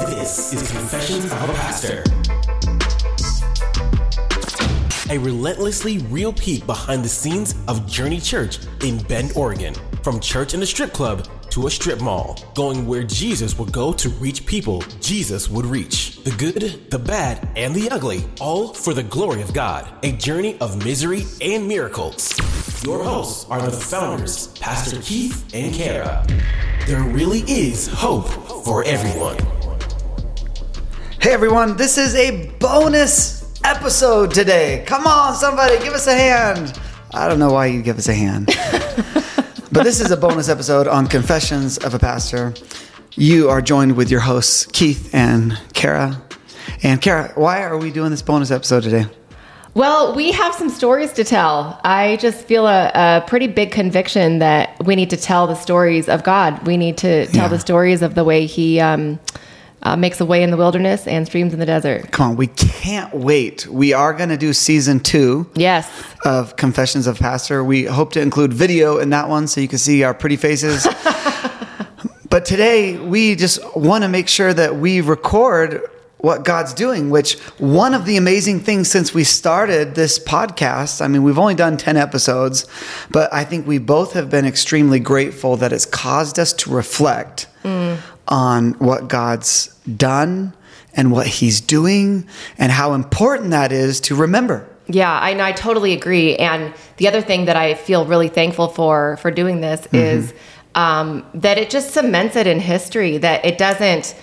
This 0.00 0.52
is 0.52 0.70
Confessions 0.70 1.24
of 1.26 1.48
a 1.48 1.52
Pastor. 1.54 2.02
A 5.10 5.18
relentlessly 5.18 5.98
real 5.98 6.32
peek 6.32 6.66
behind 6.66 7.04
the 7.04 7.08
scenes 7.08 7.54
of 7.68 7.86
Journey 7.86 8.20
Church 8.20 8.58
in 8.82 9.02
Bend, 9.04 9.32
Oregon. 9.36 9.74
From 10.02 10.18
church 10.18 10.54
in 10.54 10.62
a 10.62 10.66
strip 10.66 10.92
club 10.92 11.28
to 11.50 11.66
a 11.66 11.70
strip 11.70 12.00
mall, 12.00 12.38
going 12.54 12.86
where 12.86 13.02
Jesus 13.02 13.58
would 13.58 13.72
go 13.72 13.92
to 13.92 14.08
reach 14.08 14.46
people 14.46 14.82
Jesus 15.00 15.48
would 15.50 15.66
reach. 15.66 16.22
The 16.24 16.30
good, 16.32 16.90
the 16.90 16.98
bad, 16.98 17.48
and 17.56 17.74
the 17.74 17.90
ugly, 17.90 18.24
all 18.40 18.72
for 18.72 18.94
the 18.94 19.02
glory 19.02 19.42
of 19.42 19.52
God. 19.52 19.88
A 20.04 20.12
journey 20.12 20.56
of 20.60 20.84
misery 20.84 21.24
and 21.40 21.66
miracles. 21.68 22.36
Your 22.84 23.02
hosts 23.04 23.48
are 23.50 23.60
the 23.60 23.72
founders, 23.72 24.48
Pastor 24.58 25.00
Keith 25.02 25.44
and 25.54 25.74
Kara. 25.74 26.26
There 26.86 27.02
really 27.02 27.40
is 27.40 27.86
hope 27.86 28.28
for 28.64 28.82
everyone. 28.84 29.38
Hey 31.20 31.32
everyone, 31.32 31.76
this 31.76 31.98
is 31.98 32.14
a 32.14 32.48
bonus 32.58 33.60
episode 33.64 34.32
today. 34.32 34.84
Come 34.86 35.06
on, 35.06 35.34
somebody, 35.34 35.78
give 35.78 35.92
us 35.92 36.06
a 36.06 36.14
hand. 36.14 36.78
I 37.12 37.28
don't 37.28 37.38
know 37.38 37.52
why 37.52 37.66
you 37.66 37.82
give 37.82 37.98
us 37.98 38.08
a 38.08 38.14
hand. 38.14 38.46
but 39.72 39.84
this 39.84 40.00
is 40.00 40.10
a 40.10 40.16
bonus 40.16 40.48
episode 40.48 40.88
on 40.88 41.06
Confessions 41.06 41.78
of 41.78 41.94
a 41.94 41.98
Pastor. 41.98 42.54
You 43.14 43.48
are 43.50 43.62
joined 43.62 43.96
with 43.96 44.10
your 44.10 44.20
hosts, 44.20 44.66
Keith 44.66 45.14
and 45.14 45.58
Kara. 45.74 46.20
And 46.82 47.00
Kara, 47.00 47.32
why 47.34 47.62
are 47.62 47.76
we 47.78 47.90
doing 47.90 48.10
this 48.10 48.22
bonus 48.22 48.50
episode 48.50 48.82
today? 48.82 49.06
Well, 49.74 50.16
we 50.16 50.32
have 50.32 50.54
some 50.54 50.68
stories 50.68 51.12
to 51.12 51.24
tell. 51.24 51.80
I 51.84 52.16
just 52.16 52.44
feel 52.44 52.66
a, 52.66 52.90
a, 52.92 53.24
pretty 53.26 53.46
big 53.46 53.70
conviction 53.70 54.40
that 54.40 54.84
we 54.84 54.96
need 54.96 55.10
to 55.10 55.16
tell 55.16 55.46
the 55.46 55.54
stories 55.54 56.08
of 56.08 56.24
God. 56.24 56.66
We 56.66 56.76
need 56.76 56.98
to 56.98 57.26
tell 57.26 57.44
yeah. 57.44 57.48
the 57.48 57.60
stories 57.60 58.02
of 58.02 58.16
the 58.16 58.24
way 58.24 58.46
He 58.46 58.80
um, 58.80 59.20
uh, 59.82 59.94
makes 59.96 60.20
a 60.20 60.24
way 60.24 60.42
in 60.42 60.50
the 60.50 60.56
wilderness 60.56 61.06
and 61.06 61.24
streams 61.24 61.52
in 61.52 61.60
the 61.60 61.66
desert. 61.66 62.10
Come 62.10 62.32
on, 62.32 62.36
we 62.36 62.48
can't 62.48 63.14
wait. 63.14 63.66
We 63.68 63.92
are 63.92 64.12
going 64.12 64.28
to 64.30 64.36
do 64.36 64.52
season 64.52 64.98
two. 64.98 65.48
Yes. 65.54 65.88
Of 66.24 66.56
Confessions 66.56 67.06
of 67.06 67.20
Pastor. 67.20 67.62
We 67.62 67.84
hope 67.84 68.12
to 68.14 68.20
include 68.20 68.52
video 68.52 68.98
in 68.98 69.10
that 69.10 69.28
one 69.28 69.46
so 69.46 69.60
you 69.60 69.68
can 69.68 69.78
see 69.78 70.02
our 70.02 70.14
pretty 70.14 70.36
faces. 70.36 70.84
but 72.28 72.44
today 72.44 72.98
we 72.98 73.36
just 73.36 73.60
want 73.76 74.02
to 74.02 74.08
make 74.08 74.26
sure 74.26 74.52
that 74.52 74.76
we 74.76 75.00
record 75.00 75.88
what 76.20 76.44
God's 76.44 76.74
doing, 76.74 77.10
which 77.10 77.38
one 77.58 77.94
of 77.94 78.04
the 78.04 78.16
amazing 78.16 78.60
things 78.60 78.90
since 78.90 79.14
we 79.14 79.24
started 79.24 79.94
this 79.94 80.18
podcast, 80.18 81.00
I 81.00 81.08
mean, 81.08 81.22
we've 81.22 81.38
only 81.38 81.54
done 81.54 81.76
10 81.76 81.96
episodes, 81.96 82.66
but 83.10 83.32
I 83.32 83.44
think 83.44 83.66
we 83.66 83.78
both 83.78 84.12
have 84.12 84.28
been 84.30 84.44
extremely 84.44 85.00
grateful 85.00 85.56
that 85.56 85.72
it's 85.72 85.86
caused 85.86 86.38
us 86.38 86.52
to 86.54 86.70
reflect 86.70 87.46
mm 87.62 87.98
on 88.30 88.74
what 88.74 89.08
God's 89.08 89.74
done 89.96 90.54
and 90.94 91.10
what 91.10 91.26
He's 91.26 91.60
doing 91.60 92.28
and 92.58 92.70
how 92.70 92.92
important 92.94 93.50
that 93.50 93.72
is 93.72 94.00
to 94.02 94.14
remember. 94.14 94.68
Yeah, 94.86 95.12
I, 95.12 95.48
I 95.48 95.52
totally 95.52 95.92
agree. 95.92 96.36
And 96.36 96.72
the 96.96 97.08
other 97.08 97.22
thing 97.22 97.46
that 97.46 97.56
I 97.56 97.74
feel 97.74 98.06
really 98.06 98.28
thankful 98.28 98.68
for 98.68 99.16
for 99.18 99.30
doing 99.30 99.60
this 99.60 99.80
mm-hmm. 99.82 99.96
is 99.96 100.34
um, 100.74 101.26
that 101.34 101.58
it 101.58 101.70
just 101.70 101.90
cements 101.90 102.36
it 102.36 102.46
in 102.46 102.60
history. 102.60 103.18
That 103.18 103.44
it 103.44 103.58
doesn't 103.58 104.14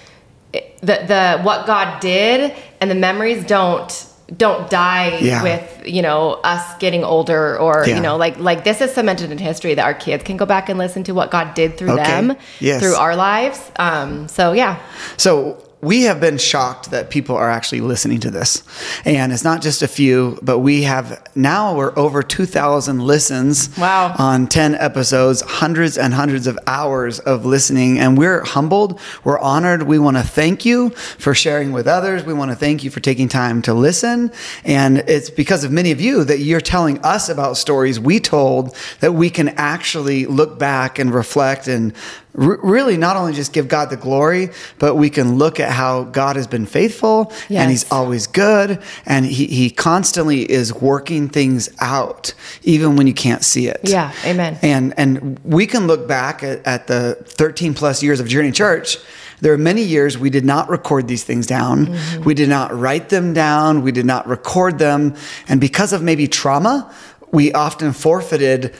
the 0.81 1.03
the 1.08 1.42
what 1.42 1.66
God 1.66 2.00
did 2.00 2.53
and 2.80 2.89
the 2.89 2.95
memories 2.95 3.45
don't 3.45 4.08
don't 4.36 4.70
die 4.70 5.19
yeah. 5.19 5.42
with 5.42 5.84
you 5.86 6.02
know 6.02 6.34
us 6.44 6.78
getting 6.80 7.03
older 7.03 7.58
or 7.58 7.86
yeah. 7.88 7.95
you 7.95 8.02
know 8.02 8.17
like 8.17 8.38
like 8.38 8.64
this 8.64 8.81
is 8.81 8.94
cemented 8.94 9.31
in 9.31 9.38
history 9.38 9.73
that 9.73 9.86
our 9.86 9.94
kids 9.94 10.23
can 10.23 10.36
go 10.36 10.45
back 10.45 10.67
and 10.67 10.78
listen 10.78 11.03
to 11.06 11.14
what 11.14 11.31
God 11.31 11.53
did 11.53 11.78
through 11.78 11.92
okay. 11.92 12.03
them 12.03 12.36
yes. 12.59 12.81
through 12.81 12.95
our 12.95 13.16
lives 13.16 13.72
um 13.78 14.28
so 14.28 14.52
yeah 14.52 14.81
so 15.16 15.64
we 15.81 16.03
have 16.03 16.20
been 16.20 16.39
shocked 16.39 16.89
that 16.89 17.11
people 17.11 17.36
are 17.36 17.50
actually 17.50 17.81
listening 17.81 18.20
to 18.20 18.31
this. 18.31 18.64
And 19.06 19.31
it's 19.31 19.44
not 19.44 19.61
just 19.61 19.84
a 19.84 19.88
few, 19.88 20.39
but 20.42 20.59
we 20.59 20.84
have 20.84 21.24
now 21.35 21.75
we're 21.75 21.97
over 21.97 22.24
2,000 22.24 23.00
listens 23.00 23.78
wow. 23.78 24.16
on 24.18 24.47
10 24.47 24.74
episodes, 24.74 25.41
hundreds 25.41 25.97
and 25.97 26.16
hundreds 26.16 26.47
of 26.47 26.57
hours 26.66 27.19
of 27.19 27.46
listening. 27.46 28.00
And 28.00 28.18
we're 28.18 28.44
humbled. 28.44 29.00
We're 29.24 29.40
honored. 29.40 29.84
We 29.84 30.00
want 30.00 30.18
to 30.18 30.24
thank 30.24 30.66
you 30.66 30.90
for 30.90 31.35
sharing 31.35 31.72
with 31.72 31.88
others. 31.88 32.23
We 32.23 32.34
want 32.34 32.50
to 32.50 32.57
thank 32.57 32.84
you 32.84 32.90
for 32.90 33.00
taking 33.00 33.29
time 33.29 33.62
to 33.63 33.73
listen. 33.75 34.31
And 34.63 34.97
it's 35.07 35.29
because 35.29 35.63
of 35.63 35.72
many 35.72 35.91
of 35.91 36.02
you 36.02 36.23
that 36.23 36.40
you're 36.40 36.59
telling 36.59 37.00
us 37.03 37.29
about 37.29 37.56
stories 37.56 38.00
we 38.00 38.19
told 38.19 38.75
that 39.00 39.13
we 39.13 39.29
can 39.29 39.50
actually 39.50 40.25
look 40.25 40.57
back 40.57 40.97
and 40.97 41.13
reflect 41.13 41.68
and 41.68 41.94
really 42.38 42.97
not 42.97 43.18
only 43.18 43.34
just 43.34 43.52
give 43.52 43.68
God 43.68 43.90
the 43.90 43.97
glory, 43.97 44.50
but 44.78 44.96
we 44.96 45.09
can 45.09 45.38
look 45.38 45.59
at 45.59 45.72
how 45.78 46.04
God 46.04 46.36
has 46.36 46.48
been 46.48 46.66
faithful 46.66 47.32
yes. 47.48 47.62
and 47.62 47.72
He's 47.72 47.90
always 47.92 48.26
good 48.26 48.82
and 49.06 49.26
he, 49.26 49.46
he 49.46 49.70
constantly 49.70 50.42
is 50.52 50.74
working 50.74 51.30
things 51.30 51.70
out, 51.80 52.34
even 52.64 52.96
when 52.96 53.06
you 53.06 53.14
can't 53.14 53.44
see 53.44 53.68
it. 53.68 53.82
Yeah, 53.84 54.12
amen. 54.26 54.58
And, 54.64 54.94
and 54.98 55.40
we 55.44 55.68
can 55.68 55.86
look 55.86 56.08
back 56.08 56.44
at, 56.44 56.66
at 56.66 56.88
the 56.88 57.16
13 57.26 57.76
plus 57.76 58.02
years 58.02 58.20
of 58.20 58.28
Journey 58.28 58.52
Church. 58.52 58.98
There 59.40 59.54
are 59.54 59.58
many 59.58 59.84
years 59.84 60.18
we 60.18 60.32
did 60.32 60.46
not 60.46 60.68
record 60.68 61.08
these 61.08 61.24
things 61.24 61.46
down. 61.46 61.86
Mm-hmm. 61.86 62.24
We 62.24 62.34
did 62.34 62.50
not 62.50 62.74
write 62.74 63.09
them 63.09 63.34
down. 63.34 63.84
We 63.84 63.92
did 63.92 64.06
not 64.06 64.28
record 64.28 64.80
them. 64.80 65.16
And 65.48 65.62
because 65.62 65.94
of 65.94 66.02
maybe 66.02 66.28
trauma, 66.28 66.92
we 67.32 67.54
often 67.54 67.94
forfeited 67.94 68.74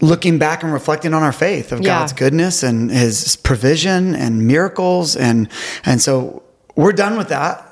looking 0.00 0.38
back 0.38 0.62
and 0.62 0.72
reflecting 0.72 1.14
on 1.14 1.22
our 1.22 1.32
faith 1.32 1.72
of 1.72 1.80
yeah. 1.80 2.00
God's 2.00 2.12
goodness 2.12 2.62
and 2.62 2.90
his 2.90 3.36
provision 3.36 4.14
and 4.14 4.46
miracles 4.46 5.16
and 5.16 5.48
and 5.84 6.00
so 6.00 6.42
we're 6.74 6.92
done 6.92 7.16
with 7.18 7.28
that 7.28 7.66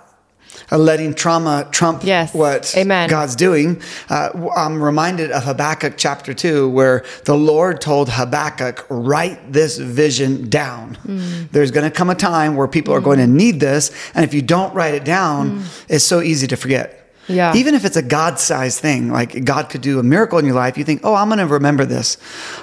uh, 0.71 0.79
letting 0.79 1.15
trauma 1.15 1.69
trump 1.71 2.05
yes. 2.05 2.35
what 2.35 2.75
Amen. 2.77 3.09
God's 3.09 3.37
doing. 3.37 3.81
Uh, 4.09 4.51
I'm 4.55 4.83
reminded 4.83 5.31
of 5.31 5.45
Habakkuk 5.45 5.95
chapter 5.97 6.35
2, 6.35 6.69
where 6.69 7.05
the 7.25 7.37
Lord 7.37 7.81
told 7.81 8.11
Habakkuk, 8.11 8.87
Write 8.89 9.53
this 9.53 9.79
vision 9.79 10.49
down. 10.49 10.97
Mm. 11.07 11.51
There's 11.51 11.71
going 11.71 11.91
to 11.91 11.91
come 11.91 12.11
a 12.11 12.15
time 12.15 12.57
where 12.57 12.69
people 12.69 12.95
mm. 12.95 12.99
are 12.99 13.01
going 13.01 13.19
to 13.19 13.27
need 13.27 13.61
this. 13.61 13.91
And 14.15 14.25
if 14.25 14.35
you 14.35 14.43
don't 14.43 14.75
write 14.75 14.95
it 14.95 15.05
down, 15.05 15.61
mm. 15.61 15.85
it's 15.89 16.05
so 16.05 16.21
easy 16.21 16.47
to 16.49 16.57
forget. 16.57 16.98
Yeah. 17.29 17.55
Even 17.55 17.75
if 17.75 17.85
it's 17.85 17.97
a 17.97 18.03
God 18.03 18.39
sized 18.39 18.81
thing, 18.81 19.11
like 19.11 19.45
God 19.45 19.69
could 19.69 19.83
do 19.83 19.99
a 19.99 20.03
miracle 20.03 20.39
in 20.39 20.47
your 20.47 20.55
life, 20.55 20.79
you 20.79 20.85
think, 20.85 21.03
oh, 21.05 21.15
I'm 21.15 21.29
going 21.29 21.39
to 21.39 21.47
remember 21.47 21.85
this. 21.85 22.17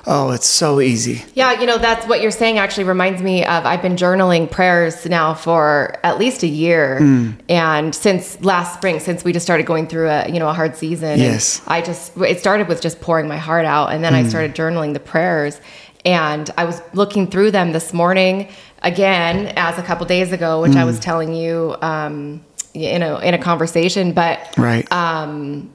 Oh, 0.07 0.31
it's 0.31 0.47
so 0.47 0.81
easy. 0.81 1.23
Yeah, 1.35 1.59
you 1.59 1.67
know, 1.67 1.77
that's 1.77 2.07
what 2.07 2.21
you're 2.21 2.31
saying 2.31 2.57
actually 2.57 2.85
reminds 2.85 3.21
me 3.21 3.45
of 3.45 3.65
I've 3.65 3.81
been 3.81 3.95
journaling 3.95 4.49
prayers 4.49 5.05
now 5.05 5.33
for 5.33 5.97
at 6.03 6.17
least 6.17 6.43
a 6.43 6.47
year. 6.47 6.99
Mm. 6.99 7.35
And 7.47 7.93
since 7.95 8.41
last 8.43 8.75
spring, 8.75 8.99
since 8.99 9.23
we 9.23 9.33
just 9.33 9.45
started 9.45 9.65
going 9.65 9.87
through 9.87 10.09
a, 10.09 10.27
you 10.27 10.39
know, 10.39 10.49
a 10.49 10.53
hard 10.53 10.75
season. 10.75 11.19
Yes. 11.19 11.61
I 11.67 11.81
just, 11.81 12.17
it 12.17 12.39
started 12.39 12.67
with 12.67 12.81
just 12.81 13.01
pouring 13.01 13.27
my 13.27 13.37
heart 13.37 13.65
out. 13.65 13.91
And 13.91 14.03
then 14.03 14.13
mm. 14.13 14.25
I 14.25 14.27
started 14.27 14.55
journaling 14.55 14.93
the 14.93 14.99
prayers. 14.99 15.61
And 16.03 16.49
I 16.57 16.65
was 16.65 16.81
looking 16.93 17.27
through 17.27 17.51
them 17.51 17.71
this 17.71 17.93
morning 17.93 18.49
again, 18.83 19.53
as 19.55 19.79
a 19.79 19.83
couple 19.83 20.05
days 20.05 20.31
ago, 20.31 20.61
which 20.61 20.73
mm. 20.73 20.77
I 20.77 20.85
was 20.85 20.99
telling 20.99 21.33
you. 21.33 21.75
Um, 21.81 22.43
in 22.75 22.99
know 22.99 23.17
in 23.17 23.33
a 23.33 23.37
conversation, 23.37 24.11
but 24.11 24.55
right. 24.57 24.89
Um, 24.91 25.71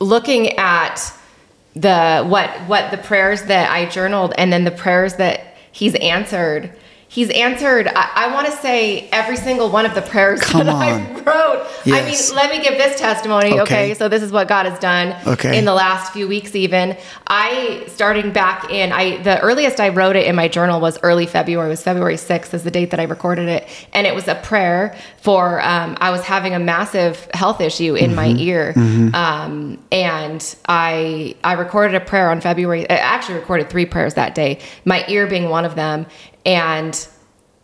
looking 0.00 0.58
at 0.58 1.12
the 1.74 2.24
what 2.26 2.50
what 2.68 2.90
the 2.90 2.98
prayers 2.98 3.42
that 3.44 3.70
I 3.70 3.86
journaled 3.86 4.34
and 4.36 4.52
then 4.52 4.64
the 4.64 4.70
prayers 4.70 5.14
that 5.14 5.56
he's 5.72 5.94
answered 5.96 6.72
he's 7.12 7.28
answered 7.30 7.86
i, 7.88 8.10
I 8.14 8.34
want 8.34 8.46
to 8.46 8.52
say 8.52 9.08
every 9.10 9.36
single 9.36 9.70
one 9.70 9.84
of 9.84 9.94
the 9.94 10.00
prayers 10.00 10.40
Come 10.42 10.64
that 10.64 10.74
on. 10.74 10.82
i 10.82 11.20
wrote 11.20 11.68
yes. 11.84 12.32
i 12.32 12.32
mean 12.32 12.36
let 12.36 12.50
me 12.50 12.62
give 12.66 12.78
this 12.78 12.98
testimony 12.98 13.52
okay. 13.52 13.62
okay. 13.62 13.94
so 13.94 14.08
this 14.08 14.22
is 14.22 14.32
what 14.32 14.48
god 14.48 14.64
has 14.64 14.78
done 14.78 15.14
okay. 15.26 15.58
in 15.58 15.66
the 15.66 15.74
last 15.74 16.12
few 16.12 16.26
weeks 16.26 16.56
even 16.56 16.96
i 17.26 17.84
starting 17.86 18.32
back 18.32 18.70
in 18.70 18.92
i 18.92 19.22
the 19.22 19.38
earliest 19.40 19.78
i 19.78 19.90
wrote 19.90 20.16
it 20.16 20.26
in 20.26 20.34
my 20.34 20.48
journal 20.48 20.80
was 20.80 20.98
early 21.02 21.26
february 21.26 21.68
it 21.68 21.70
was 21.70 21.82
february 21.82 22.14
6th 22.14 22.54
is 22.54 22.64
the 22.64 22.70
date 22.70 22.90
that 22.90 22.98
i 22.98 23.04
recorded 23.04 23.48
it 23.48 23.68
and 23.92 24.06
it 24.06 24.14
was 24.14 24.26
a 24.26 24.34
prayer 24.36 24.96
for 25.18 25.60
um, 25.60 25.96
i 26.00 26.10
was 26.10 26.22
having 26.22 26.54
a 26.54 26.58
massive 26.58 27.28
health 27.34 27.60
issue 27.60 27.94
in 27.94 28.06
mm-hmm. 28.06 28.16
my 28.16 28.28
ear 28.28 28.72
mm-hmm. 28.74 29.14
um, 29.14 29.78
and 29.92 30.56
i 30.66 31.34
i 31.44 31.52
recorded 31.52 31.94
a 31.94 32.04
prayer 32.04 32.30
on 32.30 32.40
february 32.40 32.88
i 32.88 32.94
actually 32.94 33.34
recorded 33.34 33.68
three 33.68 33.84
prayers 33.84 34.14
that 34.14 34.34
day 34.34 34.58
my 34.86 35.04
ear 35.08 35.26
being 35.26 35.50
one 35.50 35.66
of 35.66 35.74
them 35.74 36.06
and 36.44 37.08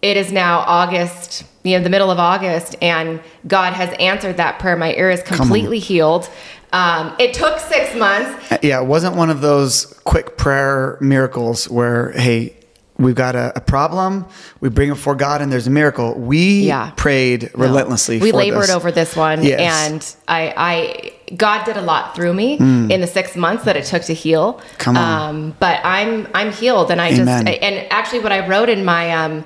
it 0.02 0.16
is 0.16 0.30
now 0.30 0.60
August, 0.60 1.44
you 1.64 1.76
know, 1.76 1.82
the 1.82 1.90
middle 1.90 2.10
of 2.10 2.18
August, 2.18 2.76
and 2.80 3.20
God 3.46 3.72
has 3.72 3.94
answered 3.98 4.36
that 4.36 4.58
prayer. 4.58 4.76
My 4.76 4.94
ear 4.94 5.10
is 5.10 5.22
completely 5.22 5.78
healed. 5.78 6.30
Um, 6.72 7.16
it 7.18 7.34
took 7.34 7.58
six 7.58 7.94
months. 7.96 8.52
Uh, 8.52 8.58
yeah, 8.62 8.80
it 8.80 8.86
wasn't 8.86 9.16
one 9.16 9.30
of 9.30 9.40
those 9.40 9.86
quick 10.04 10.36
prayer 10.36 10.98
miracles 11.00 11.68
where, 11.68 12.12
hey, 12.12 12.54
we've 12.98 13.14
got 13.14 13.34
a, 13.34 13.52
a 13.56 13.60
problem, 13.60 14.26
we 14.60 14.68
bring 14.68 14.90
it 14.90 14.94
before 14.94 15.14
God, 15.14 15.40
and 15.40 15.50
there's 15.50 15.66
a 15.66 15.70
miracle. 15.70 16.14
We 16.14 16.66
yeah. 16.66 16.92
prayed 16.96 17.50
relentlessly. 17.54 18.18
We 18.20 18.32
labored 18.32 18.64
this. 18.64 18.70
over 18.70 18.92
this 18.92 19.16
one, 19.16 19.42
yes. 19.42 19.88
and 19.88 20.16
I, 20.28 20.54
I 20.56 21.17
God 21.36 21.64
did 21.64 21.76
a 21.76 21.82
lot 21.82 22.14
through 22.14 22.32
me 22.34 22.56
in 22.58 23.00
the 23.00 23.06
six 23.06 23.36
months 23.36 23.64
that 23.64 23.76
it 23.76 23.84
took 23.84 24.02
to 24.04 24.14
heal. 24.14 24.54
Mm. 24.54 24.78
Come 24.78 24.96
on. 24.96 25.28
Um, 25.30 25.56
but 25.60 25.80
I'm 25.84 26.26
I'm 26.34 26.52
healed, 26.52 26.90
and 26.90 27.00
I 27.00 27.08
Amen. 27.10 27.46
just 27.46 27.62
and 27.62 27.86
actually 27.90 28.20
what 28.20 28.32
I 28.32 28.46
wrote 28.46 28.68
in 28.68 28.84
my 28.84 29.12
um 29.12 29.44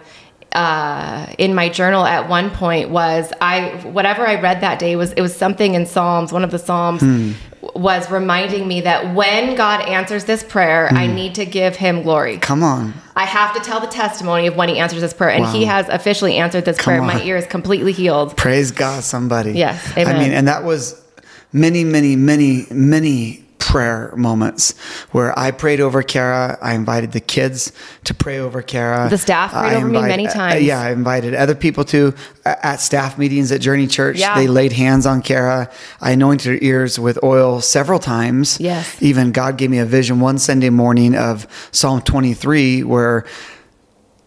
uh 0.53 1.27
in 1.39 1.55
my 1.55 1.69
journal 1.69 2.05
at 2.05 2.29
one 2.29 2.51
point 2.51 2.91
was 2.91 3.33
I 3.41 3.71
whatever 3.85 4.27
I 4.27 4.41
read 4.41 4.61
that 4.61 4.79
day 4.79 4.97
was 4.97 5.13
it 5.13 5.23
was 5.23 5.35
something 5.35 5.75
in 5.75 5.87
Psalms, 5.87 6.33
one 6.33 6.45
of 6.45 6.51
the 6.51 6.59
Psalms. 6.59 7.01
Hmm. 7.03 7.33
Was 7.77 8.11
reminding 8.11 8.67
me 8.67 8.81
that 8.81 9.15
when 9.15 9.55
God 9.55 9.83
answers 9.89 10.25
this 10.25 10.43
prayer, 10.43 10.89
I 10.93 11.07
Hmm. 11.07 11.15
need 11.15 11.35
to 11.37 11.47
give 11.47 11.77
him 11.77 12.03
glory. 12.03 12.39
Come 12.39 12.63
on. 12.65 12.93
I 13.15 13.25
have 13.25 13.55
to 13.55 13.61
tell 13.61 13.79
the 13.79 13.87
testimony 13.87 14.49
of 14.49 14.57
when 14.57 14.69
he 14.69 14.79
answers 14.79 15.01
this 15.01 15.15
prayer. 15.15 15.31
And 15.31 15.47
he 15.47 15.65
has 15.67 15.89
officially 15.89 16.37
answered 16.39 16.65
this 16.65 16.77
prayer. 16.77 17.01
My 17.01 17.23
ear 17.23 17.37
is 17.37 17.47
completely 17.47 17.93
healed. 17.93 18.37
Praise 18.37 18.73
God, 18.73 19.05
somebody. 19.05 19.53
Yes, 19.53 19.81
I 19.97 20.13
mean, 20.19 20.33
and 20.33 20.49
that 20.49 20.65
was 20.65 21.01
many, 21.53 21.85
many, 21.85 22.17
many, 22.17 22.67
many 22.71 23.43
prayer 23.73 24.13
moments 24.17 24.77
where 25.13 25.37
I 25.39 25.51
prayed 25.53 25.81
over 25.81 26.03
Kara. 26.03 26.59
I 26.61 26.75
invited 26.75 27.13
the 27.13 27.21
kids 27.21 27.73
to 28.05 28.13
pray 28.13 28.39
over 28.39 28.61
Kara. 28.61 29.09
The 29.09 29.17
staff 29.17 29.53
prayed 29.53 29.63
I 29.63 29.75
over 29.77 29.87
me 29.87 30.03
many 30.03 30.27
uh, 30.27 30.33
times. 30.33 30.65
yeah, 30.65 30.81
I 30.81 30.91
invited 30.91 31.35
other 31.35 31.55
people 31.55 31.85
to 31.87 32.13
uh, 32.45 32.57
at 32.63 32.81
staff 32.81 33.19
meetings 33.19 33.53
at 33.53 33.61
Journey 33.61 33.87
Church. 33.87 34.19
Yeah. 34.19 34.35
They 34.35 34.49
laid 34.49 34.73
hands 34.73 35.07
on 35.07 35.23
Kara. 35.23 35.71
I 36.01 36.11
anointed 36.11 36.53
her 36.53 36.59
ears 36.61 36.99
with 36.99 37.23
oil 37.23 37.61
several 37.61 37.99
times. 37.99 38.59
Yes. 38.61 39.01
Even 39.01 39.31
God 39.33 39.57
gave 39.57 39.71
me 39.71 39.79
a 39.79 39.87
vision 39.87 40.21
one 40.21 40.39
Sunday 40.39 40.71
morning 40.71 41.15
of 41.15 41.47
Psalm 41.71 42.03
23 42.03 42.83
where 42.83 43.25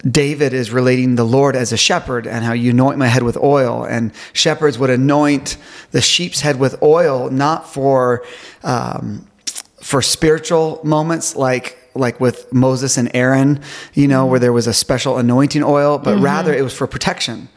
David 0.08 0.52
is 0.52 0.70
relating 0.70 1.16
the 1.16 1.24
Lord 1.24 1.56
as 1.56 1.72
a 1.72 1.76
shepherd 1.76 2.26
and 2.26 2.44
how 2.44 2.52
you 2.52 2.70
anoint 2.70 2.98
my 2.98 3.08
head 3.08 3.22
with 3.22 3.36
oil. 3.36 3.84
And 3.84 4.12
shepherds 4.32 4.78
would 4.78 4.90
anoint 4.90 5.56
the 5.90 6.00
sheep's 6.00 6.40
head 6.40 6.58
with 6.58 6.80
oil, 6.82 7.30
not 7.30 7.68
for 7.68 8.24
um, 8.62 9.26
for 9.80 10.02
spiritual 10.02 10.80
moments 10.84 11.36
like 11.36 11.78
like 11.94 12.20
with 12.20 12.52
Moses 12.52 12.98
and 12.98 13.10
Aaron, 13.14 13.60
you 13.94 14.06
know, 14.06 14.26
where 14.26 14.38
there 14.38 14.52
was 14.52 14.66
a 14.66 14.74
special 14.74 15.16
anointing 15.16 15.62
oil, 15.62 15.96
but 15.96 16.18
rather 16.18 16.52
it 16.52 16.62
was 16.62 16.74
for 16.74 16.86
protection 16.86 17.48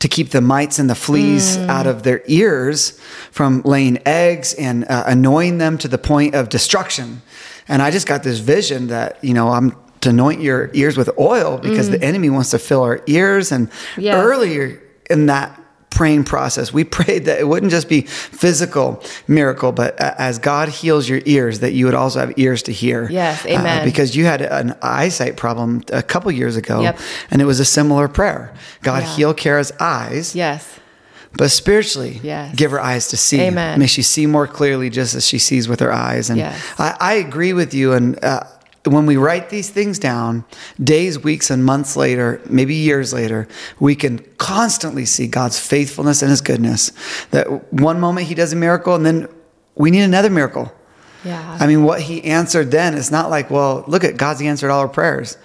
to 0.00 0.08
keep 0.08 0.30
the 0.30 0.42
mites 0.42 0.78
and 0.78 0.90
the 0.90 0.94
fleas 0.94 1.56
out 1.56 1.86
of 1.86 2.02
their 2.02 2.22
ears 2.26 3.00
from 3.30 3.62
laying 3.62 3.98
eggs 4.06 4.52
and 4.54 4.84
uh, 4.84 5.04
annoying 5.06 5.56
them 5.56 5.78
to 5.78 5.88
the 5.88 5.96
point 5.96 6.34
of 6.34 6.50
destruction. 6.50 7.22
And 7.68 7.80
I 7.80 7.90
just 7.90 8.06
got 8.06 8.22
this 8.22 8.38
vision 8.38 8.88
that, 8.88 9.22
you 9.24 9.32
know, 9.32 9.48
I'm 9.48 9.74
to 10.06 10.10
anoint 10.10 10.40
your 10.40 10.70
ears 10.72 10.96
with 10.96 11.10
oil 11.18 11.58
because 11.58 11.90
the 11.90 12.02
enemy 12.02 12.30
wants 12.30 12.50
to 12.50 12.58
fill 12.58 12.82
our 12.82 13.00
ears. 13.06 13.52
And 13.52 13.68
Yes. 13.98 14.14
earlier 14.14 14.80
in 15.10 15.26
that 15.26 15.60
praying 15.90 16.24
process, 16.24 16.72
we 16.72 16.84
prayed 16.98 17.24
that 17.24 17.38
it 17.40 17.48
wouldn't 17.48 17.72
just 17.72 17.88
be 17.88 18.02
physical 18.02 19.02
miracle, 19.26 19.72
but 19.72 19.98
as 20.00 20.38
God 20.38 20.68
heals 20.68 21.08
your 21.08 21.20
ears, 21.24 21.60
that 21.60 21.72
you 21.72 21.86
would 21.86 21.94
also 21.94 22.20
have 22.20 22.32
ears 22.36 22.62
to 22.64 22.72
hear. 22.72 23.08
Yes, 23.10 23.44
Uh, 23.44 23.48
amen. 23.50 23.84
because 23.84 24.14
you 24.14 24.24
had 24.26 24.42
an 24.42 24.74
eyesight 24.82 25.36
problem 25.36 25.82
a 25.92 26.02
couple 26.02 26.30
years 26.32 26.56
ago, 26.56 26.82
Yep. 26.82 26.98
and 27.30 27.40
it 27.42 27.46
was 27.46 27.60
a 27.60 27.64
similar 27.64 28.08
prayer. 28.08 28.52
God 28.82 29.02
Yeah. 29.02 29.14
heal 29.16 29.34
Kara's 29.34 29.72
eyes, 29.80 30.34
Yes. 30.34 30.64
but 31.36 31.50
spiritually, 31.50 32.20
Yes. 32.22 32.54
give 32.54 32.70
her 32.72 32.80
eyes 32.80 33.08
to 33.08 33.16
see. 33.16 33.40
Amen. 33.40 33.78
May 33.80 33.86
she 33.86 34.02
see 34.02 34.26
more 34.26 34.46
clearly, 34.46 34.90
just 34.90 35.14
as 35.14 35.26
she 35.26 35.38
sees 35.38 35.66
with 35.66 35.80
her 35.80 35.92
eyes. 35.92 36.28
And 36.30 36.38
Yes. 36.38 36.54
I, 36.78 36.94
I 37.00 37.12
agree 37.14 37.52
with 37.54 37.72
you. 37.74 37.92
And 37.94 38.22
uh, 38.22 38.40
when 38.92 39.06
we 39.06 39.16
write 39.16 39.50
these 39.50 39.70
things 39.70 39.98
down, 39.98 40.44
days, 40.82 41.18
weeks, 41.18 41.50
and 41.50 41.64
months 41.64 41.96
later, 41.96 42.40
maybe 42.48 42.74
years 42.74 43.12
later, 43.12 43.48
we 43.80 43.94
can 43.94 44.18
constantly 44.38 45.04
see 45.04 45.26
God's 45.26 45.58
faithfulness 45.58 46.22
and 46.22 46.30
His 46.30 46.40
goodness. 46.40 46.92
That 47.30 47.72
one 47.72 48.00
moment 48.00 48.26
He 48.26 48.34
does 48.34 48.52
a 48.52 48.56
miracle, 48.56 48.94
and 48.94 49.04
then 49.04 49.28
we 49.74 49.90
need 49.90 50.02
another 50.02 50.30
miracle. 50.30 50.72
Yeah. 51.24 51.56
I 51.60 51.66
mean, 51.66 51.82
what 51.82 52.00
He 52.00 52.22
answered 52.24 52.70
then 52.70 52.94
is 52.94 53.10
not 53.10 53.30
like, 53.30 53.50
well, 53.50 53.84
look 53.86 54.04
at 54.04 54.16
God's 54.16 54.40
answered 54.42 54.70
all 54.70 54.80
our 54.80 54.88
prayers. 54.88 55.36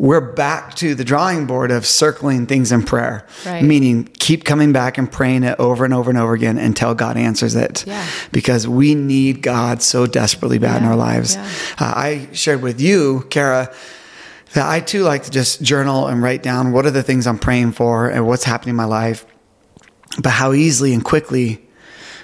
We're 0.00 0.22
back 0.32 0.76
to 0.76 0.94
the 0.94 1.04
drawing 1.04 1.44
board 1.44 1.70
of 1.70 1.84
circling 1.84 2.46
things 2.46 2.72
in 2.72 2.84
prayer, 2.84 3.26
Right. 3.44 3.62
meaning 3.62 4.08
keep 4.18 4.44
coming 4.44 4.72
back 4.72 4.96
and 4.96 5.12
praying 5.12 5.42
it 5.42 5.60
over 5.60 5.84
and 5.84 5.92
over 5.92 6.08
and 6.08 6.18
over 6.18 6.32
again 6.32 6.56
until 6.56 6.94
God 6.94 7.18
answers 7.18 7.54
it. 7.54 7.84
Yeah. 7.86 8.02
Because 8.32 8.66
we 8.66 8.94
need 8.94 9.42
God 9.42 9.82
so 9.82 10.06
desperately 10.06 10.56
bad 10.56 10.80
in 10.80 10.88
our 10.88 10.96
lives. 10.96 11.34
yeah. 11.34 11.44
Uh, 11.78 11.92
I 11.94 12.28
shared 12.32 12.62
with 12.62 12.80
you, 12.80 13.26
Kara, 13.28 13.70
that 14.54 14.66
I 14.66 14.80
too 14.80 15.02
like 15.02 15.24
to 15.24 15.30
just 15.30 15.60
journal 15.60 16.06
and 16.06 16.22
write 16.22 16.42
down 16.42 16.72
what 16.72 16.86
are 16.86 16.90
the 16.90 17.02
things 17.02 17.26
I'm 17.26 17.38
praying 17.38 17.72
for 17.72 18.08
and 18.08 18.26
what's 18.26 18.44
happening 18.44 18.70
in 18.70 18.76
my 18.76 18.86
life, 18.86 19.26
but 20.22 20.30
how 20.30 20.54
easily 20.54 20.94
and 20.94 21.04
quickly 21.04 21.60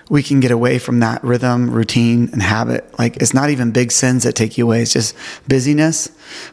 we 0.08 0.22
can 0.22 0.38
get 0.38 0.52
away 0.52 0.78
from 0.78 1.00
that 1.00 1.22
rhythm, 1.24 1.68
routine, 1.70 2.28
and 2.32 2.40
habit. 2.40 2.96
Like 2.96 3.16
it's 3.16 3.34
not 3.34 3.50
even 3.50 3.72
big 3.72 3.90
sins 3.90 4.22
that 4.22 4.34
take 4.36 4.56
you 4.56 4.64
away. 4.64 4.82
It's 4.82 4.92
just 4.92 5.16
busyness. 5.48 6.08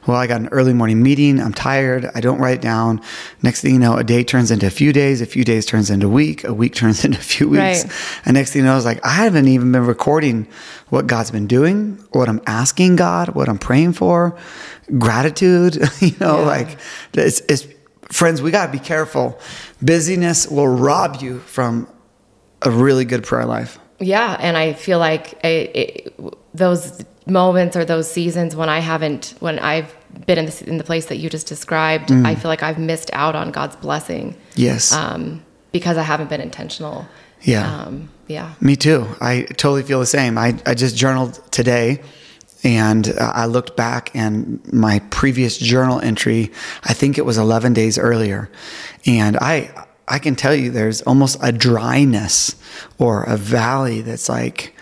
Well, 0.07 0.17
I 0.17 0.25
got 0.25 0.41
an 0.41 0.47
early 0.49 0.73
morning 0.73 1.03
meeting. 1.03 1.39
I'm 1.39 1.53
tired. 1.53 2.09
I 2.15 2.19
don't 2.21 2.39
write 2.39 2.61
down. 2.61 2.99
Next 3.43 3.61
thing 3.61 3.73
you 3.73 3.79
know, 3.79 3.95
a 3.95 4.03
day 4.03 4.23
turns 4.23 4.49
into 4.49 4.65
a 4.65 4.71
few 4.71 4.91
days. 4.91 5.21
A 5.21 5.27
few 5.27 5.43
days 5.43 5.67
turns 5.67 5.91
into 5.91 6.07
a 6.07 6.09
week. 6.09 6.43
A 6.43 6.53
week 6.53 6.73
turns 6.81 7.05
into 7.05 7.19
a 7.19 7.21
few 7.21 7.47
weeks. 7.49 7.83
Right. 7.83 7.93
And 8.25 8.33
next 8.33 8.53
thing 8.53 8.61
you 8.61 8.65
know, 8.65 8.75
it's 8.75 8.85
like 8.85 9.05
I 9.05 9.09
haven't 9.11 9.47
even 9.47 9.71
been 9.71 9.85
recording 9.85 10.47
what 10.89 11.05
God's 11.05 11.29
been 11.31 11.47
doing, 11.47 12.03
what 12.11 12.27
I'm 12.29 12.41
asking 12.47 12.95
God, 12.95 13.29
what 13.35 13.49
I'm 13.49 13.59
praying 13.59 13.93
for, 13.93 14.35
gratitude. 14.97 15.77
You 16.01 16.15
know, 16.19 16.39
Yeah. 16.39 16.45
like 16.47 16.77
it's, 17.13 17.41
it's 17.47 17.67
friends. 18.11 18.41
We 18.41 18.51
got 18.51 18.65
to 18.67 18.71
be 18.71 18.79
careful. 18.79 19.39
Busyness 19.81 20.47
will 20.47 20.67
rob 20.67 21.21
you 21.21 21.39
from 21.39 21.87
a 22.65 22.71
really 22.71 23.05
good 23.05 23.23
prayer 23.23 23.45
life. 23.45 23.79
Yeah, 23.99 24.35
and 24.39 24.57
I 24.57 24.73
feel 24.73 24.99
like 24.99 25.39
I, 25.43 25.47
it, 25.47 26.13
those 26.53 27.03
moments 27.25 27.75
or 27.77 27.85
those 27.85 28.11
seasons 28.11 28.55
when 28.55 28.67
I 28.69 28.79
haven't, 28.79 29.33
when 29.39 29.59
I've 29.59 29.93
been 30.25 30.37
in 30.37 30.45
the, 30.45 30.63
in 30.67 30.77
the 30.77 30.83
place 30.83 31.05
that 31.07 31.17
you 31.17 31.29
just 31.29 31.47
described, 31.47 32.09
Mm. 32.09 32.25
I 32.25 32.35
feel 32.35 32.49
like 32.49 32.63
I've 32.63 32.77
missed 32.79 33.09
out 33.13 33.35
on 33.35 33.51
God's 33.51 33.75
blessing 33.77 34.35
Yes. 34.55 34.91
um, 34.91 35.41
because 35.71 35.97
I 35.97 36.03
haven't 36.03 36.29
been 36.29 36.41
intentional. 36.41 37.07
Yeah. 37.41 37.83
Um, 37.83 38.09
yeah. 38.27 38.53
Me 38.61 38.75
too. 38.75 39.07
I 39.21 39.43
totally 39.57 39.83
feel 39.83 39.99
the 39.99 40.05
same. 40.05 40.37
I, 40.37 40.55
I 40.65 40.73
just 40.73 40.95
journaled 40.95 41.39
today 41.51 42.01
and 42.63 43.09
uh, 43.09 43.31
I 43.35 43.45
looked 43.47 43.75
back 43.75 44.11
and 44.13 44.61
my 44.73 44.99
previous 45.09 45.57
journal 45.57 45.99
entry, 45.99 46.51
I 46.83 46.93
think 46.93 47.17
it 47.17 47.25
was 47.25 47.37
11 47.37 47.73
days 47.73 47.97
earlier. 47.97 48.49
And 49.05 49.37
I, 49.37 49.71
I 50.07 50.19
can 50.19 50.35
tell 50.35 50.53
you 50.53 50.69
there's 50.69 51.01
almost 51.03 51.37
a 51.41 51.51
dryness 51.51 52.55
or 52.97 53.23
a 53.23 53.37
valley 53.37 54.01
that's 54.01 54.29
like, 54.29 54.75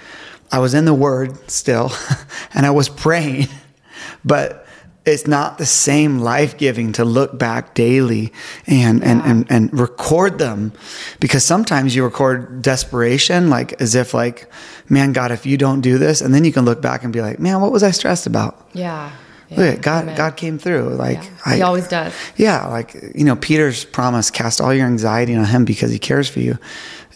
I 0.52 0.60
was 0.60 0.74
in 0.74 0.86
the 0.86 0.94
word 0.94 1.50
still 1.50 1.92
and 2.54 2.66
I 2.66 2.72
was 2.72 2.90
praying, 2.90 3.48
but 4.26 4.66
it's 5.04 5.26
not 5.26 5.58
the 5.58 5.66
same 5.66 6.20
life 6.20 6.58
giving 6.58 6.92
to 6.94 7.04
look 7.04 7.38
back 7.38 7.74
daily 7.74 8.32
and, 8.68 9.04
and, 9.04 9.22
and, 9.24 9.48
and 9.50 9.80
record 9.80 10.38
them 10.38 10.74
because 11.20 11.44
sometimes 11.44 11.96
you 11.96 12.04
record 12.04 12.62
desperation, 12.62 13.50
like 13.50 13.82
as 13.82 13.96
if 13.96 14.14
like, 14.14 14.52
man, 14.90 15.12
God, 15.12 15.32
if 15.32 15.46
you 15.46 15.58
don't 15.58 15.82
do 15.82 15.98
this, 15.98 16.22
and 16.22 16.36
then 16.36 16.46
you 16.46 16.52
can 16.52 16.66
look 16.66 16.82
back 16.82 17.04
and 17.04 17.12
be 17.12 17.22
like, 17.22 17.40
man, 17.40 17.62
what 17.62 17.72
was 17.72 17.82
I 17.82 17.92
stressed 17.92 18.28
about? 18.28 18.70
Yeah. 18.74 19.12
Look 19.58 19.78
at 19.78 19.82
God, 19.82 20.04
Amen. 20.04 20.18
God 20.18 20.38
came 20.38 20.58
through. 20.58 20.90
Like 20.96 21.22
Yeah. 21.46 21.56
He 21.56 21.62
always 21.62 21.88
does. 21.88 22.14
Yeah. 22.38 22.68
Like, 22.68 22.94
you 23.16 23.26
know, 23.26 23.36
Peter's 23.36 23.84
promise, 23.86 24.32
cast 24.32 24.62
all 24.62 24.74
your 24.74 24.86
anxiety 24.86 25.36
on 25.36 25.46
him 25.46 25.66
because 25.66 25.92
he 25.92 26.00
cares 26.00 26.30
for 26.30 26.40
you 26.40 26.58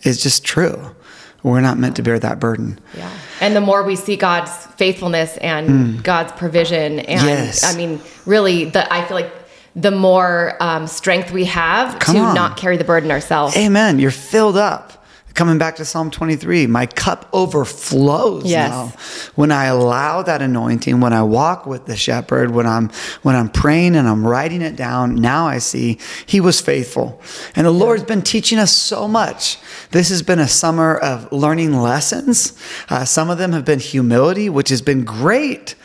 is 0.04 0.22
just 0.22 0.44
true. 0.44 0.96
We're 1.44 1.62
not 1.62 1.78
meant 1.78 1.96
to 1.98 2.02
bear 2.02 2.18
that 2.20 2.40
burden. 2.40 2.80
Yeah. 2.98 3.10
And 3.40 3.56
the 3.56 3.62
more 3.62 3.84
we 3.84 3.96
see 3.96 4.16
God's 4.16 4.52
faithfulness 4.78 5.38
and 5.38 6.04
God's 6.04 6.32
provision, 6.32 7.00
and. 7.00 7.22
Yes. 7.22 7.64
I 7.64 7.78
mean, 7.78 8.02
really, 8.26 8.66
the 8.66 8.92
I 8.92 9.06
feel 9.06 9.16
like 9.16 9.32
the 9.76 9.92
more 9.92 10.58
um, 10.60 10.88
strength 10.88 11.32
we 11.32 11.46
have 11.46 12.00
Come 12.00 12.16
to 12.16 12.22
on. 12.22 12.36
not 12.36 12.58
carry 12.58 12.78
the 12.78 12.84
burden 12.84 13.12
ourselves. 13.12 13.56
Amen. 13.56 14.00
You're 14.00 14.10
filled 14.10 14.58
up. 14.58 15.05
Coming 15.36 15.58
back 15.58 15.76
to 15.76 15.86
Psalm 15.86 16.10
23, 16.12 16.66
my 16.68 16.86
cup 16.86 17.28
overflows 17.34 18.46
Yes. 18.46 18.70
now. 18.72 18.94
When 19.36 19.52
I 19.52 19.66
allow 19.66 20.22
that 20.24 20.42
anointing, 20.42 21.02
when 21.02 21.12
I 21.12 21.24
walk 21.24 21.66
with 21.66 21.88
the 21.88 21.98
shepherd, 21.98 22.52
when 22.52 22.66
I'm 22.66 22.90
when 23.22 23.36
I'm 23.36 23.50
praying 23.50 23.98
and 23.98 24.08
I'm 24.08 24.26
writing 24.26 24.62
it 24.62 24.78
down, 24.78 25.16
now 25.16 25.46
I 25.46 25.58
see 25.58 26.00
he 26.26 26.40
was 26.40 26.62
faithful. 26.62 27.22
And 27.54 27.68
the 27.68 27.72
Lord's 27.72 28.04
been 28.06 28.22
teaching 28.22 28.58
us 28.58 28.72
so 28.72 29.10
much. 29.10 29.58
This 29.92 30.08
has 30.08 30.22
been 30.22 30.40
a 30.40 30.48
summer 30.48 30.96
of 30.96 31.30
learning 31.34 31.74
lessons. 31.82 32.54
Uh, 32.88 33.04
some 33.04 33.30
of 33.30 33.38
them 33.38 33.52
have 33.52 33.66
been 33.66 33.80
humility, 33.80 34.48
which 34.48 34.70
has 34.70 34.82
been 34.82 35.04
great 35.04 35.76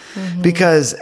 because 0.42 0.94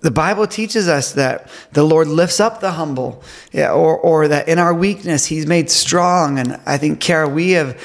the 0.00 0.10
Bible 0.10 0.46
teaches 0.46 0.88
us 0.88 1.12
that 1.12 1.50
the 1.72 1.82
Lord 1.82 2.06
lifts 2.06 2.40
up 2.40 2.60
the 2.60 2.72
humble, 2.72 3.22
yeah, 3.52 3.72
or, 3.72 3.96
or 3.96 4.28
that 4.28 4.48
in 4.48 4.58
our 4.58 4.72
weakness, 4.72 5.26
He's 5.26 5.46
made 5.46 5.70
strong. 5.70 6.38
And 6.38 6.60
I 6.66 6.78
think, 6.78 7.00
Kara, 7.00 7.28
we 7.28 7.52
have 7.52 7.80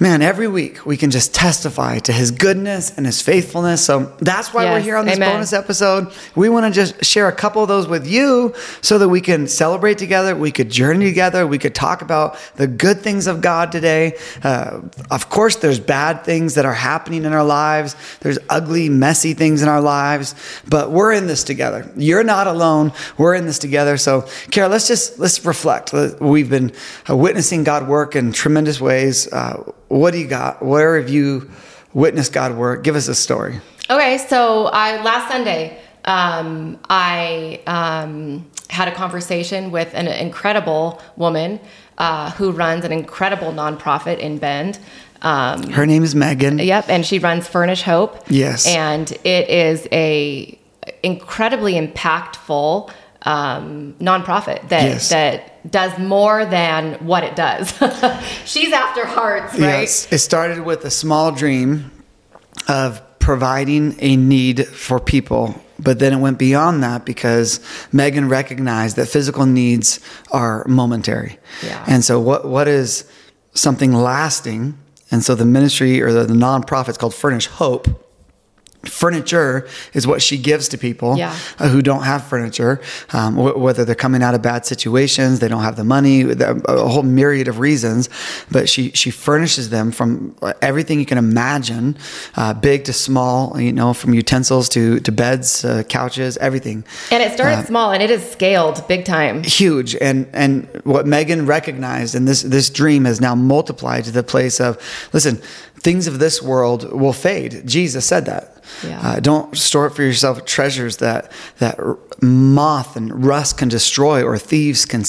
man, 0.00 0.22
every 0.22 0.48
week 0.48 0.86
we 0.86 0.96
can 0.96 1.10
just 1.10 1.34
testify 1.34 1.98
to 1.98 2.10
his 2.10 2.30
goodness 2.30 2.96
and 2.96 3.04
his 3.04 3.20
faithfulness. 3.20 3.84
So 3.84 4.16
that's 4.18 4.52
why 4.54 4.64
we're 4.64 4.80
here 4.80 4.96
on 4.96 5.04
this 5.04 5.16
amen. 5.16 5.34
bonus 5.34 5.52
episode. 5.52 6.10
We 6.34 6.48
want 6.48 6.64
to 6.64 6.72
just 6.72 7.04
share 7.04 7.28
a 7.28 7.32
couple 7.32 7.60
of 7.60 7.68
those 7.68 7.86
with 7.86 8.06
you 8.06 8.54
so 8.80 8.96
that 8.98 9.10
we 9.10 9.20
can 9.20 9.46
celebrate 9.46 9.98
together, 9.98 10.34
we 10.34 10.52
could 10.52 10.70
journey 10.70 11.04
together, 11.04 11.46
we 11.46 11.58
could 11.58 11.74
talk 11.74 12.00
about 12.00 12.38
the 12.56 12.66
good 12.66 13.00
things 13.00 13.26
of 13.26 13.42
God 13.42 13.72
today. 13.72 14.16
Uh, 14.42 14.80
of 15.10 15.28
course, 15.28 15.56
there's 15.56 15.78
bad 15.78 16.24
things 16.24 16.54
that 16.54 16.64
are 16.64 16.72
happening 16.72 17.24
in 17.24 17.34
our 17.34 17.44
lives, 17.44 17.94
there's 18.20 18.38
ugly, 18.48 18.88
messy 18.88 19.34
things 19.34 19.62
in 19.62 19.68
our 19.68 19.82
lives, 19.82 20.34
but 20.66 20.90
we're 20.90 21.12
in 21.12 21.26
this 21.26 21.44
together. 21.44 21.90
You're 21.94 22.24
not 22.24 22.46
alone. 22.46 22.92
We're 23.18 23.34
in 23.34 23.44
this 23.44 23.58
together. 23.58 23.98
So, 23.98 24.26
Kara, 24.50 24.68
let's 24.68 24.88
just 24.88 25.18
let's 25.18 25.44
reflect. 25.44 25.92
We've 25.92 26.48
been 26.48 26.72
witnessing 27.06 27.64
God 27.64 27.86
work 27.86 28.16
in 28.16 28.32
tremendous 28.32 28.80
ways. 28.80 29.30
Uh, 29.30 29.72
what 29.90 30.12
do 30.12 30.18
you 30.18 30.26
got? 30.28 30.64
Where 30.64 30.98
have 30.98 31.10
you 31.10 31.50
witnessed 31.92 32.32
God 32.32 32.56
work? 32.56 32.84
Give 32.84 32.94
us 32.94 33.08
a 33.08 33.14
story. 33.14 33.60
Okay, 33.90 34.18
so 34.18 34.66
I 34.66 35.02
last 35.02 35.30
Sunday, 35.30 35.80
um, 36.04 36.78
I 36.88 37.60
um, 37.66 38.48
had 38.70 38.86
a 38.86 38.92
conversation 38.94 39.72
with 39.72 39.92
an 39.94 40.06
incredible 40.06 41.02
woman 41.16 41.58
uh, 41.98 42.30
who 42.30 42.52
runs 42.52 42.84
an 42.84 42.92
incredible 42.92 43.52
nonprofit 43.52 44.18
in 44.18 44.38
Bend. 44.38 44.78
Um, 45.22 45.64
Her 45.70 45.86
name 45.86 46.04
is 46.04 46.14
Megan. 46.14 46.58
Yep, 46.58 46.88
and 46.88 47.04
she 47.04 47.18
runs 47.18 47.48
Furnish 47.48 47.82
Hope. 47.82 48.24
Yes. 48.30 48.66
and 48.66 49.10
it 49.24 49.50
is 49.50 49.88
a 49.90 50.56
incredibly 51.02 51.74
impactful 51.74 52.90
um, 53.22 53.94
nonprofit 54.00 54.68
that 54.70 54.82
Yes. 54.84 55.08
that 55.10 55.70
does 55.70 55.96
more 55.98 56.44
than 56.46 56.94
what 57.06 57.22
it 57.24 57.36
does. 57.36 57.70
She's 58.46 58.72
after 58.72 59.04
hearts, 59.06 59.52
right? 59.54 59.80
Yes, 59.82 60.10
it 60.10 60.18
started 60.18 60.64
with 60.64 60.84
a 60.84 60.90
small 60.90 61.30
dream 61.32 61.90
of 62.68 63.02
providing 63.18 63.94
a 64.00 64.16
need 64.16 64.66
for 64.68 64.98
people, 64.98 65.54
but 65.78 65.98
then 65.98 66.12
it 66.14 66.16
went 66.16 66.38
beyond 66.38 66.82
that 66.82 67.04
because 67.04 67.60
Megan 67.92 68.28
recognized 68.28 68.96
that 68.96 69.06
physical 69.06 69.44
needs 69.46 70.00
are 70.32 70.64
momentary. 70.66 71.38
Yeah. 71.62 71.84
And 71.86 72.02
so, 72.04 72.18
what 72.18 72.46
what 72.48 72.68
is 72.68 73.04
something 73.54 73.92
lasting? 73.92 74.78
And 75.10 75.22
so, 75.24 75.34
the 75.34 75.44
ministry 75.44 76.00
or 76.00 76.12
the, 76.12 76.24
the 76.24 76.34
nonprofit 76.34 76.90
is 76.90 76.96
called 76.98 77.14
Furnish 77.14 77.46
Hope. 77.48 77.86
Furniture 78.84 79.66
is 79.92 80.06
what 80.06 80.22
she 80.22 80.38
gives 80.38 80.68
to 80.68 80.78
people 80.78 81.16
Yeah. 81.18 81.34
uh, 81.58 81.68
who 81.68 81.82
don't 81.82 82.02
have 82.04 82.24
furniture, 82.24 82.80
um, 83.12 83.34
wh- 83.36 83.58
whether 83.58 83.84
they're 83.84 83.94
coming 83.94 84.22
out 84.22 84.34
of 84.34 84.40
bad 84.42 84.64
situations, 84.64 85.38
they 85.40 85.48
don't 85.48 85.62
have 85.62 85.76
the 85.76 85.84
money 85.84 86.22
a 86.22 86.88
whole 86.88 87.02
myriad 87.02 87.46
of 87.48 87.58
reasons. 87.58 88.08
But 88.50 88.68
she 88.68 88.90
she 88.94 89.10
furnishes 89.10 89.68
them 89.68 89.92
from 89.92 90.34
everything 90.62 90.98
you 90.98 91.06
can 91.06 91.18
imagine, 91.18 91.96
uh, 92.36 92.54
big 92.54 92.84
to 92.84 92.92
small. 92.92 93.60
You 93.60 93.72
know, 93.72 93.92
from 93.92 94.14
utensils 94.14 94.68
to 94.70 94.98
to 95.00 95.12
beds, 95.12 95.64
uh, 95.64 95.82
couches, 95.88 96.36
everything. 96.38 96.84
And 97.10 97.22
it 97.22 97.32
started 97.32 97.66
small, 97.66 97.92
and 97.92 98.02
it 98.02 98.10
is 98.10 98.22
scaled 98.30 98.86
big 98.88 99.04
time. 99.04 99.42
Huge, 99.44 99.94
and 100.00 100.26
and 100.32 100.66
what 100.84 101.06
Megan 101.06 101.44
recognized, 101.46 102.14
and 102.14 102.26
this 102.26 102.42
this 102.42 102.70
dream 102.70 103.04
has 103.04 103.20
now 103.20 103.34
multiplied 103.34 104.04
to 104.04 104.10
the 104.10 104.22
place 104.22 104.58
of, 104.60 104.78
listen, 105.12 105.36
things 105.82 106.06
of 106.06 106.18
this 106.18 106.40
world 106.42 106.92
will 106.92 107.12
fade. 107.12 107.62
Jesus 107.66 108.04
said 108.06 108.24
that. 108.26 108.49
Yeah. 108.86 109.00
Uh, 109.02 109.20
don't 109.20 109.56
store 109.56 109.86
up 109.86 109.94
for 109.94 110.02
yourself 110.02 110.44
treasures 110.44 110.96
that 110.98 111.30
that 111.58 111.78
r- 111.78 111.98
moth 112.22 112.96
and 112.96 113.24
rust 113.24 113.58
can 113.58 113.68
destroy 113.68 114.22
or 114.22 114.38
thieves 114.38 114.84
can 114.86 115.04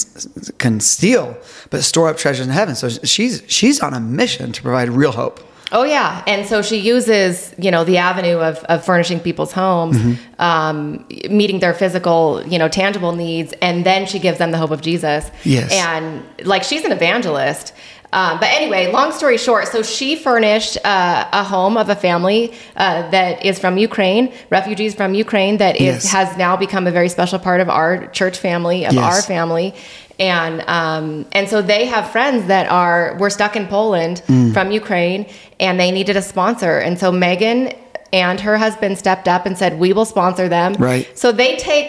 can 0.58 0.80
steal, 0.80 1.36
but 1.70 1.82
store 1.82 2.08
up 2.08 2.16
treasures 2.16 2.46
in 2.46 2.52
heaven. 2.52 2.74
So 2.74 2.88
she's 2.88 3.42
she's 3.46 3.80
on 3.80 3.94
a 3.94 4.00
mission 4.00 4.52
to 4.52 4.62
provide 4.62 4.88
real 4.90 5.12
hope. 5.12 5.40
Oh 5.74 5.84
yeah, 5.84 6.22
and 6.26 6.46
so 6.46 6.60
she 6.60 6.76
uses 6.76 7.54
you 7.58 7.70
know 7.70 7.82
the 7.84 7.96
avenue 7.96 8.36
of, 8.36 8.58
of 8.64 8.84
furnishing 8.84 9.20
people's 9.20 9.52
homes, 9.52 9.96
Mm-hmm. 9.96 10.40
um, 10.42 11.06
meeting 11.30 11.60
their 11.60 11.72
physical 11.72 12.42
you 12.46 12.58
know 12.58 12.68
tangible 12.68 13.12
needs, 13.12 13.54
and 13.62 13.84
then 13.86 14.04
she 14.06 14.18
gives 14.18 14.36
them 14.38 14.50
the 14.50 14.58
hope 14.58 14.70
of 14.70 14.82
Jesus. 14.82 15.30
Yes. 15.44 15.72
and 15.72 16.22
like 16.44 16.62
she's 16.62 16.84
an 16.84 16.92
evangelist. 16.92 17.72
Um, 18.12 18.38
but 18.40 18.50
anyway, 18.50 18.92
long 18.92 19.10
story 19.12 19.38
short, 19.38 19.68
so 19.68 19.82
she 19.82 20.16
furnished 20.16 20.76
uh, 20.84 21.26
a 21.32 21.42
home 21.42 21.76
of 21.78 21.88
a 21.88 21.96
family 21.96 22.52
uh, 22.76 23.08
that 23.10 23.44
is 23.44 23.58
from 23.58 23.78
Ukraine, 23.78 24.32
refugees 24.50 24.94
from 24.94 25.14
Ukraine, 25.14 25.56
that 25.58 25.76
is 25.76 26.04
Yes. 26.04 26.12
has 26.12 26.36
now 26.36 26.54
become 26.56 26.86
a 26.86 26.90
very 26.90 27.08
special 27.08 27.38
part 27.38 27.60
of 27.60 27.68
our 27.70 28.06
church 28.08 28.36
family, 28.38 28.84
of 28.84 28.92
Yes. 28.92 29.04
our 29.04 29.22
family 29.22 29.74
and 30.20 30.60
um, 30.68 31.26
and 31.32 31.48
so 31.48 31.62
they 31.62 31.86
have 31.86 32.10
friends 32.10 32.46
that 32.46 32.66
are 32.68 33.16
were 33.18 33.30
stuck 33.30 33.56
in 33.56 33.66
Poland 33.66 34.22
Mm. 34.28 34.52
from 34.52 34.70
Ukraine, 34.70 35.24
and 35.58 35.80
they 35.80 35.90
needed 35.90 36.16
a 36.16 36.22
sponsor, 36.22 36.74
and 36.86 36.98
so 37.02 37.10
Megan 37.10 37.72
and 38.12 38.38
her 38.40 38.56
husband 38.58 38.98
stepped 38.98 39.26
up 39.26 39.46
and 39.46 39.56
said, 39.56 39.70
"We 39.80 39.90
will 39.96 40.04
sponsor 40.04 40.46
them." 40.48 40.70
Right. 40.78 41.06
So 41.22 41.32
they 41.32 41.56
take. 41.56 41.88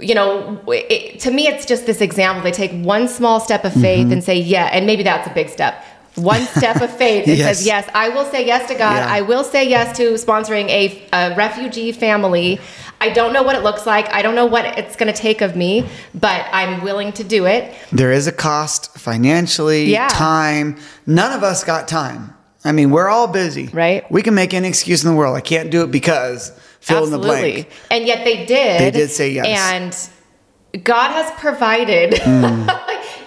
You 0.00 0.14
know, 0.14 0.60
it, 0.68 1.20
to 1.20 1.30
me, 1.30 1.46
it's 1.46 1.64
just 1.66 1.86
this 1.86 2.00
example. 2.00 2.42
They 2.42 2.50
take 2.50 2.72
one 2.84 3.06
small 3.08 3.38
step 3.40 3.64
of 3.64 3.72
faith 3.72 4.04
Mm-hmm. 4.04 4.12
and 4.12 4.24
say, 4.24 4.36
"Yeah," 4.38 4.64
and 4.72 4.86
maybe 4.86 5.02
that's 5.04 5.28
a 5.28 5.34
big 5.34 5.48
step. 5.48 5.84
One 6.16 6.42
step 6.42 6.80
of 6.80 6.90
faith 6.96 7.26
that 7.26 7.36
Yes. 7.38 7.58
says, 7.58 7.66
"Yes, 7.66 7.88
I 7.94 8.08
will 8.08 8.24
say 8.24 8.44
yes 8.46 8.68
to 8.70 8.74
God. 8.74 8.96
Yeah. 8.96 9.06
I 9.18 9.20
will 9.22 9.44
say 9.44 9.68
yes 9.68 9.96
to 9.96 10.14
sponsoring 10.14 10.68
a, 10.68 11.02
a 11.12 11.34
refugee 11.36 11.92
family. 11.92 12.60
I 13.00 13.10
don't 13.10 13.32
know 13.32 13.42
what 13.42 13.54
it 13.56 13.62
looks 13.62 13.86
like. 13.86 14.08
I 14.12 14.22
don't 14.22 14.34
know 14.34 14.46
what 14.46 14.64
it's 14.78 14.96
going 14.96 15.12
to 15.12 15.18
take 15.18 15.40
of 15.42 15.54
me, 15.56 15.86
but 16.14 16.46
I'm 16.52 16.82
willing 16.82 17.12
to 17.14 17.24
do 17.24 17.44
it. 17.46 17.74
There 17.92 18.12
is 18.12 18.26
a 18.26 18.32
cost 18.32 18.96
financially, 18.96 19.86
Yeah. 19.86 20.08
time. 20.08 20.76
None 21.06 21.32
of 21.32 21.42
us 21.42 21.64
got 21.64 21.86
time. 21.88 22.32
I 22.64 22.72
mean, 22.72 22.90
we're 22.90 23.08
all 23.08 23.26
busy. 23.26 23.66
Right. 23.72 24.10
We 24.10 24.22
can 24.22 24.34
make 24.34 24.54
any 24.54 24.68
excuse 24.68 25.04
in 25.04 25.10
the 25.10 25.16
world. 25.16 25.36
I 25.36 25.40
can't 25.42 25.70
do 25.70 25.82
it 25.82 25.90
because 25.90 26.50
fill 26.84 27.04
in 27.04 27.10
the 27.10 27.18
blank. 27.18 27.68
And 27.90 28.06
yet 28.06 28.24
they 28.24 28.44
did. 28.46 28.80
They 28.80 28.90
did 28.90 29.10
say 29.10 29.30
yes. 29.30 29.46
And 30.72 30.84
God 30.84 31.10
has 31.12 31.30
provided. 31.40 32.18
Hmm. 32.18 32.68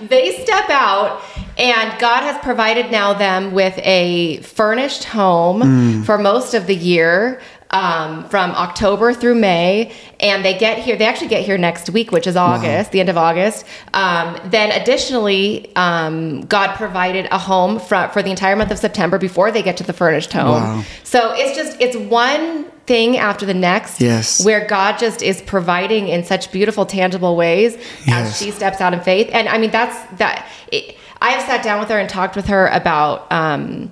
they 0.08 0.44
step 0.44 0.70
out 0.70 1.22
and 1.58 2.00
God 2.00 2.22
has 2.22 2.38
provided 2.44 2.92
now 2.92 3.14
them 3.14 3.52
with 3.52 3.74
a 3.80 4.38
furnished 4.42 5.06
home 5.06 5.62
Hmm. 5.62 6.04
for 6.04 6.18
most 6.18 6.54
of 6.54 6.68
the 6.68 6.76
year. 6.76 7.42
Um, 7.70 8.24
from 8.30 8.52
October 8.52 9.14
through 9.14 9.36
May, 9.36 9.92
and 10.22 10.44
they 10.46 10.58
get 10.58 10.78
here. 10.80 10.96
They 10.96 11.06
actually 11.06 11.28
get 11.28 11.44
here 11.44 11.58
next 11.58 11.90
week, 11.90 12.14
which 12.14 12.26
is 12.26 12.38
August, 12.38 12.94
the 12.94 13.02
end 13.02 13.10
of 13.10 13.18
August. 13.18 13.66
Um, 13.94 14.40
then, 14.46 14.72
additionally, 14.72 15.76
um, 15.76 16.46
God 16.46 16.78
provided 16.78 17.28
a 17.30 17.38
home 17.38 17.78
for, 17.80 18.08
for 18.14 18.24
the 18.24 18.30
entire 18.30 18.56
month 18.56 18.72
of 18.72 18.78
September 18.80 19.18
before 19.18 19.52
they 19.52 19.62
get 19.62 19.76
to 19.78 19.84
the 19.84 19.92
furnished 19.92 20.32
home. 20.32 20.52
Wow. 20.64 20.84
So 21.04 21.34
it's 21.36 21.58
just 21.58 21.82
it's 21.82 21.98
one 21.98 22.66
thing 22.86 23.18
after 23.18 23.46
the 23.46 23.54
next 23.54 24.00
Yes. 24.00 24.46
where 24.46 24.66
God 24.66 24.98
just 24.98 25.22
is 25.22 25.42
providing 25.42 26.08
in 26.08 26.24
such 26.24 26.54
beautiful 26.54 26.86
tangible 26.86 27.36
ways 27.36 27.76
Yes. 28.06 28.30
as 28.30 28.38
she 28.40 28.50
steps 28.52 28.80
out 28.80 28.94
in 28.94 29.02
faith 29.02 29.30
and 29.34 29.50
I 29.50 29.58
mean 29.58 29.72
that's 29.72 30.18
that 30.20 30.48
it, 30.72 30.96
I 31.22 31.32
have 31.32 31.42
sat 31.42 31.64
down 31.66 31.82
with 31.82 31.90
her 31.90 32.00
and 32.00 32.08
talked 32.10 32.38
with 32.38 32.46
her 32.48 32.68
about 32.68 33.30
um 33.30 33.92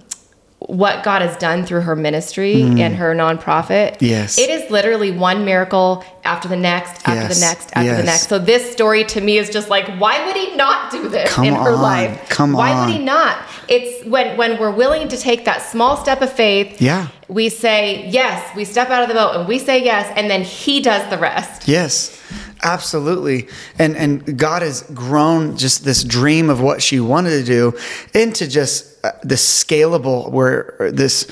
what 0.67 1.03
God 1.03 1.21
has 1.21 1.35
done 1.37 1.65
through 1.65 1.81
her 1.81 1.95
ministry 1.95 2.61
and 2.61 2.95
her 2.95 3.13
nonprofit. 3.13 3.93
Mm. 3.97 4.01
Yes. 4.01 4.37
It 4.37 4.49
is 4.49 4.69
literally 4.71 5.11
one 5.11 5.45
miracle 5.45 6.03
after 6.23 6.47
the 6.47 6.55
next, 6.55 7.07
after 7.07 7.13
Yes. 7.13 7.35
the 7.35 7.45
next, 7.45 7.69
after 7.73 7.95
the 7.97 8.03
next. 8.03 8.29
So 8.29 8.39
this 8.39 8.71
story 8.71 9.03
to 9.05 9.21
me 9.21 9.37
is 9.37 9.49
just 9.49 9.69
like, 9.69 9.87
why 9.99 10.25
would 10.25 10.35
he 10.35 10.55
not 10.55 10.91
do 10.91 11.07
this 11.07 11.31
Come 11.31 11.45
in 11.45 11.53
her 11.53 11.73
on. 11.73 11.81
life? 11.81 12.29
Come 12.29 12.53
why 12.53 12.71
on. 12.71 12.87
would 12.87 12.95
he 12.97 13.03
not? 13.03 13.37
It's 13.67 14.05
when 14.07 14.37
when 14.37 14.59
we're 14.59 14.71
willing 14.71 15.07
to 15.09 15.17
take 15.17 15.45
that 15.45 15.61
small 15.61 15.97
step 15.97 16.21
of 16.21 16.31
faith. 16.31 16.81
Yeah. 16.81 17.07
We 17.27 17.49
say 17.49 18.07
yes. 18.09 18.55
We 18.55 18.65
step 18.65 18.89
out 18.89 19.01
of 19.03 19.07
the 19.09 19.15
boat 19.15 19.35
and 19.35 19.47
we 19.47 19.57
say 19.59 19.83
yes, 19.83 20.11
and 20.15 20.29
then 20.29 20.43
he 20.43 20.81
does 20.81 21.07
the 21.09 21.17
rest. 21.17 21.67
Yes, 21.67 22.19
absolutely. 22.65 23.47
And 23.79 23.95
and 23.95 24.37
God 24.37 24.61
has 24.61 24.81
grown 24.93 25.57
just 25.57 25.85
this 25.85 26.03
dream 26.03 26.49
of 26.49 26.59
what 26.59 26.81
she 26.81 26.99
wanted 26.99 27.31
to 27.31 27.43
do 27.43 27.77
into 28.13 28.47
just 28.47 29.05
uh, 29.05 29.11
this 29.23 29.63
scalable 29.63 30.31
where 30.31 30.89
this 30.91 31.29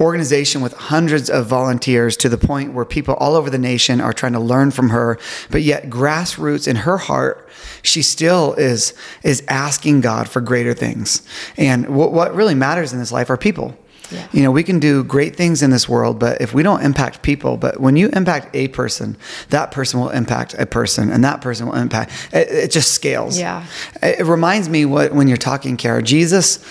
organization 0.00 0.60
with 0.60 0.72
hundreds 0.74 1.30
of 1.30 1.46
volunteers 1.46 2.16
to 2.16 2.28
the 2.28 2.36
point 2.36 2.74
where 2.74 2.84
people 2.84 3.14
all 3.14 3.34
over 3.34 3.48
the 3.48 3.58
nation 3.58 4.00
are 4.00 4.12
trying 4.12 4.32
to 4.32 4.40
learn 4.40 4.70
from 4.70 4.90
her. 4.90 5.18
But 5.50 5.62
yet 5.62 5.88
grassroots 5.88 6.68
in 6.68 6.76
her 6.76 6.98
heart 6.98 7.48
she 7.82 8.02
still 8.02 8.54
is 8.54 8.94
is 9.22 9.42
asking 9.48 10.00
God 10.00 10.28
for 10.28 10.40
greater 10.40 10.74
things. 10.74 11.22
And 11.56 11.94
what 11.96 12.12
what 12.12 12.34
really 12.34 12.54
matters 12.54 12.92
in 12.92 12.98
this 12.98 13.12
life 13.12 13.30
are 13.30 13.36
people 13.36 13.76
Yeah. 14.10 14.28
you 14.32 14.42
know, 14.42 14.50
we 14.50 14.62
can 14.62 14.78
do 14.80 15.02
great 15.02 15.34
things 15.34 15.62
in 15.62 15.70
this 15.70 15.88
world, 15.88 16.18
but 16.18 16.40
if 16.40 16.52
we 16.52 16.62
don't 16.62 16.82
impact 16.82 17.22
people, 17.22 17.56
but 17.56 17.80
when 17.80 17.96
you 17.96 18.10
impact 18.12 18.54
a 18.54 18.68
person, 18.68 19.16
that 19.48 19.70
person 19.70 19.98
will 19.98 20.10
impact 20.10 20.54
a 20.58 20.66
person, 20.66 21.10
and 21.10 21.24
that 21.24 21.40
person 21.40 21.66
will 21.66 21.74
impact. 21.74 22.12
It, 22.32 22.48
it 22.48 22.70
just 22.70 22.92
scales. 22.92 23.38
Yeah. 23.38 23.64
It, 24.02 24.20
it 24.20 24.24
reminds 24.24 24.68
me 24.68 24.84
what 24.84 25.12
when 25.12 25.26
you're 25.26 25.36
talking, 25.36 25.76
Kara, 25.76 26.02
Jesus, 26.02 26.64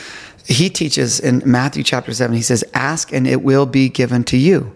he 0.46 0.70
teaches 0.70 1.20
in 1.20 1.42
Matthew 1.46 1.84
chapter 1.84 2.14
seven. 2.14 2.36
He 2.36 2.44
says, 2.44 2.64
"Ask 2.74 3.12
and 3.12 3.26
it 3.28 3.42
will 3.42 3.66
be 3.66 3.90
given 3.90 4.24
to 4.26 4.38
you." 4.38 4.74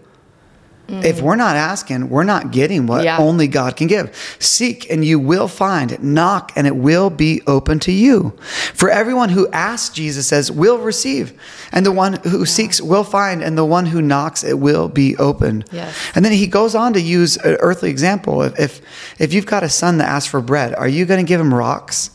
If 0.90 1.20
we're 1.20 1.36
not 1.36 1.54
asking, 1.54 2.08
we're 2.08 2.24
not 2.24 2.50
getting 2.50 2.86
what 2.86 3.04
Yeah. 3.04 3.18
only 3.18 3.46
God 3.46 3.76
can 3.76 3.88
give. 3.88 4.10
Seek 4.38 4.90
and 4.90 5.04
you 5.04 5.18
will 5.18 5.46
find. 5.46 6.02
Knock 6.02 6.50
and 6.56 6.66
it 6.66 6.76
will 6.76 7.10
be 7.10 7.42
open 7.46 7.78
to 7.80 7.92
you. 7.92 8.32
For 8.72 8.88
everyone 8.88 9.28
who 9.28 9.48
asks, 9.52 9.94
Jesus 9.94 10.26
says, 10.26 10.50
will 10.50 10.78
receive. 10.78 11.34
And 11.72 11.84
the 11.84 11.92
one 11.92 12.14
who 12.24 12.46
seeks 12.46 12.80
will 12.80 13.04
find. 13.04 13.42
And 13.42 13.58
the 13.58 13.66
one 13.66 13.84
who 13.84 14.00
knocks, 14.00 14.42
it 14.42 14.58
will 14.60 14.88
be 14.88 15.14
opened. 15.18 15.66
Yes. 15.70 15.94
And 16.14 16.24
then 16.24 16.32
he 16.32 16.46
goes 16.46 16.74
on 16.74 16.94
to 16.94 17.00
use 17.02 17.36
an 17.36 17.56
earthly 17.60 17.90
example. 17.90 18.40
If, 18.40 18.58
if, 18.58 18.80
if 19.18 19.34
you've 19.34 19.44
got 19.46 19.62
a 19.62 19.68
son 19.68 19.98
that 19.98 20.08
asks 20.08 20.30
for 20.30 20.40
bread, 20.40 20.74
are 20.74 20.88
you 20.88 21.04
going 21.04 21.22
to 21.22 21.28
give 21.28 21.38
him 21.40 21.52
rocks? 21.52 22.10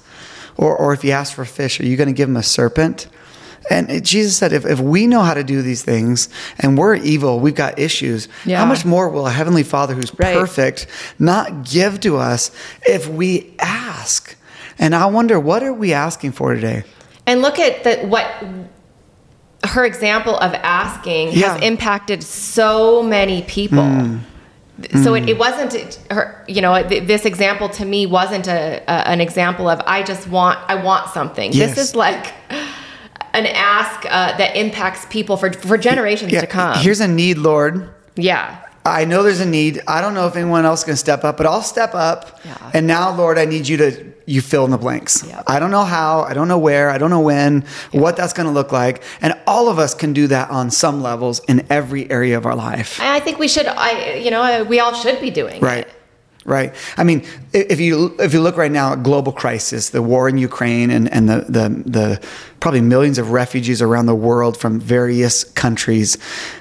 Or, 0.57 0.75
or 0.75 0.93
if 0.93 1.03
he 1.03 1.11
asks 1.11 1.35
for 1.35 1.45
fish, 1.45 1.79
are 1.79 1.85
you 1.85 1.95
going 1.95 2.07
to 2.09 2.13
give 2.13 2.27
him 2.29 2.37
a 2.37 2.43
serpent? 2.43 3.07
And 3.69 3.89
it- 3.89 4.03
Jesus 4.03 4.35
said, 4.37 4.53
if, 4.53 4.65
if 4.65 4.79
we 4.79 5.07
know 5.07 5.21
how 5.21 5.33
to 5.33 5.43
do 5.43 5.61
these 5.61 5.83
things 5.83 6.29
and 6.59 6.77
we're 6.77 6.95
evil, 6.95 7.39
we've 7.39 7.55
got 7.55 7.79
issues, 7.79 8.27
Yeah. 8.45 8.57
how 8.59 8.65
much 8.65 8.85
more 8.85 9.09
will 9.09 9.27
a 9.27 9.31
heavenly 9.31 9.63
Father 9.63 9.93
who's 9.93 10.11
Right. 10.19 10.35
perfect 10.35 10.87
not 11.19 11.63
give 11.63 11.99
to 12.01 12.17
us 12.17 12.51
if 12.87 13.07
we 13.07 13.53
ask? 13.59 14.35
And 14.79 14.93
I 14.95 15.05
wonder, 15.05 15.39
what 15.39 15.63
are 15.63 15.73
we 15.73 15.93
asking 15.93 16.33
for 16.33 16.53
today? 16.55 16.83
And 17.25 17.41
look 17.41 17.57
at 17.59 17.83
the 17.83 17.97
what 18.07 18.25
her 19.65 19.85
example 19.85 20.37
of 20.37 20.53
asking 20.55 21.31
Yeah. 21.31 21.53
has 21.53 21.61
impacted 21.63 22.21
so 22.23 23.01
many 23.01 23.43
people. 23.43 23.83
Hmm. 23.83 24.17
So 25.03 25.13
it, 25.13 25.23
hmm. 25.23 25.29
it 25.29 25.37
wasn't 25.37 25.99
her, 26.11 26.43
you 26.47 26.59
know, 26.61 26.81
th- 26.85 27.07
this 27.07 27.25
example 27.25 27.69
to 27.69 27.85
me 27.85 28.05
wasn't 28.07 28.47
a, 28.47 28.81
a 28.87 29.07
an 29.07 29.21
example 29.21 29.69
of 29.69 29.79
I 29.85 30.03
just 30.03 30.27
want 30.27 30.59
I 30.67 30.75
want 30.75 31.11
something. 31.13 31.53
Yes. 31.53 31.75
This 31.75 31.89
is 31.89 31.95
like 31.95 32.33
an 33.33 33.45
ask 33.47 34.05
uh, 34.05 34.37
that 34.37 34.55
impacts 34.55 35.05
people 35.07 35.37
for 35.37 35.51
for 35.53 35.77
generations 35.77 36.31
to 36.31 36.47
come. 36.47 36.77
Here's 36.79 37.01
a 37.01 37.07
need, 37.07 37.37
Lord. 37.37 37.89
yeah. 38.15 38.59
I 38.85 39.05
know 39.05 39.23
there's 39.23 39.39
a 39.39 39.45
need. 39.45 39.79
I 39.87 40.01
don't 40.01 40.13
know 40.13 40.27
if 40.27 40.35
anyone 40.35 40.65
else 40.65 40.83
can 40.83 40.97
step 40.97 41.23
up, 41.23 41.37
but 41.37 41.45
I'll 41.45 41.61
step 41.61 41.95
up. 41.95 42.41
Yeah. 42.43 42.71
And 42.73 42.85
now, 42.85 43.15
Lord, 43.15 43.37
I 43.37 43.45
need 43.45 43.65
you 43.65 43.77
to 43.77 44.11
you 44.25 44.41
fill 44.41 44.65
in 44.65 44.71
the 44.71 44.77
blanks. 44.77 45.23
Yeah. 45.25 45.41
I 45.47 45.59
don't 45.59 45.71
know 45.71 45.85
how, 45.85 46.23
I 46.23 46.33
don't 46.33 46.49
know 46.49 46.57
where, 46.57 46.89
I 46.89 46.97
don't 46.97 47.09
know 47.09 47.21
when, 47.21 47.63
what 47.93 48.17
that's 48.17 48.33
going 48.33 48.45
to 48.47 48.51
look 48.51 48.73
like, 48.73 49.01
and 49.21 49.39
all 49.47 49.69
of 49.69 49.79
us 49.79 49.93
can 49.93 50.11
do 50.11 50.27
that 50.27 50.49
on 50.49 50.69
some 50.69 51.01
levels 51.01 51.39
in 51.47 51.65
every 51.69 52.11
area 52.11 52.35
of 52.35 52.45
our 52.45 52.55
life. 52.57 52.99
I 52.99 53.21
think 53.21 53.39
we 53.39 53.47
should 53.47 53.67
I 53.67 54.15
you 54.15 54.31
know, 54.31 54.65
we 54.65 54.81
all 54.81 54.93
should 54.93 55.21
be 55.21 55.29
doing 55.29 55.61
Right. 55.61 55.87
it. 55.87 55.93
Right. 56.45 56.75
I 56.97 57.05
mean, 57.05 57.25
if 57.53 57.79
you 57.79 58.13
if 58.19 58.33
you 58.33 58.41
look 58.41 58.57
right 58.57 58.71
now 58.71 58.93
at 58.93 59.03
global 59.03 59.31
crisis, 59.31 59.91
the 59.91 60.01
war 60.01 60.27
in 60.27 60.37
Ukraine 60.37 60.89
and, 60.89 61.09
and 61.13 61.29
the, 61.29 61.45
the 61.47 61.83
the 61.85 62.27
probably 62.59 62.81
millions 62.81 63.17
of 63.17 63.31
refugees 63.31 63.81
around 63.81 64.07
the 64.07 64.15
world 64.15 64.57
from 64.57 64.77
various 64.77 65.45
countries, 65.45 66.17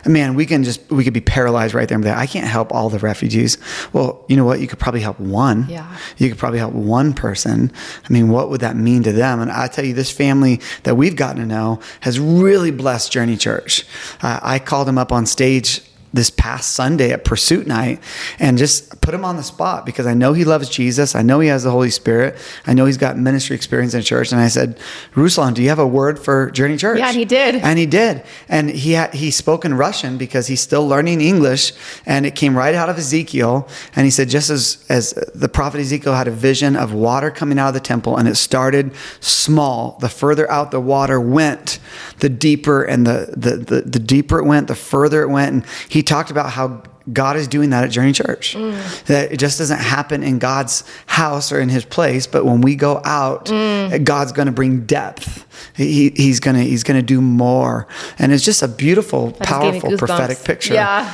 man, 0.07 0.35
we 0.35 0.47
can 0.47 0.63
just 0.63 0.89
we 0.89 1.03
could 1.03 1.13
be 1.13 1.21
paralyzed 1.21 1.75
right 1.75 1.89
there 1.89 1.97
and 1.97 2.05
be 2.05 2.11
like, 2.11 2.19
I 2.19 2.27
can't 2.27 2.47
help 2.47 2.73
all 2.73 2.91
the 2.91 3.01
refugees. 3.01 3.59
Well, 3.93 4.25
you 4.29 4.37
know 4.37 4.45
what? 4.45 4.61
You 4.61 4.69
could 4.69 4.79
probably 4.79 5.01
help 5.01 5.19
one. 5.19 5.67
Yeah. 5.69 5.97
You 6.17 6.29
could 6.29 6.39
probably 6.39 6.61
help 6.61 6.75
one 6.75 7.13
person. 7.13 7.73
I 8.09 8.13
mean, 8.13 8.29
what 8.29 8.51
would 8.51 8.61
that 8.61 8.77
mean 8.77 9.03
to 9.03 9.13
them? 9.13 9.41
And 9.41 9.51
I 9.51 9.67
tell 9.67 9.85
you, 9.85 9.95
this 9.95 10.13
family 10.13 10.61
that 10.85 10.95
we've 10.95 11.17
gotten 11.17 11.41
to 11.41 11.47
know 11.47 11.81
has 12.03 12.21
really 12.21 12.71
blessed 12.71 13.11
Journey 13.11 13.37
Church. 13.37 13.85
Uh, 14.23 14.39
I 14.43 14.61
called 14.61 14.89
him 14.89 14.97
up 14.97 15.11
on 15.11 15.27
stage 15.27 15.83
this 16.13 16.31
past 16.31 16.75
Sunday 16.75 17.13
at 17.13 17.25
Pursuit 17.25 17.67
Night 17.67 18.01
and 18.39 18.59
just 18.59 19.01
put 19.01 19.15
him 19.15 19.25
on 19.25 19.37
the 19.37 19.43
spot 19.43 19.87
because 19.87 20.07
I 20.07 20.15
know 20.15 20.33
he 20.33 20.45
loves 20.45 20.69
Jesus. 20.69 21.15
I 21.15 21.23
know 21.23 21.41
he 21.41 21.49
has 21.49 21.63
the 21.65 21.71
Holy 21.71 21.91
Spirit. 21.91 22.37
I 22.67 22.75
know 22.75 22.85
he's 22.85 22.99
got 22.99 23.17
ministry 23.17 23.57
experience 23.57 23.95
in 23.95 24.03
church. 24.03 24.33
And 24.33 24.41
I 24.41 24.49
said, 24.49 24.79
Ruslan, 25.15 25.55
do 25.55 25.63
you 25.63 25.69
have 25.71 25.79
a 25.79 25.87
word 25.87 26.19
for 26.19 26.51
Journey 26.51 26.77
Church? 26.77 26.99
Yeah, 26.99 27.09
and 27.09 27.17
he 27.17 27.25
did. 27.25 27.57
And 27.57 27.79
he 27.79 27.87
did. 27.87 28.23
And 28.49 28.71
he 28.71 28.93
had, 28.93 29.15
he 29.15 29.31
spoke 29.31 29.65
in 29.65 29.75
Russian 29.75 30.19
because 30.19 30.47
he's 30.47 30.61
still 30.61 30.87
learning 30.87 31.21
English. 31.21 31.73
And 32.07 32.27
it 32.27 32.35
came 32.35 32.57
right 32.57 32.75
out 32.75 32.89
of 32.89 32.99
Ezekiel. 32.99 33.69
And 33.97 34.05
he 34.05 34.11
said, 34.11 34.29
just 34.29 34.51
as, 34.51 34.85
as 34.89 35.13
the 35.35 35.49
prophet 35.49 35.81
Ezekiel 35.81 36.15
had 36.15 36.29
a 36.29 36.33
vision 36.33 36.77
of 36.77 36.93
water 36.93 37.31
coming 37.31 37.59
out 37.59 37.69
of 37.69 37.75
the 37.75 37.81
temple 37.81 38.17
and 38.17 38.29
it 38.29 38.37
started 38.37 38.93
small, 39.21 39.97
the 40.01 40.09
further 40.09 40.51
out 40.51 40.71
the 40.71 40.81
water 40.81 41.21
went, 41.21 41.79
the 42.19 42.29
deeper 42.29 42.83
and 42.83 43.07
the, 43.07 43.35
the, 43.37 43.57
the, 43.57 43.81
the 43.83 43.99
deeper 43.99 44.39
it 44.39 44.45
went, 44.45 44.69
the 44.69 44.75
further 44.75 45.23
it 45.23 45.29
went. 45.29 45.53
And 45.53 45.67
he 45.89 46.03
talked 46.03 46.31
about 46.31 46.51
how 46.51 46.83
God 47.13 47.37
is 47.37 47.49
doing 47.49 47.71
that 47.71 47.85
at 47.85 47.91
Journey 47.91 48.13
Church. 48.13 48.55
Mm. 48.55 49.05
That 49.07 49.33
it 49.33 49.39
just 49.39 49.59
doesn't 49.59 49.81
happen 49.81 50.23
in 50.23 50.39
God's 50.39 50.85
house 51.07 51.51
or 51.51 51.61
in 51.61 51.69
his 51.69 51.85
place, 51.85 52.27
but 52.27 52.45
when 52.45 52.61
we 52.61 52.77
go 52.77 53.01
out, 53.05 53.47
mm. 53.47 54.05
God's 54.05 54.33
going 54.33 54.47
to 54.47 54.53
bring 54.53 54.85
depth. 54.87 55.47
He, 55.77 56.11
he's 56.11 56.41
going 56.41 56.57
to 56.57 56.63
he's 56.63 56.85
going 56.85 56.99
to 56.99 57.07
do 57.07 57.21
more. 57.21 57.89
And 58.19 58.33
it's 58.33 58.45
just 58.45 58.63
a 58.63 58.69
beautiful, 58.69 59.31
That 59.31 59.49
just 59.49 59.61
gave 59.61 59.75
me 59.75 59.81
powerful 59.81 59.99
prophetic 59.99 60.45
picture. 60.45 60.75
Yeah. 60.75 61.13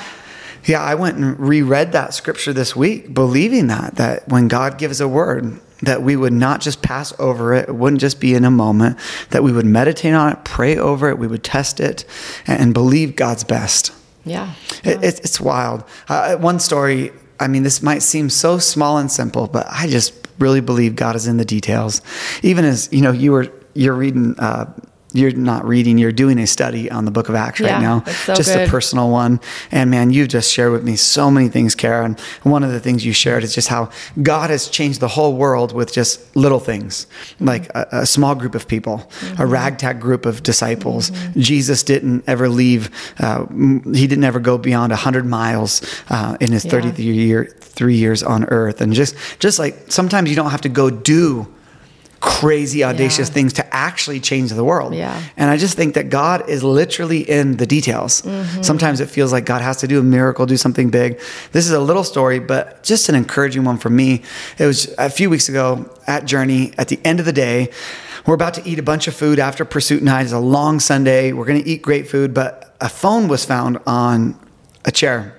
Yeah, 0.65 0.83
I 0.83 0.97
went 0.97 1.17
and 1.17 1.39
reread 1.39 1.93
that 1.93 2.13
scripture 2.13 2.53
this 2.53 2.77
week, 2.77 3.15
believing 3.15 3.69
that 3.69 3.97
that 3.97 4.29
when 4.29 4.49
God 4.49 4.77
gives 4.77 5.01
a 5.01 5.09
word, 5.09 5.59
that 5.83 6.03
we 6.03 6.17
would 6.17 6.33
not 6.33 6.61
just 6.61 6.83
pass 6.83 7.13
over 7.19 7.55
it. 7.55 7.69
It 7.69 7.75
wouldn't 7.75 8.01
just 8.01 8.21
be 8.21 8.35
in 8.35 8.45
a 8.45 8.51
moment. 8.51 8.99
That 9.31 9.43
we 9.43 9.53
would 9.53 9.67
meditate 9.67 10.15
on 10.15 10.33
it, 10.33 10.45
pray 10.45 10.77
over 10.77 11.09
it, 11.09 11.19
we 11.19 11.27
would 11.27 11.45
test 11.45 11.81
it, 11.81 12.05
and, 12.47 12.75
believe 12.75 13.17
God's 13.17 13.45
best. 13.45 13.93
Yeah. 14.25 14.55
It, 14.85 15.03
it's 15.03 15.21
it's 15.21 15.41
wild. 15.41 15.85
Uh, 16.09 16.37
one 16.37 16.61
story. 16.61 17.13
I 17.41 17.49
mean, 17.49 17.63
this 17.63 17.83
might 17.83 18.03
seem 18.03 18.31
so 18.31 18.59
small 18.59 18.99
and 18.99 19.11
simple, 19.11 19.47
but 19.47 19.67
I 19.71 19.87
just 19.89 20.13
really 20.39 20.61
believe 20.61 20.97
God 20.97 21.17
is 21.17 21.27
in 21.27 21.37
the 21.37 21.45
details. 21.45 22.03
Even 22.43 22.65
as 22.65 22.89
you 22.93 23.01
know, 23.01 23.13
you 23.13 23.33
were 23.33 23.53
you're 23.75 23.95
reading. 23.95 24.39
Uh, 24.39 24.73
you're 25.19 25.33
not 25.33 25.65
reading. 25.67 25.99
You're 25.99 26.13
doing 26.13 26.39
a 26.39 26.47
study 26.47 26.91
on 26.91 27.05
the 27.05 27.11
Book 27.11 27.29
of 27.29 27.35
Acts 27.35 27.61
Yeah, 27.61 27.73
right 27.75 27.83
now, 27.83 28.05
so 28.05 28.35
just 28.35 28.53
good. 28.55 28.69
a 28.69 28.71
personal 28.71 29.11
one. 29.11 29.41
And 29.71 29.91
man, 29.91 30.11
you've 30.11 30.29
just 30.29 30.51
shared 30.53 30.73
with 30.73 30.85
me 30.85 30.97
so 30.97 31.31
many 31.31 31.49
things, 31.49 31.75
Kara. 31.75 32.05
And 32.05 32.19
one 32.45 32.63
of 32.65 32.71
the 32.73 32.81
things 32.81 33.05
you 33.05 33.13
shared 33.13 33.45
is 33.45 33.55
just 33.55 33.69
how 33.69 33.91
God 34.23 34.51
has 34.51 34.69
changed 34.69 35.01
the 35.01 35.09
whole 35.09 35.35
world 35.37 35.73
with 35.73 35.93
just 35.93 36.35
little 36.37 36.61
things, 36.61 37.07
like 37.41 37.69
a, 37.75 37.87
a 37.93 38.07
small 38.07 38.35
group 38.35 38.55
of 38.55 38.67
people, 38.69 38.95
a 38.95 38.99
Mm-hmm. 39.39 39.43
ragtag 39.53 40.01
group 40.01 40.27
of 40.27 40.43
disciples. 40.43 41.11
Jesus 41.37 41.83
didn't 41.83 42.25
ever 42.27 42.49
leave. 42.49 42.91
Uh, 43.19 43.47
he 43.93 44.07
didn't 44.07 44.25
ever 44.25 44.41
go 44.41 44.59
beyond 44.59 44.93
hundred 44.93 45.27
miles 45.27 45.81
uh, 46.11 46.37
in 46.41 46.53
his 46.53 46.65
Yeah. 46.65 46.71
33 46.73 47.05
year, 47.05 47.45
three 47.61 47.97
years 47.97 48.23
on 48.23 48.45
earth. 48.47 48.81
And 48.81 48.93
just, 48.93 49.15
just 49.39 49.59
like 49.59 49.77
sometimes 49.91 50.29
you 50.31 50.37
don't 50.37 50.51
have 50.51 50.61
to 50.63 50.69
go 50.69 50.91
do 50.91 51.47
crazy 52.21 52.83
audacious 52.83 53.29
Yeah. 53.29 53.35
things 53.35 53.53
to 53.55 53.75
actually 53.75 54.19
change 54.21 54.51
the 54.51 54.65
world. 54.65 54.95
Yeah. 54.95 55.21
And 55.37 55.51
I 55.51 55.57
just 55.57 55.77
think 55.77 55.95
that 55.95 56.11
God 56.11 56.49
is 56.49 56.65
literally 56.65 57.21
in 57.21 57.57
the 57.59 57.67
details. 57.67 58.23
Mm-hmm. 58.23 58.63
Sometimes 58.63 59.01
it 59.01 59.09
feels 59.09 59.33
like 59.33 59.45
God 59.45 59.63
has 59.63 59.77
to 59.79 59.87
do 59.87 60.01
a 60.01 60.03
miracle, 60.03 60.45
do 60.45 60.57
something 60.57 60.91
big. 60.91 61.21
This 61.53 61.65
is 61.67 61.71
a 61.71 61.81
little 61.81 62.05
story, 62.05 62.41
but 62.41 62.83
just 62.83 63.09
an 63.09 63.15
encouraging 63.15 63.63
one 63.65 63.79
for 63.79 63.91
me. 63.91 64.23
It 64.59 64.67
was 64.67 64.93
a 64.99 65.11
few 65.11 65.31
weeks 65.31 65.49
ago 65.49 65.89
at 66.07 66.25
Journey, 66.25 66.73
at 66.77 66.89
the 66.89 66.99
end 67.05 67.21
of 67.21 67.27
the 67.27 67.33
day, 67.33 67.71
we're 68.27 68.35
about 68.35 68.55
to 68.55 68.69
eat 68.69 68.79
a 68.79 68.83
bunch 68.83 69.09
of 69.09 69.15
food 69.15 69.39
after 69.39 69.65
Pursuit 69.65 70.03
Night. 70.03 70.23
It's 70.25 70.33
a 70.33 70.39
long 70.39 70.81
Sunday. 70.81 71.33
We're 71.33 71.47
going 71.47 71.63
to 71.63 71.69
eat 71.69 71.81
great 71.83 72.09
food, 72.09 72.35
but 72.35 72.75
a 72.81 72.89
phone 72.89 73.29
was 73.29 73.45
found 73.45 73.79
on 73.87 74.39
a 74.85 74.91
chair. 74.91 75.38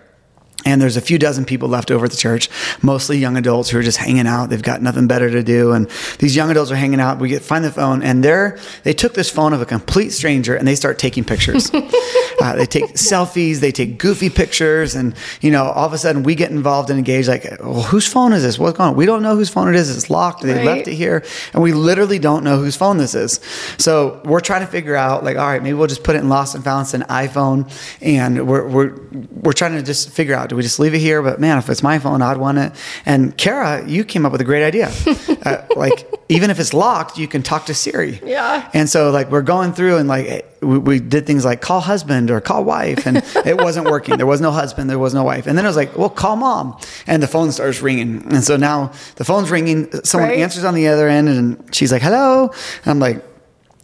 And 0.70 0.82
there's 0.82 0.98
a 0.98 1.02
few 1.02 1.18
dozen 1.18 1.46
people 1.46 1.68
left 1.68 1.90
over 1.92 2.06
at 2.06 2.12
the 2.12 2.18
church, 2.18 2.50
mostly 2.82 3.18
young 3.18 3.38
adults 3.38 3.70
who 3.70 3.80
are 3.80 3.84
just 3.84 3.98
hanging 3.98 4.28
out. 4.28 4.50
They've 4.50 4.62
got 4.62 4.82
nothing 4.82 5.08
better 5.08 5.30
to 5.30 5.44
do. 5.44 5.72
And 5.72 5.90
these 6.20 6.36
young 6.36 6.52
adults 6.52 6.72
are 6.72 6.76
hanging 6.76 7.00
out. 7.00 7.20
We 7.20 7.30
get 7.30 7.42
find 7.42 7.64
the 7.66 7.72
phone, 7.72 8.04
and 8.04 8.24
they're 8.24 8.58
they 8.84 8.94
took 8.94 9.14
this 9.14 9.30
phone 9.30 9.54
of 9.54 9.62
a 9.62 9.66
complete 9.66 10.12
stranger 10.12 10.56
and 10.56 10.68
they 10.68 10.76
start 10.76 11.00
taking 11.00 11.24
pictures. 11.24 11.72
uh, 12.42 12.56
they 12.56 12.66
take 12.66 12.94
selfies, 12.94 13.60
they 13.60 13.72
take 13.72 13.98
goofy 13.98 14.30
pictures, 14.30 14.96
and 14.96 15.16
you 15.42 15.52
know, 15.52 15.64
all 15.66 15.86
of 15.88 15.94
a 15.94 15.98
sudden 15.98 16.24
we 16.24 16.36
get 16.36 16.52
involved 16.52 16.90
and 16.90 16.98
engaged. 17.00 17.28
Like, 17.28 17.46
well, 17.60 17.82
whose 17.82 18.08
phone 18.08 18.34
is 18.34 18.44
this? 18.44 18.60
What's 18.60 18.78
going 18.78 18.92
on? 18.92 18.96
We 18.96 19.06
don't 19.06 19.24
know 19.24 19.36
whose 19.36 19.50
phone 19.50 19.68
it 19.70 19.76
is. 19.76 19.96
It's 19.96 20.10
locked. 20.10 20.44
They 20.44 20.54
Right. 20.54 20.66
left 20.66 20.88
it 20.88 20.96
here, 20.96 21.24
and 21.54 21.64
we 21.64 21.74
literally 21.74 22.20
don't 22.20 22.44
know 22.44 22.58
whose 22.58 22.76
phone 22.76 22.98
this 22.98 23.16
is. 23.16 23.40
So 23.78 24.22
we're 24.26 24.40
trying 24.40 24.62
to 24.62 24.68
figure 24.68 24.96
out, 24.96 25.24
like, 25.24 25.38
all 25.38 25.48
right, 25.48 25.62
maybe 25.64 25.74
we'll 25.74 25.88
just 25.88 26.04
put 26.04 26.16
it 26.16 26.20
in 26.20 26.30
lost 26.30 26.56
and 26.56 26.64
found, 26.64 26.86
it's 26.86 26.94
an 26.94 27.04
iPhone, 27.04 27.70
and 28.02 28.48
we're 28.48 28.68
we're 28.68 28.94
we're 29.32 29.54
trying 29.54 29.74
to 29.74 29.82
just 29.84 30.10
figure 30.12 30.36
out, 30.36 30.50
do 30.50 30.59
we 30.60 30.64
just 30.64 30.80
leave 30.80 30.94
it 30.94 31.00
here? 31.00 31.22
But 31.22 31.40
man, 31.40 31.58
if 31.58 31.70
it's 31.70 31.82
my 31.82 31.98
phone, 32.00 32.22
I'd 32.22 32.38
want 32.38 32.58
it. 32.58 32.74
And 33.06 33.36
Kara, 33.38 33.88
you 33.88 34.04
came 34.04 34.26
up 34.26 34.32
with 34.32 34.42
a 34.42 34.44
great 34.44 34.64
idea. 34.66 34.92
uh, 35.46 35.66
like, 35.76 36.08
even 36.28 36.50
if 36.52 36.60
it's 36.60 36.74
locked, 36.74 37.18
you 37.18 37.28
can 37.28 37.42
talk 37.42 37.66
to 37.68 37.74
Siri. 37.74 38.20
Yeah. 38.24 38.70
And 38.74 38.90
so, 38.90 39.10
like, 39.10 39.32
we're 39.32 39.42
going 39.42 39.74
through 39.74 39.98
and 39.98 40.08
like 40.08 40.46
we, 40.62 40.78
we 40.78 41.00
did 41.00 41.26
things 41.26 41.46
like 41.46 41.62
call 41.62 41.80
husband 41.80 42.30
or 42.30 42.42
call 42.42 42.64
wife, 42.66 43.08
and 43.08 43.18
it 43.46 43.58
wasn't 43.58 43.90
working. 43.90 44.18
There 44.18 44.28
was 44.28 44.42
no 44.42 44.52
husband, 44.52 44.90
there 44.90 45.00
was 45.00 45.14
no 45.14 45.24
wife. 45.24 45.48
And 45.48 45.58
then 45.58 45.66
I 45.66 45.70
was 45.70 45.78
like, 45.78 45.98
well, 45.98 46.10
call 46.10 46.36
mom, 46.36 46.78
and 47.08 47.24
the 47.24 47.28
phone 47.28 47.52
starts 47.52 47.82
ringing. 47.82 48.22
And 48.34 48.44
so 48.44 48.58
now 48.58 48.92
the 49.16 49.24
phone's 49.24 49.50
ringing. 49.50 49.90
Someone 50.04 50.30
Right. 50.32 50.40
answers 50.40 50.66
on 50.66 50.76
the 50.76 50.88
other 50.90 51.08
end, 51.08 51.30
and 51.30 51.74
she's 51.74 51.92
like, 51.92 52.02
hello. 52.02 52.50
And 52.84 52.88
I'm 52.88 53.00
like, 53.00 53.24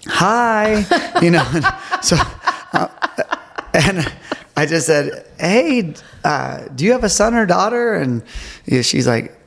hi, 0.06 0.86
you 1.22 1.32
know. 1.32 1.46
So, 2.02 2.18
uh, 2.74 2.88
and 3.74 4.12
I 4.58 4.66
just 4.66 4.88
said, 4.88 5.26
hey, 5.38 5.94
uh, 6.24 6.68
do 6.76 6.86
you 6.86 6.94
have 6.94 7.04
a 7.04 7.10
son 7.10 7.34
or 7.36 7.46
daughter? 7.46 7.96
And 7.96 8.24
she's 8.66 9.08
like, 9.08 9.38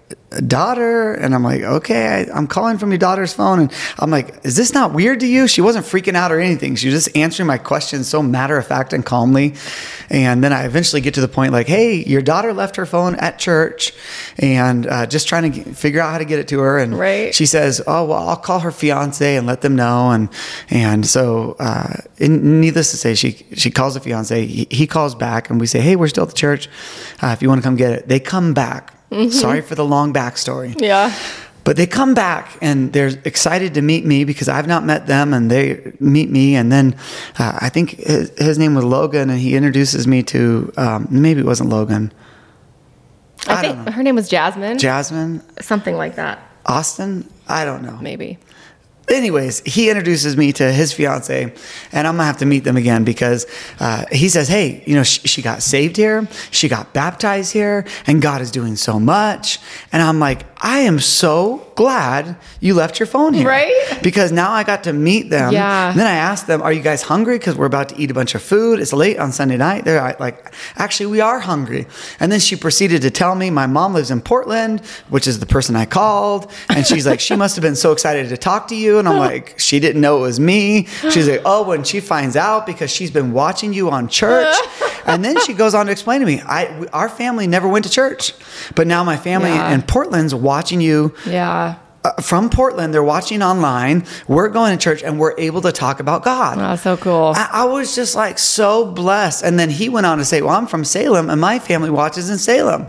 daughter 0.47 1.14
and 1.14 1.35
i'm 1.35 1.42
like 1.42 1.62
okay 1.62 2.07
I, 2.31 2.37
i'm 2.38 2.47
calling 2.47 2.77
from 2.79 2.90
your 2.90 2.99
daughter's 2.99 3.33
phone 3.33 3.61
and 3.61 3.73
i'm 3.99 4.11
like 4.11 4.44
is 4.44 4.57
this 4.57 4.73
not 4.73 4.92
weird 4.92 5.21
to 5.21 5.27
you? 5.27 5.49
She 5.49 5.61
wasn't 5.61 5.85
freaking 5.87 6.14
out 6.14 6.33
or 6.33 6.38
anything. 6.40 6.77
She 6.77 6.88
was 6.88 7.05
just 7.05 7.16
answering 7.16 7.47
my 7.47 7.59
questions 7.59 8.09
so 8.09 8.23
matter 8.23 8.57
of 8.57 8.66
fact 8.66 8.92
and 8.92 9.05
calmly. 9.05 9.55
And 10.11 10.42
then 10.44 10.53
i 10.53 10.64
eventually 10.64 11.01
get 11.03 11.14
to 11.14 11.21
the 11.21 11.29
point 11.29 11.53
like 11.53 11.66
hey 11.66 12.05
your 12.05 12.23
daughter 12.23 12.53
left 12.53 12.77
her 12.77 12.87
phone 12.87 13.14
at 13.16 13.38
church 13.38 13.92
and 14.38 14.87
uh, 14.87 15.07
just 15.07 15.29
trying 15.29 15.53
to 15.53 15.75
figure 15.75 16.01
out 16.01 16.12
how 16.12 16.18
to 16.18 16.25
get 16.25 16.38
it 16.38 16.49
to 16.49 16.61
her 16.61 16.79
and 16.79 16.99
Right. 16.99 17.35
she 17.35 17.47
says 17.47 17.83
oh 17.87 18.05
well 18.07 18.29
i'll 18.29 18.37
call 18.37 18.61
her 18.61 18.71
fiance 18.71 19.37
and 19.37 19.47
let 19.47 19.61
them 19.62 19.77
know 19.77 20.11
and 20.11 20.29
and 20.71 21.07
so 21.07 21.57
uh, 21.59 21.94
needless 22.21 22.90
to 22.92 22.97
say 22.97 23.14
she 23.14 23.44
she 23.55 23.71
calls 23.71 23.94
the 23.94 24.01
fiance 24.01 24.47
he, 24.47 24.66
he 24.71 24.87
calls 24.87 25.14
back 25.14 25.51
and 25.51 25.61
we 25.61 25.66
say 25.66 25.81
hey 25.81 25.97
we're 25.97 26.09
still 26.09 26.25
at 26.25 26.29
the 26.31 26.35
church. 26.35 26.68
Uh, 27.23 27.29
if 27.29 27.42
you 27.42 27.49
want 27.49 27.61
to 27.61 27.66
come 27.66 27.77
get 27.77 27.92
it 27.92 28.09
they 28.09 28.21
come 28.21 28.55
back 28.55 28.94
sorry 29.31 29.61
for 29.62 29.75
the 29.75 29.85
long 29.85 30.12
backstory 30.12 30.75
Yeah. 30.81 31.12
but 31.64 31.77
they 31.77 31.87
come 31.87 32.14
back 32.14 32.57
and 32.62 32.92
they're 32.92 33.12
excited 33.25 33.75
to 33.75 33.83
meet 33.83 34.05
me 34.05 34.25
because 34.25 34.49
I've 34.49 34.66
not 34.66 34.85
met 34.85 35.07
them 35.07 35.35
and 35.35 35.51
they 35.51 35.92
meet 36.01 36.31
me. 36.31 36.57
And 36.57 36.71
then 36.73 36.94
uh, 37.38 37.59
I 37.61 37.68
think 37.68 37.90
his, 37.90 38.31
his 38.38 38.59
name 38.59 38.75
was 38.75 38.85
Logan 38.85 39.29
and 39.31 39.38
he 39.38 39.55
introduces 39.55 40.07
me 40.07 40.23
to, 40.25 40.73
um, 40.77 41.07
maybe 41.11 41.40
it 41.40 41.47
wasn't 41.47 41.68
Logan, 41.71 42.12
I, 43.47 43.55
I 43.55 43.61
think 43.62 43.88
her 43.94 44.03
name 44.03 44.14
was 44.16 44.29
Jasmine. 44.29 44.79
Jasmine, 44.79 45.42
Something 45.61 45.97
like 45.97 46.16
that, 46.16 46.38
Austin. 46.66 47.29
I 47.49 47.64
don't 47.64 47.83
know. 47.83 47.97
maybe. 48.03 48.38
Anyways, 49.11 49.61
he 49.61 49.88
introduces 49.88 50.37
me 50.37 50.53
to 50.55 50.73
his 50.73 50.92
fiance, 50.92 51.53
and 51.92 52.07
I'm 52.07 52.14
gonna 52.14 52.25
have 52.25 52.38
to 52.38 52.47
meet 52.47 52.64
them 52.64 52.77
again 52.77 53.05
because 53.05 53.47
uh, 53.81 54.05
he 54.11 54.29
says, 54.29 54.49
"Hey, 54.49 54.83
you 54.87 54.94
know, 54.94 55.03
she, 55.03 55.27
she 55.27 55.42
got 55.42 55.62
saved 55.62 55.97
here, 55.97 56.29
she 56.51 56.68
got 56.68 56.92
baptized 56.92 57.53
here, 57.53 57.85
and 58.07 58.23
God 58.23 58.40
is 58.40 58.51
doing 58.51 58.77
so 58.77 58.99
much." 58.99 59.59
And 59.92 60.03
I'm 60.03 60.18
like, 60.18 60.44
"I 60.59 60.81
am 60.81 60.99
so 60.99 61.68
glad 61.83 62.37
you 62.61 62.75
left 62.75 62.99
your 63.01 63.07
phone 63.14 63.33
here, 63.35 63.47
Right? 63.49 63.73
Because 64.03 64.31
now 64.33 64.51
I 64.61 64.62
got 64.73 64.81
to 64.88 64.93
meet 64.93 65.31
them. 65.31 65.53
Yeah. 65.53 65.91
And 65.91 65.99
then 66.01 66.07
I 66.17 66.17
asked 66.31 66.47
them, 66.51 66.61
"Are 66.67 66.73
you 66.79 66.83
guys 66.91 67.03
hungry? 67.12 67.38
Because 67.38 67.55
we're 67.61 67.67
about 67.75 67.88
to 67.91 67.97
eat 68.01 68.11
a 68.11 68.14
bunch 68.21 68.35
of 68.35 68.43
food. 68.43 68.81
It's 68.83 68.93
late 68.93 69.19
on 69.25 69.31
Sunday 69.33 69.57
night." 69.57 69.85
They're 69.85 70.17
like, 70.19 70.37
"Actually, 70.77 71.07
we 71.17 71.21
are 71.31 71.38
hungry." 71.53 71.87
And 72.21 72.33
then 72.33 72.41
she 72.41 72.57
proceeded 72.57 73.01
to 73.03 73.11
tell 73.23 73.35
me, 73.43 73.47
"My 73.51 73.67
mom 73.67 73.95
lives 73.95 74.11
in 74.11 74.21
Portland, 74.21 74.81
which 75.09 75.27
is 75.31 75.38
the 75.38 75.47
person 75.47 75.77
I 75.77 75.87
called," 75.87 76.51
and 76.69 76.85
she's 76.87 77.07
like, 77.07 77.21
"She 77.21 77.37
must 77.37 77.55
have 77.57 77.62
been 77.62 77.77
so 77.77 77.93
excited 77.93 78.29
to 78.31 78.37
talk 78.37 78.67
to 78.69 78.75
you." 78.75 78.99
And 78.99 79.07
I'm 79.09 79.19
like, 79.31 79.55
"She 79.59 79.79
didn't 79.79 80.01
know 80.01 80.19
it 80.19 80.23
was 80.31 80.41
me." 80.41 80.87
She's 81.12 81.29
like, 81.29 81.43
"Oh, 81.45 81.62
when 81.62 81.85
she 81.85 82.01
finds 82.01 82.37
out 82.37 82.67
because 82.67 82.91
she's 82.91 83.12
been 83.12 83.33
watching 83.33 83.73
you 83.73 83.91
on 83.91 84.09
church." 84.09 84.55
And 85.07 85.25
then 85.25 85.37
she 85.47 85.55
goes 85.55 85.75
on 85.75 85.87
to 85.87 85.93
explain 85.93 86.21
to 86.21 86.27
me, 86.27 86.43
"I 86.47 86.69
our 86.93 87.09
family 87.09 87.47
never 87.47 87.67
went 87.67 87.85
to 87.87 87.91
church, 87.91 88.35
but 88.75 88.87
now 88.87 89.03
my 89.05 89.17
family 89.17 89.49
Yeah. 89.55 89.73
in 89.73 89.81
Portland's 89.81 90.35
watching 90.35 90.83
you." 90.83 91.14
Yeah. 91.25 91.68
Uh, 92.05 92.13
from 92.23 92.49
Portland. 92.49 92.95
They're 92.95 93.03
watching 93.03 93.43
online. 93.43 94.05
We're 94.29 94.49
going 94.49 94.77
to 94.77 94.83
church 94.83 95.03
and 95.03 95.19
we're 95.19 95.35
able 95.39 95.61
to 95.63 95.73
talk 95.73 95.99
about 96.01 96.25
God. 96.25 96.59
Oh, 96.59 96.77
so 96.77 96.97
cool. 96.97 97.33
I, 97.35 97.49
I 97.53 97.65
was 97.65 97.95
just 97.95 98.15
like 98.15 98.39
so 98.39 98.87
blessed. 98.87 99.45
And 99.45 99.59
then 99.59 99.69
he 99.71 99.89
went 99.89 100.07
on 100.07 100.19
to 100.19 100.25
say, 100.25 100.41
Well, 100.43 100.55
I'm 100.55 100.67
from 100.67 100.85
Salem 100.85 101.29
and 101.29 101.41
my 101.41 101.59
family 101.59 101.91
watches 101.91 102.31
in 102.31 102.39
Salem. 102.39 102.87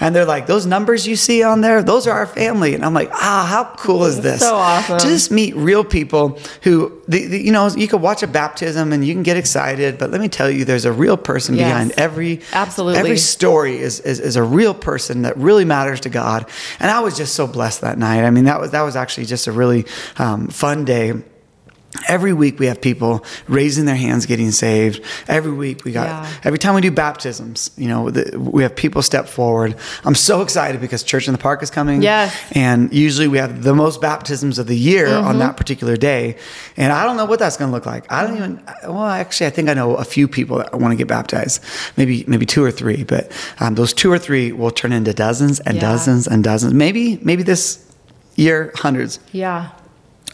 And 0.00 0.14
they're 0.14 0.24
like, 0.24 0.46
Those 0.46 0.64
numbers 0.66 1.06
you 1.06 1.16
see 1.16 1.42
on 1.42 1.60
there, 1.60 1.82
those 1.82 2.06
are 2.06 2.12
our 2.16 2.26
family. 2.26 2.74
And 2.74 2.84
I'm 2.84 2.94
like, 2.94 3.10
Ah, 3.12 3.46
how 3.50 3.74
cool 3.82 4.04
is 4.04 4.20
this? 4.20 4.40
So 4.40 4.54
awesome. 4.54 4.98
Just 5.00 5.30
meet 5.30 5.56
real 5.56 5.82
people 5.84 6.38
who, 6.62 7.02
the, 7.08 7.26
the, 7.26 7.42
you 7.42 7.50
know, 7.52 7.68
you 7.68 7.88
could 7.88 8.00
watch 8.00 8.22
a 8.22 8.26
baptism 8.28 8.92
and 8.92 9.04
you 9.04 9.12
can 9.12 9.22
get 9.24 9.36
excited, 9.36 9.98
but 9.98 10.10
let 10.10 10.20
me 10.20 10.28
tell 10.28 10.48
you, 10.50 10.64
there's 10.64 10.84
a 10.84 10.92
real 10.92 11.16
person 11.16 11.56
Yes. 11.56 11.68
behind 11.68 11.92
every 11.98 12.40
Absolutely. 12.52 13.00
every 13.00 13.16
story 13.18 13.78
is, 13.78 13.98
is 14.00 14.20
is 14.20 14.36
a 14.36 14.42
real 14.42 14.72
person 14.74 15.22
that 15.22 15.36
really 15.36 15.64
matters 15.64 16.00
to 16.00 16.08
God. 16.08 16.48
And 16.78 16.90
I 16.90 17.00
was 17.00 17.16
just 17.16 17.34
so 17.34 17.46
blessed 17.46 17.80
that 17.80 17.98
night. 17.98 18.22
I 18.24 18.30
mean, 18.30 18.44
that 18.44 18.60
was 18.62 18.70
that 18.70 18.82
was 18.82 18.96
actually 18.96 19.26
just 19.26 19.46
a 19.46 19.52
really 19.52 19.84
um, 20.18 20.48
fun 20.48 20.84
day. 20.84 21.12
Every 22.08 22.32
week 22.32 22.58
we 22.58 22.64
have 22.68 22.80
people 22.80 23.22
raising 23.48 23.84
their 23.84 23.94
hands, 23.94 24.24
getting 24.24 24.50
saved. 24.50 25.04
Every 25.28 25.52
week 25.52 25.84
we 25.84 25.92
got. 25.92 26.06
Yeah. 26.06 26.32
Every 26.42 26.58
time 26.58 26.74
we 26.74 26.80
do 26.80 26.90
baptisms, 26.90 27.70
you 27.76 27.86
know, 27.86 28.08
the, 28.08 28.40
we 28.40 28.62
have 28.62 28.74
people 28.74 29.02
step 29.02 29.28
forward. 29.28 29.76
I'm 30.02 30.14
so 30.14 30.40
excited 30.40 30.80
because 30.80 31.02
Church 31.02 31.28
in 31.28 31.32
the 31.32 31.38
Park 31.38 31.62
is 31.62 31.70
coming. 31.70 32.00
Yes. 32.00 32.34
And 32.52 32.90
usually 32.94 33.28
we 33.28 33.36
have 33.36 33.62
the 33.62 33.74
most 33.74 34.00
baptisms 34.00 34.58
of 34.58 34.68
the 34.68 34.76
year 34.76 35.06
Mm-hmm. 35.06 35.26
on 35.28 35.38
that 35.40 35.58
particular 35.58 35.98
day. 35.98 36.38
And 36.78 36.94
I 36.94 37.04
don't 37.04 37.18
know 37.18 37.26
what 37.26 37.38
that's 37.38 37.58
going 37.58 37.70
to 37.70 37.74
look 37.74 37.84
like. 37.84 38.10
I 38.10 38.26
don't 38.26 38.36
even, 38.38 38.62
well, 38.84 39.04
actually, 39.04 39.48
I 39.48 39.50
think 39.50 39.68
I 39.68 39.74
know 39.74 39.94
a 39.96 40.04
few 40.04 40.26
people 40.28 40.56
that 40.58 40.72
want 40.80 40.92
to 40.92 40.96
get 40.96 41.08
baptized, 41.08 41.62
maybe, 41.98 42.24
maybe 42.26 42.46
two 42.46 42.64
or 42.64 42.70
three, 42.70 43.04
but 43.04 43.30
um, 43.60 43.74
those 43.74 43.92
two 43.92 44.10
or 44.10 44.18
three 44.18 44.50
will 44.52 44.70
turn 44.70 44.92
into 44.92 45.12
dozens 45.12 45.60
and 45.60 45.74
Yeah. 45.74 45.82
dozens 45.82 46.26
and 46.26 46.42
dozens. 46.42 46.72
Maybe, 46.72 47.18
maybe 47.20 47.42
this 47.42 47.84
year, 48.36 48.72
hundreds. 48.76 49.18
Yeah. 49.32 49.70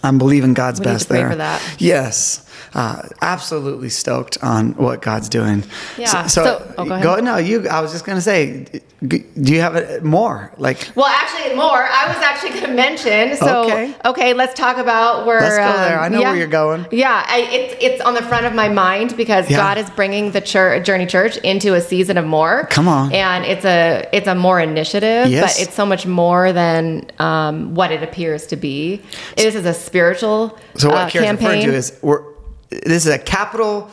I'm 0.03 0.19
believing 0.19 0.55
God's 0.55 0.81
We 0.81 0.85
best 0.85 1.09
pray 1.09 1.19
there. 1.19 1.31
for 1.31 1.37
that. 1.37 1.63
Yes. 1.79 2.48
Uh, 2.75 3.03
absolutely 3.23 3.89
stoked 3.89 4.39
on 4.43 4.73
what 4.75 5.03
God's 5.03 5.29
doing. 5.29 5.65
Yeah. 5.97 6.27
So, 6.27 6.45
So- 6.45 6.75
oh, 6.79 6.85
go 6.85 6.95
ahead. 7.15 7.25
no, 7.25 7.37
you, 7.37 7.69
I 7.69 7.81
was 7.81 7.93
just 7.93 8.05
going 8.05 8.17
to 8.17 8.23
say, 8.23 8.67
do 9.07 9.23
you 9.37 9.61
have 9.61 9.77
it 9.77 10.03
more? 10.05 10.53
Like, 10.59 10.91
Well, 10.97 11.07
actually, 11.07 11.55
more. 11.55 11.83
I 11.85 12.09
was 12.09 12.17
actually 12.17 12.61
to 12.61 12.69
mention. 12.69 13.37
So, 13.37 13.65
Okay. 13.65 13.95
okay. 14.05 14.35
let's 14.35 14.55
talk 14.55 14.77
about 14.77 15.25
where. 15.27 15.41
Let's 15.41 15.57
go 15.57 15.73
there. 15.73 15.99
um, 15.99 16.05
I 16.05 16.09
know 16.09 16.21
yeah. 16.21 16.31
where 16.31 16.39
you're 16.39 16.47
going. 16.49 16.85
Yeah, 16.91 17.25
I, 17.27 17.39
it's 17.51 17.75
it's 17.81 18.01
on 18.03 18.15
the 18.15 18.23
front 18.23 18.47
of 18.47 18.55
my 18.55 18.69
mind 18.69 19.17
because 19.17 19.49
Yeah. 19.49 19.59
God 19.59 19.79
is 19.79 19.89
bringing 19.91 20.33
the 20.33 20.41
church, 20.41 20.85
Journey 20.85 21.07
Church 21.07 21.37
into 21.39 21.75
a 21.75 21.81
season 21.81 22.19
of 22.19 22.27
more. 22.27 22.67
Come 22.71 22.89
on. 22.89 23.13
and 23.13 23.45
it's 23.45 23.65
a 23.65 24.09
it's 24.13 24.27
a 24.27 24.35
more 24.35 24.59
initiative, 24.61 25.29
Yes. 25.29 25.57
but 25.57 25.63
it's 25.63 25.75
so 25.77 25.87
much 25.87 26.05
more 26.07 26.53
than 26.53 27.07
um, 27.21 27.75
what 27.77 27.93
it 27.93 28.03
appears 28.03 28.47
to 28.49 28.57
be. 28.57 29.01
This 29.37 29.55
is 29.55 29.65
a 29.65 29.75
spiritual 29.75 30.59
So 30.77 30.89
what 30.89 30.99
uh, 31.07 31.11
Kara's 31.11 31.31
referring 31.31 31.39
campaign. 31.61 31.67
to 31.69 31.75
is 31.75 31.97
we're 32.03 32.23
this 32.71 33.07
is 33.07 33.13
a 33.13 33.19
capital 33.19 33.91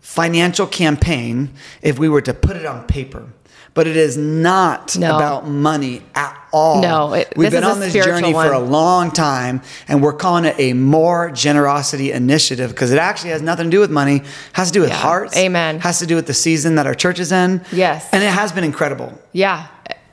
financial 0.00 0.66
campaign 0.66 1.50
if 1.82 1.98
we 1.98 2.08
were 2.08 2.20
to 2.22 2.34
put 2.34 2.56
it 2.56 2.64
on 2.66 2.86
paper. 2.86 3.24
But 3.74 3.86
it 3.86 3.96
is 3.96 4.16
not 4.16 4.96
No. 4.96 5.16
about 5.16 5.46
money 5.46 6.02
at 6.14 6.34
all. 6.50 6.80
No, 6.80 7.12
it- 7.12 7.34
we've 7.36 7.50
been 7.50 7.62
on 7.62 7.78
this 7.78 7.92
journey 7.92 8.32
for 8.32 8.50
a 8.52 8.58
long 8.58 9.10
time, 9.10 9.60
and 9.86 10.00
we're 10.02 10.14
calling 10.14 10.46
it 10.46 10.54
a 10.58 10.72
more 10.72 11.30
generosity 11.30 12.10
initiative 12.10 12.70
because 12.70 12.90
it 12.90 12.98
actually 12.98 13.30
has 13.30 13.42
nothing 13.42 13.66
to 13.66 13.70
do 13.70 13.80
with 13.80 13.90
money. 13.90 14.22
Has 14.54 14.68
to 14.68 14.72
do 14.72 14.80
with 14.80 14.88
Yeah. 14.90 14.96
hearts. 14.96 15.36
Amen. 15.36 15.80
Has 15.80 15.98
to 15.98 16.06
do 16.06 16.14
with 16.16 16.26
the 16.26 16.32
season 16.32 16.76
that 16.76 16.86
our 16.86 16.94
church 16.94 17.18
is 17.20 17.32
in. 17.32 17.60
Yes. 17.70 18.06
and 18.12 18.22
it 18.24 18.30
has 18.30 18.50
been 18.50 18.64
incredible 18.64 19.12
yeah, 19.32 19.64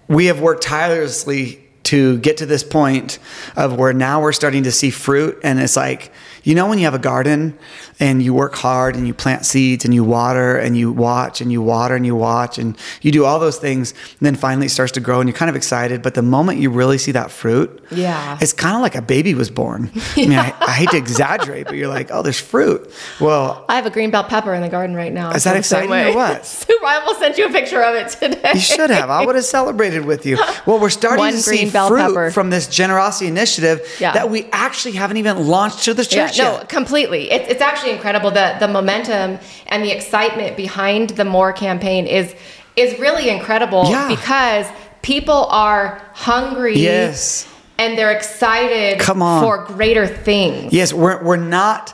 we 0.10 0.26
have 0.26 0.42
worked 0.42 0.64
tirelessly 0.64 1.63
to 1.84 2.18
get 2.20 2.38
to 2.38 2.46
this 2.46 2.64
point 2.64 3.20
of 3.56 3.78
where 3.78 3.94
now 3.94 4.22
we're 4.22 4.32
starting 4.32 4.64
to 4.64 4.72
see 4.72 4.90
fruit 4.90 5.38
and 5.44 5.60
it's 5.60 5.76
like 5.76 6.12
you 6.44 6.56
know 6.56 6.68
when 6.68 6.78
you 6.78 6.86
have 6.86 6.94
a 6.94 7.00
garden 7.00 7.58
and 8.00 8.22
you 8.24 8.34
work 8.34 8.56
hard 8.56 8.96
and 8.96 9.06
you 9.08 9.14
plant 9.14 9.46
seeds 9.46 9.86
and 9.86 9.94
you 9.94 10.04
water 10.04 10.58
and 10.58 10.78
you 10.78 10.92
watch 10.92 11.40
and 11.42 11.52
you 11.52 11.62
water 11.62 11.96
and 11.96 12.06
you 12.06 12.16
watch 12.16 12.58
and 12.58 12.78
you 13.02 13.12
do 13.12 13.24
all 13.26 13.40
those 13.40 13.58
things 13.58 13.92
and 13.92 14.20
then 14.22 14.36
finally 14.36 14.66
it 14.68 14.70
starts 14.70 14.92
to 14.94 15.00
grow 15.00 15.20
and 15.20 15.30
you're 15.30 15.38
kind 15.38 15.50
of 15.50 15.56
excited 15.56 16.02
but 16.02 16.14
the 16.14 16.22
moment 16.22 16.60
you 16.60 16.70
really 16.70 16.98
see 16.98 17.12
that 17.12 17.32
fruit 17.32 17.84
Yeah. 17.92 18.38
it's 18.42 18.54
kind 18.54 18.76
of 18.76 18.82
like 18.82 18.96
a 18.96 19.02
baby 19.02 19.34
was 19.36 19.50
born 19.50 19.92
i 20.16 20.20
mean 20.20 20.34
I, 20.34 20.54
I 20.60 20.72
hate 20.72 20.90
to 20.92 20.98
exaggerate 20.98 21.66
but 21.68 21.76
you're 21.76 21.88
like 21.90 22.10
oh 22.12 22.22
there's 22.22 22.40
fruit 22.40 22.92
well 23.20 23.66
I 23.70 23.76
have 23.76 23.86
a 23.86 23.90
green 23.90 24.12
bell 24.12 24.24
pepper 24.24 24.54
in 24.54 24.62
the 24.62 24.70
garden 24.70 24.96
right 24.96 25.12
now. 25.12 25.32
Is 25.32 25.44
that 25.46 25.54
feel 25.54 25.60
the 25.60 25.64
same 25.64 25.84
exciting 25.86 26.14
or 26.14 26.16
what? 26.16 26.46
Super. 26.46 26.86
I 26.86 26.98
almost 26.98 27.20
sent 27.20 27.38
you 27.38 27.46
a 27.48 27.50
picture 27.50 27.82
of 27.82 27.96
it 27.96 28.10
today. 28.10 28.52
You 28.54 28.60
should 28.60 28.90
have. 28.92 29.10
I 29.10 29.26
would 29.26 29.36
have 29.36 29.46
celebrated 29.46 30.06
with 30.06 30.26
you. 30.26 30.38
Well, 30.66 30.80
we're 30.80 30.90
starting 30.92 31.20
One 31.26 31.34
to 31.34 31.40
see 31.40 31.70
bell 31.74 31.88
fruit 31.90 32.00
pepper. 32.02 32.32
from 32.32 32.50
this 32.50 32.68
generosity 32.68 33.28
initiative 33.28 33.82
Yeah. 34.00 34.14
that 34.14 34.30
we 34.30 34.48
actually 34.52 34.94
haven't 34.94 35.18
even 35.18 35.48
launched 35.48 35.84
to 35.84 35.94
the 35.94 36.04
Yeah, 36.04 36.28
church 36.28 36.38
no, 36.38 36.52
yet. 36.54 36.70
completely. 36.70 37.32
It's, 37.32 37.50
it's 37.52 37.62
actually 37.62 37.92
incredible. 37.92 38.32
that 38.32 38.60
the 38.60 38.68
momentum 38.68 39.40
and 39.68 39.84
the 39.84 39.92
excitement 39.92 40.56
behind 40.56 41.10
the 41.12 41.26
More 41.26 41.52
campaign 41.54 42.06
is 42.08 42.34
is 42.76 42.98
really 43.00 43.30
incredible 43.30 43.86
Yeah. 43.90 44.08
because 44.08 44.66
people 45.02 45.46
are 45.52 46.02
hungry. 46.14 46.78
Yes. 46.80 47.46
And 47.78 47.98
they're 47.98 48.12
excited 48.12 49.00
Come 49.00 49.22
on. 49.22 49.44
for 49.44 49.66
greater 49.66 50.08
things. 50.08 50.72
Yes, 50.74 50.94
we're 50.94 51.22
we're 51.24 51.36
not 51.38 51.94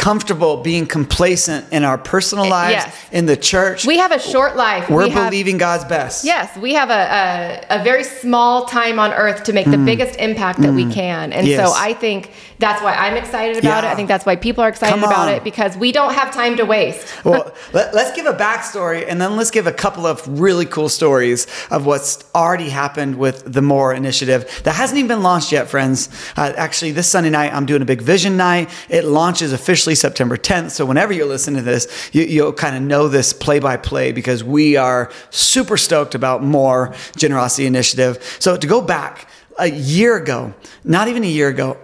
comfortable 0.00 0.56
being 0.62 0.86
complacent 0.86 1.70
in 1.70 1.84
our 1.84 1.98
personal 1.98 2.48
lives, 2.48 2.72
yes. 2.72 3.06
in 3.12 3.26
the 3.26 3.36
church. 3.36 3.84
We 3.86 3.98
have 3.98 4.12
a 4.12 4.18
short 4.18 4.56
life. 4.56 4.88
we're 4.88 5.04
we 5.04 5.10
have, 5.10 5.30
believing 5.30 5.58
God's 5.58 5.84
best. 5.84 6.24
Yes, 6.24 6.56
we 6.56 6.72
have 6.72 6.88
a, 6.88 7.66
a, 7.70 7.80
a 7.80 7.84
very 7.84 8.04
small 8.04 8.64
time 8.64 8.98
on 8.98 9.12
earth 9.12 9.44
to 9.44 9.52
make 9.52 9.70
the 9.70 9.76
biggest 9.76 10.18
impact 10.18 10.62
that 10.62 10.72
we 10.72 10.90
can. 10.90 11.32
And 11.34 11.40
Mm. 11.40 11.50
Yes. 11.50 11.66
so 11.66 11.74
I 11.74 11.94
think 11.94 12.32
that's 12.58 12.82
why 12.82 12.92
I'm 12.92 13.16
excited 13.16 13.56
about 13.56 13.84
it. 13.84 13.88
I 13.88 13.94
think 13.94 14.08
that's 14.08 14.26
why 14.26 14.36
people 14.36 14.62
are 14.62 14.68
excited 14.68 15.02
about 15.02 15.32
it 15.32 15.42
because 15.42 15.76
we 15.76 15.90
don't 15.90 16.12
have 16.12 16.32
time 16.32 16.56
to 16.58 16.64
waste. 16.64 17.06
well, 17.24 17.54
let, 17.72 17.94
us 17.94 18.14
give 18.14 18.26
a 18.26 18.34
backstory 18.34 19.06
and 19.08 19.20
then 19.20 19.36
let's 19.36 19.50
give 19.50 19.66
a 19.66 19.72
couple 19.72 20.06
of 20.06 20.26
really 20.40 20.66
cool 20.66 20.90
stories 20.90 21.46
of 21.70 21.86
what's 21.86 22.22
already 22.34 22.68
happened 22.68 23.16
with 23.16 23.50
the 23.50 23.62
More 23.62 23.94
initiative 23.94 24.60
that 24.64 24.74
hasn't 24.74 24.98
even 24.98 25.08
been 25.08 25.22
launched 25.22 25.52
yet, 25.52 25.68
friends. 25.68 26.08
Uh, 26.36 26.52
actually, 26.56 26.92
this 26.92 27.08
Sunday 27.08 27.30
night, 27.30 27.52
I'm 27.54 27.66
doing 27.66 27.82
a 27.82 27.86
big 27.86 28.02
vision 28.02 28.36
night. 28.36 28.68
It 28.88 29.04
launches 29.04 29.52
officially 29.52 29.89
officially 29.90 30.10
September 30.10 30.36
10th. 30.36 30.70
So 30.70 30.86
whenever 30.86 31.12
you're 31.12 31.26
listening 31.26 31.56
to 31.56 31.62
this, 31.62 32.10
you, 32.12 32.22
you'll 32.22 32.52
kind 32.52 32.76
of 32.76 32.82
know 32.82 33.08
this 33.08 33.32
play 33.32 33.58
by 33.58 33.76
play 33.76 34.12
because 34.12 34.44
we 34.44 34.76
are 34.76 35.10
super 35.30 35.76
stoked 35.76 36.14
about 36.14 36.42
more 36.42 36.94
generosity 37.16 37.66
initiative. 37.66 38.18
So 38.38 38.56
to 38.56 38.66
go 38.66 38.80
back 38.80 39.28
a 39.58 39.70
year 39.70 40.16
ago, 40.16 40.54
not 40.84 41.08
even 41.08 41.24
a 41.24 41.28
year 41.28 41.48
ago, 41.48 41.76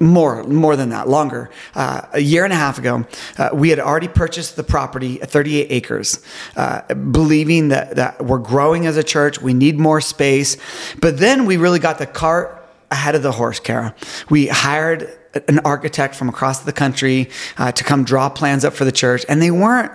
more 0.00 0.42
more 0.42 0.74
than 0.74 0.88
that 0.88 1.08
longer 1.08 1.48
uh, 1.76 2.00
a 2.12 2.18
year 2.18 2.42
and 2.42 2.52
a 2.52 2.56
half 2.56 2.78
ago 2.78 3.06
uh, 3.38 3.50
we 3.54 3.70
had 3.70 3.78
already 3.78 4.08
purchased 4.08 4.56
the 4.56 4.64
property 4.64 5.22
at 5.22 5.30
38 5.30 5.68
acres 5.70 6.20
uh, 6.56 6.82
believing 6.94 7.68
that, 7.68 7.94
that 7.94 8.20
we're 8.20 8.40
growing 8.40 8.86
as 8.86 8.96
a 8.96 9.04
church 9.04 9.40
we 9.40 9.54
need 9.54 9.78
more 9.78 10.00
space 10.00 10.56
but 11.00 11.18
then 11.18 11.46
we 11.46 11.56
really 11.56 11.78
got 11.78 11.98
the 11.98 12.06
cart 12.06 12.68
ahead 12.90 13.14
of 13.14 13.22
the 13.22 13.30
horse 13.30 13.60
kara 13.60 13.94
we 14.28 14.48
hired 14.48 15.16
an 15.48 15.58
architect 15.60 16.14
from 16.14 16.28
across 16.28 16.60
the 16.60 16.72
country 16.72 17.28
uh, 17.58 17.72
to 17.72 17.84
come 17.84 18.04
draw 18.04 18.28
plans 18.28 18.64
up 18.64 18.74
for 18.74 18.84
the 18.84 18.92
church 18.92 19.24
and 19.28 19.40
they 19.40 19.50
weren't 19.50 19.92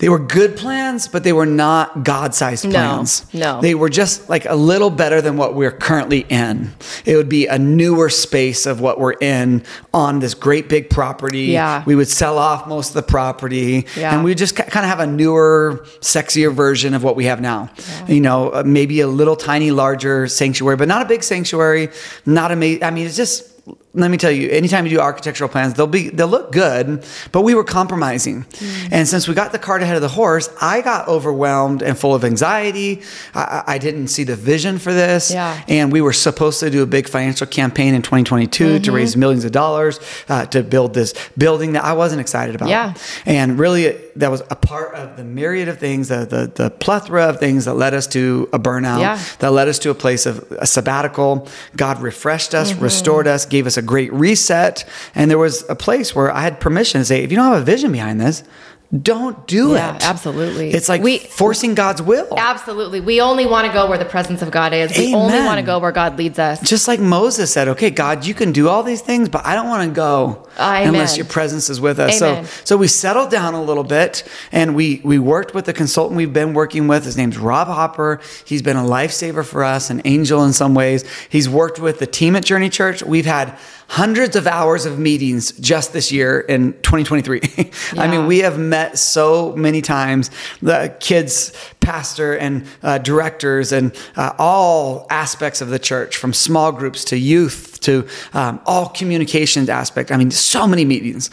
they 0.00 0.08
were 0.08 0.18
good 0.18 0.56
plans, 0.56 1.08
but 1.08 1.24
they 1.24 1.32
were 1.34 1.44
not 1.44 2.04
God 2.04 2.34
sized 2.34 2.64
plans. 2.70 3.26
no. 3.34 3.60
They 3.60 3.74
were 3.74 3.90
just 3.90 4.30
like 4.30 4.46
a 4.46 4.54
little 4.54 4.88
better 4.88 5.20
than 5.20 5.36
what 5.36 5.54
we're 5.54 5.70
currently 5.70 6.20
in. 6.30 6.72
It 7.04 7.16
would 7.16 7.28
be 7.28 7.46
a 7.48 7.58
newer 7.58 8.08
space 8.08 8.64
of 8.64 8.80
what 8.80 8.98
we're 8.98 9.12
in 9.20 9.62
on 9.92 10.20
this 10.20 10.32
great 10.32 10.70
big 10.70 10.88
property. 10.88 11.48
Yeah. 11.48 11.84
We 11.84 11.96
would 11.96 12.08
sell 12.08 12.38
off 12.38 12.66
most 12.66 12.88
of 12.88 12.94
the 12.94 13.02
property 13.02 13.86
Yeah. 13.94 14.14
and 14.14 14.24
we 14.24 14.34
just 14.34 14.56
kind 14.56 14.68
of 14.70 14.84
have 14.90 15.00
a 15.00 15.06
newer, 15.06 15.84
sexier 16.00 16.50
version 16.50 16.94
of 16.94 17.04
what 17.04 17.14
we 17.14 17.26
have 17.26 17.42
now. 17.42 17.68
You 18.08 18.22
know, 18.22 18.54
uh, 18.54 18.62
maybe 18.64 19.00
a 19.00 19.06
little 19.06 19.36
tiny, 19.36 19.70
larger 19.70 20.28
sanctuary, 20.28 20.76
but 20.78 20.88
not 20.88 21.02
a 21.02 21.04
big 21.04 21.22
sanctuary, 21.22 21.90
not 22.24 22.50
a 22.50 22.54
amazing. 22.54 22.84
I 22.84 22.90
mean, 22.90 23.06
it's 23.06 23.16
just 23.16 23.50
let 23.92 24.08
me 24.10 24.16
tell 24.16 24.30
you, 24.30 24.48
anytime 24.50 24.84
you 24.86 24.90
do 24.90 25.00
architectural 25.00 25.50
plans, 25.50 25.74
they'll 25.74 25.86
be 25.88 26.10
they'll 26.10 26.28
look 26.28 26.52
good, 26.52 27.04
but 27.32 27.42
we 27.42 27.54
were 27.56 27.64
compromising. 27.64 28.44
Mm. 28.44 28.88
And 28.92 29.08
since 29.08 29.26
we 29.26 29.34
got 29.34 29.50
the 29.50 29.58
cart 29.58 29.82
ahead 29.82 29.96
of 29.96 30.02
the 30.02 30.08
horse, 30.08 30.48
I 30.60 30.80
got 30.80 31.08
overwhelmed 31.08 31.82
and 31.82 31.98
full 31.98 32.14
of 32.14 32.24
anxiety. 32.24 33.02
I, 33.34 33.40
I 33.66 33.74
I 33.74 33.78
didn't 33.78 34.08
see 34.08 34.22
the 34.24 34.36
vision 34.36 34.78
for 34.78 34.92
this. 34.92 35.32
Yeah. 35.32 35.60
And 35.66 35.90
we 35.90 36.00
were 36.02 36.12
supposed 36.12 36.60
to 36.60 36.70
do 36.70 36.82
a 36.82 36.86
big 36.86 37.08
financial 37.08 37.46
campaign 37.48 37.94
in 37.94 38.02
2022 38.02 38.64
Mm-hmm. 38.64 38.82
to 38.82 38.92
raise 38.92 39.16
millions 39.16 39.44
of 39.44 39.52
dollars 39.52 39.98
uh, 40.28 40.46
to 40.46 40.62
build 40.62 40.94
this 40.94 41.12
building 41.36 41.72
that 41.72 41.82
I 41.84 41.94
wasn't 41.94 42.20
excited 42.20 42.54
about. 42.54 42.68
Yeah. 42.68 42.94
And 43.26 43.58
really, 43.58 43.96
that 44.16 44.30
was 44.30 44.42
a 44.50 44.54
part 44.56 44.94
of 44.94 45.16
the 45.16 45.24
myriad 45.24 45.68
of 45.68 45.78
things, 45.78 46.08
the, 46.08 46.26
the, 46.26 46.52
the 46.62 46.70
plethora 46.70 47.24
of 47.24 47.38
things 47.40 47.64
that 47.64 47.74
led 47.74 47.94
us 47.94 48.06
to 48.08 48.48
a 48.52 48.58
burnout, 48.58 49.00
Yeah. 49.00 49.18
that 49.40 49.50
led 49.52 49.66
us 49.68 49.78
to 49.80 49.90
a 49.90 49.94
place 49.94 50.26
of 50.26 50.44
a 50.52 50.66
sabbatical. 50.66 51.48
God 51.76 52.00
refreshed 52.02 52.54
us, 52.54 52.70
Mm-hmm. 52.72 52.84
restored 52.84 53.26
us, 53.26 53.46
gave 53.46 53.66
us 53.66 53.76
a 53.76 53.79
great 53.82 54.12
reset. 54.12 54.88
And 55.14 55.30
there 55.30 55.38
was 55.38 55.64
a 55.68 55.74
place 55.74 56.14
where 56.14 56.30
I 56.30 56.42
had 56.42 56.60
permission 56.60 57.00
to 57.00 57.04
say, 57.04 57.22
if 57.22 57.30
you 57.30 57.36
don't 57.36 57.52
have 57.52 57.62
a 57.62 57.64
vision 57.64 57.92
behind 57.92 58.20
this, 58.20 58.42
don't 59.02 59.46
do 59.46 59.74
Yeah, 59.74 59.94
it. 59.94 60.04
absolutely. 60.04 60.72
It's 60.72 60.88
like 60.88 61.00
We- 61.00 61.18
forcing 61.18 61.74
God's 61.74 62.02
will. 62.02 62.26
Absolutely. 62.36 63.00
We 63.00 63.20
only 63.20 63.46
want 63.46 63.68
to 63.68 63.72
go 63.72 63.88
where 63.88 63.98
the 63.98 64.04
presence 64.04 64.42
of 64.42 64.50
God 64.50 64.72
is. 64.72 64.96
We 64.98 65.14
only 65.14 65.38
want 65.38 65.58
to 65.58 65.62
go 65.62 65.78
where 65.78 65.92
God 65.92 66.18
leads 66.18 66.40
us. 66.40 66.60
Just 66.68 66.88
like 66.88 66.98
Moses 66.98 67.52
said, 67.52 67.68
okay, 67.68 67.90
God, 67.90 68.26
you 68.26 68.34
can 68.34 68.50
do 68.50 68.68
all 68.68 68.82
these 68.82 69.00
things, 69.00 69.28
but 69.28 69.46
I 69.46 69.54
don't 69.54 69.68
want 69.68 69.88
to 69.88 69.94
go 69.94 70.48
Amen. 70.58 70.88
unless 70.88 71.16
your 71.16 71.26
presence 71.26 71.70
is 71.70 71.80
with 71.80 72.00
us. 72.00 72.20
Amen. 72.20 72.44
So, 72.46 72.50
so 72.64 72.76
we 72.76 72.88
settled 72.88 73.30
down 73.30 73.54
a 73.54 73.62
little 73.62 73.84
bit 73.84 74.24
and 74.50 74.74
we, 74.74 75.00
we 75.04 75.20
worked 75.20 75.54
with 75.54 75.66
the 75.66 75.72
consultant 75.72 76.16
we've 76.16 76.32
been 76.32 76.52
working 76.52 76.88
with. 76.88 77.04
His 77.04 77.16
name's 77.16 77.38
Rob 77.38 77.68
Hopper. 77.68 78.20
He's 78.44 78.60
been 78.62 78.76
a 78.76 78.82
lifesaver 78.82 79.44
for 79.44 79.62
us, 79.62 79.90
an 79.90 80.02
angel 80.04 80.42
in 80.42 80.52
some 80.52 80.74
ways. 80.74 81.04
He's 81.28 81.48
worked 81.48 81.78
with 81.78 82.00
the 82.00 82.06
team 82.08 82.34
at 82.34 82.44
Journey 82.44 82.68
Church. 82.68 83.04
We've 83.04 83.24
had 83.26 83.56
hundreds 83.90 84.36
of 84.36 84.46
hours 84.46 84.86
of 84.86 85.00
meetings 85.00 85.50
just 85.58 85.92
this 85.92 86.12
year 86.12 86.38
in 86.38 86.72
2023. 86.74 87.40
I 87.98 88.06
mean, 88.06 88.28
we 88.28 88.38
have 88.38 88.56
met 88.56 88.96
so 88.96 89.52
many 89.56 89.82
times 89.82 90.30
the 90.62 90.94
kids 91.00 91.50
pastor 91.90 92.36
and 92.36 92.64
uh, 92.84 92.98
directors 92.98 93.72
and 93.72 93.92
uh, 94.14 94.32
all 94.38 95.08
aspects 95.10 95.60
of 95.60 95.70
the 95.70 95.78
church 95.78 96.16
from 96.16 96.32
small 96.32 96.70
groups 96.70 97.04
to 97.04 97.18
youth 97.18 97.80
to 97.80 98.06
um, 98.32 98.60
all 98.64 98.88
communications 98.90 99.68
aspect. 99.68 100.12
I 100.12 100.16
mean 100.16 100.30
so 100.30 100.68
many 100.68 100.84
meetings. 100.84 101.30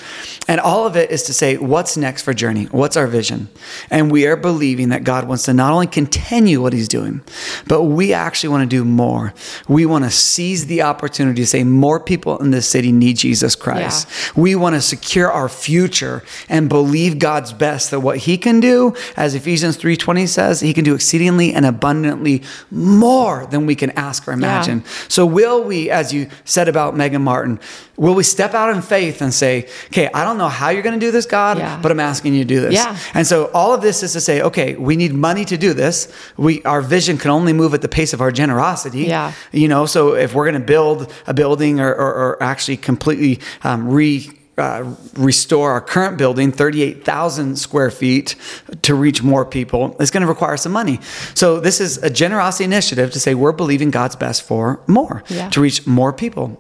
And 0.48 0.60
all 0.60 0.88
of 0.88 0.96
it 0.96 1.12
is 1.12 1.22
to 1.24 1.34
say 1.34 1.58
what's 1.58 1.96
next 1.96 2.24
for 2.24 2.34
journey? 2.34 2.66
What's 2.66 2.98
our 2.98 3.06
vision? 3.06 3.50
And 3.92 4.10
we 4.10 4.26
are 4.26 4.36
believing 4.36 4.90
that 4.90 5.04
god 5.04 5.28
wants 5.28 5.44
to 5.46 5.54
not 5.54 5.72
only 5.72 5.86
continue 5.86 6.60
what 6.60 6.74
he's 6.74 6.88
doing 6.88 7.22
but 7.68 7.84
we 7.84 8.14
actually 8.14 8.50
want 8.50 8.64
to 8.68 8.76
do 8.78 8.84
more. 8.84 9.36
We 9.68 9.86
want 9.86 10.06
to 10.06 10.10
seize 10.10 10.66
the 10.66 10.82
opportunity 10.82 11.42
to 11.44 11.48
say 11.48 11.64
more 11.64 12.00
people 12.00 12.40
in 12.40 12.50
this 12.50 12.68
city 12.68 12.92
need 12.92 13.18
jesus 13.18 13.54
christ. 13.56 14.08
We 14.36 14.56
want 14.56 14.74
to 14.74 14.82
secure 14.82 15.30
our 15.32 15.50
future 15.50 16.24
and 16.50 16.68
believe 16.68 17.20
God's 17.20 17.54
best 17.54 17.92
that 17.92 18.00
what 18.00 18.18
he 18.28 18.40
can 18.40 18.60
do 18.60 18.96
as 19.16 19.36
Ephesians 19.36 19.78
3:20 19.78 20.26
says 20.28 20.47
he 20.60 20.74
can 20.74 20.84
do 20.84 20.96
exceedingly 20.96 21.54
and 21.54 21.66
abundantly 21.66 22.44
more 22.72 23.46
than 23.48 23.66
we 23.66 23.76
can 23.76 23.92
ask 23.92 24.28
or 24.28 24.32
imagine. 24.32 24.84
So 25.08 25.26
will 25.26 25.64
we 25.64 25.90
as 25.90 26.14
you 26.14 26.28
said 26.46 26.68
about 26.68 26.96
Megan 26.96 27.22
Martin 27.24 27.60
will 27.98 28.14
we 28.14 28.24
step 28.24 28.54
out 28.54 28.70
in 28.76 28.82
faith 28.82 29.22
and 29.22 29.34
say, 29.34 29.68
"Okay, 29.88 30.08
I 30.14 30.24
don't 30.24 30.38
know 30.38 30.48
how 30.48 30.70
you're 30.70 30.84
going 30.84 31.00
to 31.00 31.06
do 31.06 31.12
this, 31.12 31.26
God, 31.26 31.58
Yeah. 31.58 31.80
but 31.82 31.92
I'm 31.92 32.00
asking 32.00 32.36
you 32.36 32.44
to 32.44 32.48
do 32.48 32.62
this." 32.62 32.74
Yeah. 32.74 32.96
And 33.14 33.26
so 33.26 33.46
all 33.54 33.74
of 33.74 33.82
this 33.82 34.04
is 34.04 34.14
to 34.14 34.22
say, 34.22 34.42
"Okay, 34.42 34.76
we 34.76 34.96
need 34.96 35.14
money 35.14 35.46
to 35.46 35.58
do 35.58 35.74
this. 35.74 36.08
We 36.38 36.62
our 36.64 36.82
vision 36.82 37.18
can 37.18 37.32
only 37.32 37.54
move 37.54 37.74
at 37.74 37.82
the 37.82 37.88
pace 37.88 38.14
of 38.14 38.22
our 38.22 38.32
generosity." 38.32 39.06
Yeah. 39.06 39.32
You 39.52 39.68
know, 39.68 39.86
so 39.88 40.14
if 40.14 40.34
we're 40.36 40.46
going 40.46 40.62
to 40.62 40.68
build 40.68 41.12
a 41.26 41.34
building 41.34 41.80
or, 41.80 41.92
or, 41.94 42.14
or 42.14 42.44
actually 42.44 42.78
completely 42.78 43.40
um, 43.64 43.90
re 43.90 44.30
uh, 44.58 44.96
restore 45.16 45.72
our 45.72 45.82
current 45.82 46.18
building, 46.18 46.52
38,000 46.52 47.58
square 47.58 47.92
feet, 47.92 48.36
to 48.82 48.96
reach 48.96 49.22
more 49.24 49.46
people, 49.46 49.96
it's 50.00 50.12
going 50.12 50.22
to 50.22 50.28
require 50.28 50.58
some 50.58 50.72
money. 50.72 51.00
So 51.36 51.60
this 51.60 51.80
is 51.80 51.98
a 52.04 52.10
generosity 52.10 52.64
initiative 52.64 53.12
to 53.12 53.20
say 53.20 53.36
we're 53.36 53.52
believing 53.52 53.92
God's 53.92 54.16
best 54.16 54.44
for 54.44 54.80
more, 54.88 55.24
Yeah. 55.30 55.50
to 55.50 55.62
reach 55.62 55.86
more 55.86 56.12
people. 56.14 56.60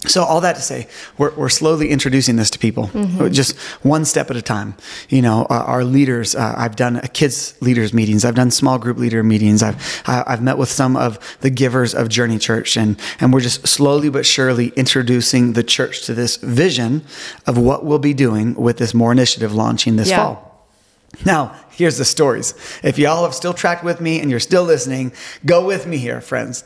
So 0.00 0.22
all 0.22 0.40
that 0.42 0.54
to 0.56 0.62
say, 0.62 0.86
we're, 1.18 1.34
we're 1.34 1.48
slowly 1.48 1.88
introducing 1.90 2.36
this 2.36 2.50
to 2.50 2.58
people, 2.58 2.90
just 3.30 3.56
one 3.82 4.04
step 4.04 4.30
at 4.30 4.36
a 4.36 4.42
time. 4.42 4.74
You 5.08 5.22
know, 5.22 5.46
uh, 5.50 5.64
our 5.66 5.84
leaders. 5.84 6.34
Uh, 6.36 6.54
I've 6.56 6.76
done 6.76 6.98
uh, 6.98 7.06
kids 7.12 7.54
leaders 7.60 7.92
meetings. 7.92 8.24
I've 8.24 8.34
done 8.36 8.50
small 8.50 8.78
group 8.78 8.98
leader 8.98 9.22
meetings. 9.24 9.62
I've 9.62 10.02
I've 10.06 10.42
met 10.42 10.58
with 10.58 10.68
some 10.70 10.96
of 10.96 11.18
the 11.40 11.50
givers 11.50 11.94
of 11.94 12.08
Journey 12.08 12.38
Church, 12.38 12.76
and 12.76 12.96
and 13.20 13.32
we're 13.32 13.40
just 13.40 13.66
slowly 13.66 14.08
but 14.10 14.24
surely 14.26 14.68
introducing 14.76 15.54
the 15.54 15.64
church 15.64 16.02
to 16.06 16.14
this 16.14 16.36
vision 16.36 17.02
of 17.46 17.58
what 17.58 17.84
we'll 17.84 17.98
be 17.98 18.14
doing 18.14 18.54
with 18.54 18.76
this 18.76 18.94
more 18.94 19.10
initiative 19.12 19.52
launching 19.54 19.96
this 19.96 20.10
Yeah. 20.10 20.18
fall. 20.24 20.55
Now, 21.24 21.56
here's 21.70 21.98
the 21.98 22.04
stories. 22.04 22.54
If 22.82 22.98
y'all 22.98 23.24
have 23.24 23.34
still 23.34 23.54
tracked 23.54 23.82
with 23.84 24.00
me 24.00 24.20
and 24.20 24.30
you're 24.30 24.40
still 24.40 24.64
listening, 24.64 25.12
go 25.44 25.64
with 25.64 25.86
me 25.86 25.96
here, 25.96 26.20
friends. 26.20 26.62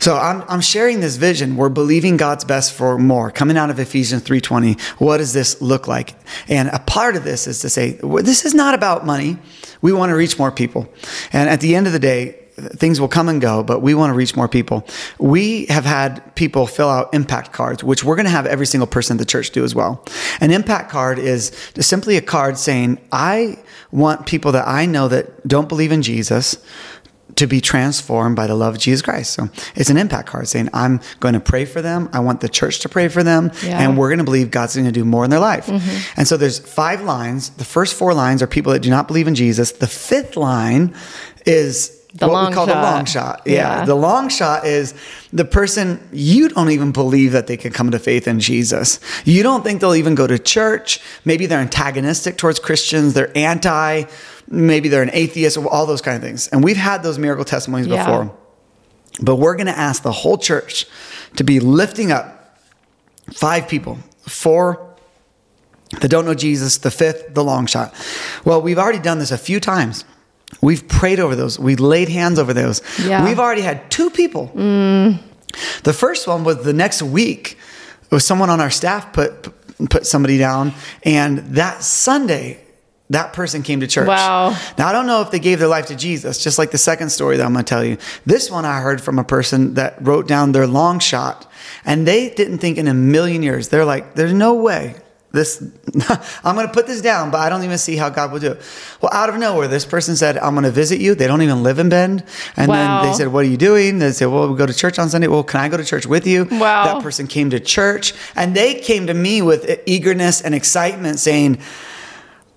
So 0.00 0.16
I'm, 0.16 0.42
I'm 0.48 0.60
sharing 0.60 1.00
this 1.00 1.16
vision. 1.16 1.56
We're 1.56 1.68
believing 1.68 2.16
God's 2.16 2.44
best 2.44 2.72
for 2.72 2.98
more. 2.98 3.30
Coming 3.30 3.56
out 3.56 3.70
of 3.70 3.78
Ephesians 3.78 4.22
3.20, 4.22 4.80
what 5.00 5.18
does 5.18 5.32
this 5.32 5.60
look 5.62 5.86
like? 5.86 6.14
And 6.48 6.68
a 6.68 6.80
part 6.80 7.16
of 7.16 7.24
this 7.24 7.46
is 7.46 7.60
to 7.60 7.70
say, 7.70 7.98
this 8.02 8.44
is 8.44 8.54
not 8.54 8.74
about 8.74 9.06
money. 9.06 9.38
We 9.80 9.92
want 9.92 10.10
to 10.10 10.16
reach 10.16 10.38
more 10.38 10.50
people. 10.50 10.92
And 11.32 11.48
at 11.48 11.60
the 11.60 11.74
end 11.76 11.86
of 11.86 11.92
the 11.92 11.98
day, 11.98 12.43
things 12.56 13.00
will 13.00 13.08
come 13.08 13.28
and 13.28 13.40
go, 13.40 13.62
but 13.62 13.80
we 13.80 13.94
want 13.94 14.10
to 14.10 14.14
reach 14.14 14.36
more 14.36 14.48
people. 14.48 14.86
We 15.18 15.66
have 15.66 15.84
had 15.84 16.34
people 16.36 16.66
fill 16.66 16.88
out 16.88 17.12
impact 17.12 17.52
cards, 17.52 17.82
which 17.82 18.04
we're 18.04 18.16
going 18.16 18.26
to 18.26 18.30
have 18.30 18.46
every 18.46 18.66
single 18.66 18.86
person 18.86 19.14
in 19.14 19.18
the 19.18 19.24
church 19.24 19.50
do 19.50 19.64
as 19.64 19.74
well. 19.74 20.04
An 20.40 20.50
impact 20.50 20.90
card 20.90 21.18
is 21.18 21.50
simply 21.80 22.16
a 22.16 22.22
card 22.22 22.56
saying, 22.58 22.98
I 23.10 23.58
want 23.90 24.26
people 24.26 24.52
that 24.52 24.68
I 24.68 24.86
know 24.86 25.08
that 25.08 25.46
don't 25.46 25.68
believe 25.68 25.92
in 25.92 26.02
Jesus 26.02 26.56
to 27.36 27.48
be 27.48 27.60
transformed 27.60 28.36
by 28.36 28.46
the 28.46 28.54
love 28.54 28.74
of 28.74 28.80
Jesus 28.80 29.02
Christ. 29.02 29.32
So 29.32 29.48
it's 29.74 29.90
an 29.90 29.96
impact 29.96 30.28
card 30.28 30.46
saying, 30.46 30.68
I'm 30.72 31.00
going 31.18 31.34
to 31.34 31.40
pray 31.40 31.64
for 31.64 31.82
them. 31.82 32.08
I 32.12 32.20
want 32.20 32.40
the 32.40 32.48
church 32.48 32.78
to 32.80 32.88
pray 32.88 33.08
for 33.08 33.24
them. 33.24 33.50
Yeah. 33.64 33.80
And 33.80 33.98
we're 33.98 34.08
going 34.08 34.18
to 34.18 34.24
believe 34.24 34.52
God's 34.52 34.76
going 34.76 34.86
to 34.86 34.92
do 34.92 35.04
more 35.04 35.24
in 35.24 35.30
their 35.30 35.40
life. 35.40 35.66
Mm-hmm. 35.66 36.20
And 36.20 36.28
so 36.28 36.36
there's 36.36 36.60
five 36.60 37.02
lines. 37.02 37.50
The 37.50 37.64
first 37.64 37.94
four 37.94 38.14
lines 38.14 38.40
are 38.42 38.46
people 38.46 38.72
that 38.72 38.82
do 38.82 38.90
not 38.90 39.08
believe 39.08 39.26
in 39.26 39.34
Jesus. 39.34 39.72
The 39.72 39.88
fifth 39.88 40.36
line 40.36 40.94
is 41.44 42.00
The 42.16 42.28
what 42.28 42.32
long 42.34 42.50
we 42.50 42.54
call 42.54 42.66
the 42.66 42.74
long 42.74 43.04
shot. 43.06 43.42
Yeah. 43.44 43.80
Yeah. 43.80 43.84
The 43.86 43.96
long 43.96 44.28
shot 44.28 44.64
is 44.64 44.94
the 45.32 45.44
person 45.44 46.06
you 46.12 46.48
don't 46.48 46.70
even 46.70 46.92
believe 46.92 47.32
that 47.32 47.48
they 47.48 47.56
can 47.56 47.72
come 47.72 47.90
to 47.90 47.98
faith 47.98 48.28
in 48.28 48.38
Jesus. 48.38 49.00
You 49.24 49.42
don't 49.42 49.64
think 49.64 49.80
they'll 49.80 49.96
even 49.96 50.14
go 50.14 50.28
to 50.28 50.38
church. 50.38 51.00
Maybe 51.24 51.46
they're 51.46 51.58
antagonistic 51.58 52.36
towards 52.38 52.60
Christians. 52.60 53.14
They're 53.14 53.36
anti. 53.36 54.04
Maybe 54.46 54.88
they're 54.88 55.02
an 55.02 55.10
atheist, 55.12 55.56
or 55.56 55.68
all 55.68 55.86
those 55.86 56.02
kind 56.02 56.16
of 56.16 56.22
things. 56.22 56.46
And 56.48 56.62
we've 56.62 56.76
had 56.76 57.02
those 57.02 57.18
miracle 57.18 57.44
testimonies 57.44 57.88
Yeah. 57.88 58.04
before. 58.04 58.36
But 59.20 59.36
we're 59.36 59.54
going 59.56 59.66
to 59.66 59.76
ask 59.78 60.02
the 60.02 60.12
whole 60.12 60.38
church 60.38 60.86
to 61.36 61.42
be 61.44 61.58
lifting 61.58 62.12
up 62.12 62.58
five 63.32 63.66
people, 63.66 63.98
four 64.28 64.94
that 66.00 66.08
don't 66.08 66.24
know 66.26 66.34
Jesus, 66.34 66.78
the 66.78 66.90
fifth, 66.90 67.34
the 67.34 67.42
long 67.42 67.66
shot. 67.66 67.92
Well, 68.44 68.60
we've 68.62 68.78
already 68.78 68.98
done 68.98 69.18
this 69.18 69.30
a 69.30 69.38
few 69.38 69.58
times. 69.60 70.04
We've 70.60 70.86
prayed 70.88 71.20
over 71.20 71.36
those. 71.36 71.58
We 71.58 71.76
laid 71.76 72.08
hands 72.08 72.38
over 72.38 72.52
those. 72.52 72.82
Yeah. 73.04 73.24
We've 73.24 73.38
already 73.38 73.62
had 73.62 73.90
two 73.90 74.10
people. 74.10 74.46
The 74.54 75.92
first 75.92 76.26
one 76.26 76.44
was 76.44 76.64
the 76.64 76.72
next 76.72 77.02
week. 77.02 77.58
It 78.02 78.10
was 78.10 78.26
someone 78.26 78.50
on 78.50 78.60
our 78.60 78.70
staff 78.70 79.12
put 79.12 79.52
put 79.90 80.06
somebody 80.06 80.38
down. 80.38 80.72
And 81.02 81.38
that 81.56 81.82
Sunday, 81.82 82.60
that 83.10 83.32
person 83.32 83.62
came 83.62 83.80
to 83.80 83.86
church. 83.86 84.08
Wow. 84.08 84.56
Now, 84.78 84.88
I 84.88 84.92
don't 84.92 85.06
know 85.06 85.20
if 85.20 85.30
they 85.30 85.38
gave 85.38 85.58
their 85.58 85.68
life 85.68 85.86
to 85.86 85.96
Jesus, 85.96 86.42
just 86.42 86.58
like 86.58 86.70
the 86.70 86.78
second 86.78 87.10
story 87.10 87.36
that 87.36 87.44
I'm 87.44 87.52
going 87.52 87.64
to 87.64 87.68
tell 87.68 87.84
you. 87.84 87.98
This 88.24 88.50
one 88.50 88.64
I 88.64 88.80
heard 88.80 89.00
from 89.00 89.18
a 89.18 89.24
person 89.24 89.74
that 89.74 89.96
wrote 90.00 90.26
down 90.26 90.52
their 90.52 90.66
long 90.66 90.98
shot, 90.98 91.50
and 91.84 92.06
they 92.06 92.30
didn't 92.30 92.58
think 92.58 92.78
in 92.78 92.88
a 92.88 92.94
million 92.94 93.42
years. 93.42 93.68
They're 93.68 93.84
like, 93.84 94.14
there's 94.14 94.32
no 94.32 94.54
way 94.54 94.96
this, 95.34 95.62
I'm 96.44 96.54
going 96.54 96.66
to 96.66 96.72
put 96.72 96.86
this 96.86 97.02
down, 97.02 97.30
but 97.30 97.40
I 97.40 97.48
don't 97.50 97.62
even 97.64 97.76
see 97.76 97.96
how 97.96 98.08
God 98.08 98.32
will 98.32 98.40
do 98.40 98.52
it. 98.52 98.62
Well, 99.02 99.12
out 99.12 99.28
of 99.28 99.36
nowhere, 99.36 99.68
this 99.68 99.84
person 99.84 100.16
said, 100.16 100.38
I'm 100.38 100.54
going 100.54 100.64
to 100.64 100.70
visit 100.70 101.00
you. 101.00 101.14
They 101.14 101.26
don't 101.26 101.42
even 101.42 101.62
live 101.62 101.78
in 101.78 101.88
Bend. 101.90 102.24
And 102.56 102.68
Wow. 102.68 103.02
then 103.02 103.10
they 103.10 103.16
said, 103.16 103.28
What 103.28 103.44
are 103.44 103.48
you 103.48 103.56
doing? 103.58 103.98
They 103.98 104.12
said, 104.12 104.26
Well, 104.26 104.48
we 104.50 104.56
go 104.56 104.64
to 104.66 104.72
church 104.72 104.98
on 104.98 105.10
Sunday. 105.10 105.26
Well, 105.28 105.42
can 105.42 105.60
I 105.60 105.68
go 105.68 105.76
to 105.76 105.84
church 105.84 106.06
with 106.06 106.26
you? 106.26 106.44
Wow. 106.50 106.84
That 106.94 107.02
person 107.02 107.26
came 107.26 107.50
to 107.50 107.60
church 107.60 108.14
and 108.36 108.54
they 108.56 108.74
came 108.76 109.06
to 109.08 109.14
me 109.14 109.42
with 109.42 109.80
eagerness 109.86 110.40
and 110.40 110.54
excitement 110.54 111.18
saying, 111.18 111.58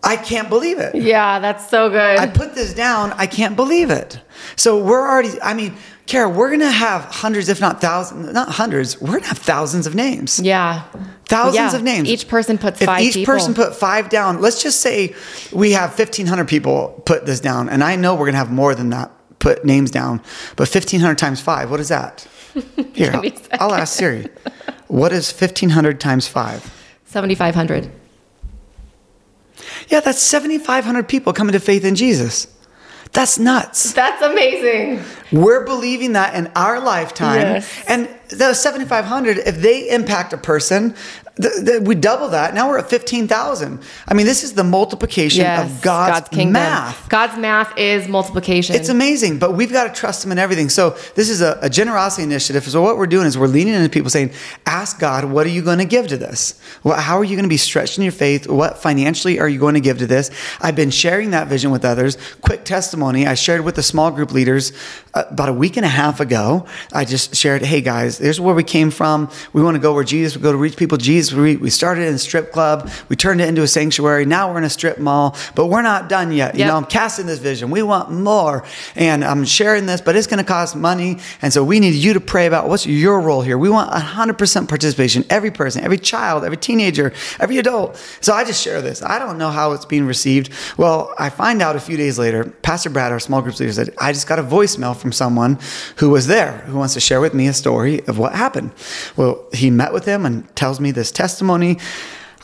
I 0.04 0.16
can't 0.16 0.48
believe 0.48 0.78
it. 0.80 0.96
Yeah, 0.96 1.40
that's 1.40 1.70
so 1.70 1.90
good. 1.90 2.20
I 2.20 2.28
put 2.28 2.56
this 2.56 2.74
down. 2.74 3.12
I 3.14 3.26
can't 3.28 3.56
believe 3.56 3.90
it. 3.90 4.20
So 4.56 4.82
we're 4.82 5.02
already, 5.06 5.42
I 5.42 5.54
mean, 5.54 5.76
Kara, 6.08 6.30
we're 6.30 6.48
going 6.48 6.62
to 6.62 6.72
have 6.72 7.04
hundreds, 7.06 7.50
if 7.50 7.60
not 7.60 7.82
thousands, 7.82 8.34
not 8.34 8.48
hundreds, 8.50 9.00
we're 9.02 9.08
going 9.10 9.22
to 9.24 9.28
have 9.28 9.38
thousands 9.38 9.86
of 9.86 9.94
names. 9.94 10.40
yeah. 10.40 10.84
Thousands 11.26 11.74
Yeah. 11.74 11.76
of 11.76 11.84
names. 11.84 12.08
Each 12.08 12.26
person 12.30 12.58
puts 12.58 12.80
if 12.82 12.86
five 12.86 13.02
each 13.02 13.14
people. 13.16 13.34
person 13.34 13.54
put 13.54 13.76
five 13.76 14.08
down, 14.08 14.40
let's 14.40 14.64
just 14.64 14.80
say 14.80 15.14
we 15.52 15.74
have 15.74 15.90
1,500 16.00 16.48
people 16.48 17.02
put 17.06 17.26
this 17.26 17.42
down. 17.42 17.68
And 17.68 17.84
I 17.84 17.98
know 17.98 18.14
we're 18.14 18.22
going 18.28 18.32
to 18.32 18.38
have 18.40 18.50
more 18.52 18.74
than 18.74 18.92
that 18.92 19.12
put 19.40 19.66
names 19.66 19.92
down. 19.92 20.22
But 20.56 20.70
1,500 20.74 21.18
times 21.18 21.42
five, 21.42 21.70
what 21.70 21.82
is 21.82 21.90
that? 21.90 22.26
Here, 22.94 23.12
Give 23.12 23.22
me 23.22 23.34
a 23.52 23.62
I'll, 23.62 23.72
I'll 23.74 23.76
ask 23.82 23.98
Siri. 23.98 24.30
What 24.88 25.12
is 25.12 25.30
1,500 25.30 26.00
times 26.00 26.30
five? 26.30 26.64
7,500. 27.08 27.92
Yeah, 29.90 30.00
that's 30.00 30.22
7,500 30.22 31.10
people 31.10 31.34
coming 31.34 31.52
to 31.52 31.60
faith 31.60 31.84
in 31.84 31.96
Jesus. 31.96 32.48
That's 33.18 33.40
nuts. 33.40 33.94
That's 33.94 34.22
amazing. 34.22 35.04
We're 35.32 35.66
believing 35.66 36.14
that 36.14 36.36
in 36.36 36.52
our 36.56 36.80
lifetime. 36.80 37.40
Yes. 37.40 37.84
And 37.88 38.08
those 38.30 38.62
7,500, 38.62 39.40
if 39.40 39.60
they 39.60 39.90
impact 39.90 40.34
a 40.34 40.38
person, 40.38 40.94
th- 41.42 41.66
th- 41.66 41.82
we 41.82 41.96
double 41.96 42.30
that. 42.30 42.54
Now 42.54 42.68
we're 42.70 42.80
at 42.80 42.90
15,000. 42.90 43.80
I 44.08 44.14
mean, 44.14 44.26
this 44.26 44.44
is 44.44 44.54
the 44.54 44.64
multiplication 44.64 45.42
Yes. 45.42 45.70
of 45.72 45.82
God's, 45.82 46.30
kingdom. 46.30 46.54
math. 46.54 47.10
God's 47.10 47.38
math 47.38 47.78
is 47.78 48.08
multiplication. 48.08 48.76
It's 48.76 48.90
amazing, 48.90 49.40
but 49.40 49.54
we've 49.56 49.72
got 49.72 49.94
to 49.94 50.00
trust 50.00 50.26
Him 50.26 50.32
in 50.32 50.38
everything. 50.40 50.70
So 50.70 50.92
this 51.16 51.30
is 51.30 51.42
a, 51.42 51.58
a 51.62 51.70
generosity 51.70 52.24
initiative. 52.24 52.64
So 52.66 52.82
what 52.82 52.98
we're 52.98 53.08
doing 53.08 53.28
is 53.28 53.38
we're 53.38 53.48
leaning 53.48 53.74
into 53.74 53.90
people 53.90 54.10
saying, 54.10 54.32
"Ask 54.66 55.00
God, 55.00 55.26
what 55.26 55.46
are 55.46 55.50
you 55.50 55.62
going 55.62 55.80
to 55.80 55.86
give 55.86 56.08
to 56.08 56.18
this? 56.18 56.60
Well, 56.84 57.00
how 57.00 57.18
are 57.18 57.24
you 57.24 57.36
going 57.36 57.44
to 57.46 57.50
be 57.50 57.58
stretched 57.58 57.98
in 57.98 58.04
your 58.04 58.12
faith? 58.14 58.48
What 58.48 58.78
financially 58.78 59.40
are 59.40 59.50
you 59.50 59.60
going 59.60 59.76
to 59.76 59.82
give 59.82 59.98
to 60.00 60.08
this?" 60.08 60.32
I've 60.62 60.76
been 60.76 60.92
sharing 60.92 61.32
that 61.32 61.48
vision 61.48 61.72
with 61.72 61.86
others. 61.86 62.18
Quick 62.42 62.64
testimony: 62.66 63.28
I 63.28 63.34
shared 63.36 63.62
with 63.66 63.76
the 63.76 63.84
small 63.84 64.12
group 64.12 64.32
leaders 64.32 64.72
uh, 65.14 65.24
about 65.30 65.50
a 65.50 65.54
week 65.54 65.78
and 65.78 65.86
a 65.86 65.90
half 65.90 66.20
ago. 66.20 66.66
I 66.94 67.06
just 67.06 67.36
shared, 67.36 67.62
"Hey 67.64 67.82
guys, 67.82 68.18
here's 68.18 68.40
where 68.40 68.56
we 68.56 68.64
came 68.64 68.92
from. 68.92 69.30
We 69.54 69.62
want 69.62 69.76
to 69.76 69.80
go 69.82 69.94
where 69.94 70.04
Jesus. 70.04 70.36
would 70.36 70.44
go 70.44 70.52
to 70.52 70.58
reach 70.58 70.78
people. 70.78 70.98
Jesus. 70.98 71.27
We, 71.34 71.58
we 71.58 71.70
started 71.70 72.08
in 72.08 72.14
a 72.14 72.18
strip 72.18 72.52
club. 72.52 72.90
We 73.10 73.16
turned 73.16 73.42
it 73.42 73.48
into 73.50 73.62
a 73.64 73.68
sanctuary. 73.68 74.26
Now 74.26 74.52
we're 74.52 74.58
in 74.60 74.64
a 74.64 74.70
strip 74.70 74.98
mall, 75.00 75.36
but 75.56 75.68
we're 75.68 75.82
not 75.82 76.10
done 76.10 76.32
yet. 76.32 76.56
You 76.56 76.60
Yep. 76.60 76.68
know, 76.68 76.78
I'm 76.78 76.86
casting 76.86 77.26
this 77.26 77.40
vision. 77.40 77.70
We 77.70 77.84
want 77.84 78.12
more. 78.12 78.64
And 78.96 79.24
I'm 79.24 79.46
sharing 79.46 79.86
this, 79.86 80.02
but 80.02 80.16
it's 80.16 80.28
going 80.28 80.40
to 80.40 80.44
cost 80.46 80.76
money. 80.76 81.20
And 81.42 81.52
so 81.54 81.64
we 81.64 81.80
need 81.80 81.94
you 81.96 82.14
to 82.14 82.20
pray 82.20 82.46
about 82.48 82.68
what's 82.68 82.86
your 82.86 83.20
role 83.22 83.42
here. 83.42 83.58
We 83.58 83.70
want 83.70 83.92
100% 83.92 84.68
participation. 84.70 85.26
Every 85.30 85.52
person, 85.52 85.84
every 85.84 85.98
child, 85.98 86.44
every 86.44 86.58
teenager, 86.58 87.14
every 87.40 87.58
adult. 87.58 87.98
So 88.22 88.34
I 88.34 88.44
just 88.44 88.62
share 88.62 88.82
this. 88.82 89.02
I 89.04 89.20
don't 89.20 89.38
know 89.38 89.50
how 89.50 89.72
it's 89.74 89.86
being 89.86 90.06
received. 90.06 90.52
Well, 90.78 91.14
I 91.18 91.30
find 91.30 91.62
out 91.62 91.76
a 91.76 91.80
few 91.80 91.98
days 91.98 92.18
later, 92.20 92.46
Pastor 92.62 92.90
Brad, 92.90 93.12
our 93.12 93.20
small 93.20 93.42
group 93.42 93.60
leader, 93.60 93.72
said, 93.74 93.94
I 93.98 94.14
just 94.14 94.28
got 94.28 94.40
a 94.40 94.44
voicemail 94.44 94.96
from 94.96 95.12
someone 95.12 95.60
who 95.98 96.10
was 96.10 96.28
there 96.28 96.60
who 96.68 96.78
wants 96.78 96.94
to 96.96 97.00
share 97.00 97.22
with 97.22 97.34
me 97.34 97.48
a 97.48 97.54
story 97.54 98.06
of 98.08 98.18
what 98.18 98.34
happened. 98.34 98.72
Well, 99.16 99.46
he 99.54 99.70
met 99.70 99.94
with 99.94 100.06
him 100.06 100.26
and 100.26 100.54
tells 100.56 100.80
me 100.80 100.92
this 100.92 101.12
testimony. 101.18 101.78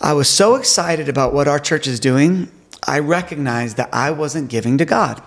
I 0.02 0.14
was 0.14 0.28
so 0.28 0.56
excited 0.56 1.08
about 1.08 1.34
what 1.34 1.48
our 1.48 1.60
church 1.60 1.88
is 1.88 2.00
doing. 2.00 2.50
I 2.86 3.00
recognized 3.00 3.78
that 3.78 3.94
I 3.94 4.12
wasn't 4.12 4.50
giving 4.50 4.78
to 4.80 4.86
God. 4.86 5.22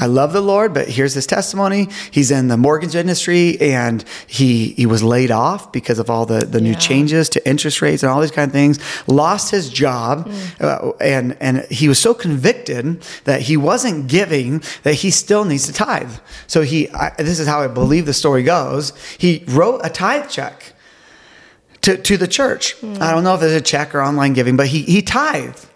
I 0.00 0.06
love 0.06 0.32
the 0.32 0.40
Lord, 0.40 0.74
but 0.74 0.88
here's 0.88 1.14
his 1.14 1.26
testimony. 1.26 1.88
He's 2.10 2.32
in 2.32 2.48
the 2.48 2.56
mortgage 2.56 2.96
industry 2.96 3.60
and 3.60 4.04
he 4.26 4.70
he 4.70 4.84
was 4.84 5.02
laid 5.04 5.30
off 5.30 5.72
because 5.72 6.00
of 6.00 6.10
all 6.10 6.26
the, 6.26 6.40
the 6.44 6.60
new 6.60 6.74
changes 6.74 7.28
to 7.30 7.48
interest 7.48 7.80
rates 7.80 8.02
and 8.02 8.10
all 8.10 8.20
these 8.20 8.32
kind 8.32 8.48
of 8.48 8.52
things. 8.52 8.80
Lost 9.06 9.52
his 9.52 9.70
job, 9.70 10.28
uh, 10.60 10.90
and 11.00 11.36
and 11.40 11.64
he 11.70 11.86
was 11.86 12.00
so 12.00 12.14
convicted 12.14 13.00
that 13.24 13.42
he 13.42 13.56
wasn't 13.56 14.08
giving 14.08 14.60
that 14.82 14.94
he 14.94 15.12
still 15.12 15.44
needs 15.44 15.66
to 15.66 15.72
tithe. 15.72 16.14
So 16.48 16.62
he, 16.62 16.90
I, 16.90 17.14
this 17.18 17.38
is 17.38 17.46
how 17.46 17.60
I 17.60 17.68
believe 17.68 18.06
the 18.06 18.14
story 18.14 18.42
goes. 18.42 18.92
He 19.18 19.44
wrote 19.46 19.80
a 19.84 19.88
tithe 19.88 20.28
check 20.28 20.73
to, 21.84 21.96
to 21.96 22.16
the 22.16 22.28
church. 22.28 22.76
I 22.82 23.12
don't 23.12 23.24
know 23.24 23.34
if 23.34 23.42
it's 23.42 23.52
a 23.52 23.60
check 23.60 23.94
or 23.94 24.02
online 24.02 24.32
giving, 24.32 24.56
but 24.56 24.66
he, 24.66 24.82
he 24.82 25.00
tithed. 25.02 25.66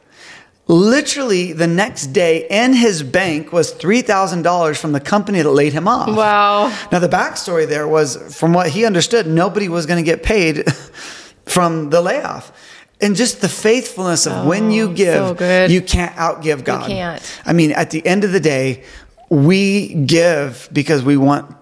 Literally, 0.71 1.55
the 1.55 1.67
next 1.67 2.09
day 2.09 2.47
in 2.51 2.75
his 2.75 3.03
bank 3.03 3.53
was 3.55 3.73
$3,000 3.73 4.77
from 4.79 4.93
the 4.93 5.01
company 5.01 5.41
that 5.41 5.51
laid 5.51 5.73
him 5.73 5.89
off. 5.89 6.15
Wow. 6.15 6.69
Now, 6.93 6.99
the 6.99 7.09
backstory 7.09 7.67
there 7.67 7.89
was 7.89 8.37
from 8.39 8.53
what 8.53 8.69
he 8.69 8.85
understood, 8.85 9.27
nobody 9.27 9.71
was 9.71 9.87
going 9.87 9.97
to 10.05 10.09
get 10.11 10.23
paid 10.23 10.71
from 11.47 11.89
the 11.89 12.03
layoff. 12.03 12.53
And 13.01 13.17
just 13.17 13.41
the 13.41 13.49
faithfulness 13.49 14.27
of 14.27 14.45
when 14.45 14.71
you 14.71 14.91
Oh, 14.91 14.93
give, 14.93 15.39
so 15.39 15.67
you 15.67 15.81
can't 15.81 16.15
outgive 16.17 16.65
God. 16.65 16.87
can't. 16.89 17.41
I 17.47 17.53
mean, 17.55 17.71
at 17.73 17.91
the 17.91 18.05
end 18.05 18.25
of 18.25 18.33
the 18.33 18.41
day, 18.41 18.83
we 19.31 19.95
give 19.95 20.69
because 20.73 21.03
we 21.03 21.17
want 21.17 21.55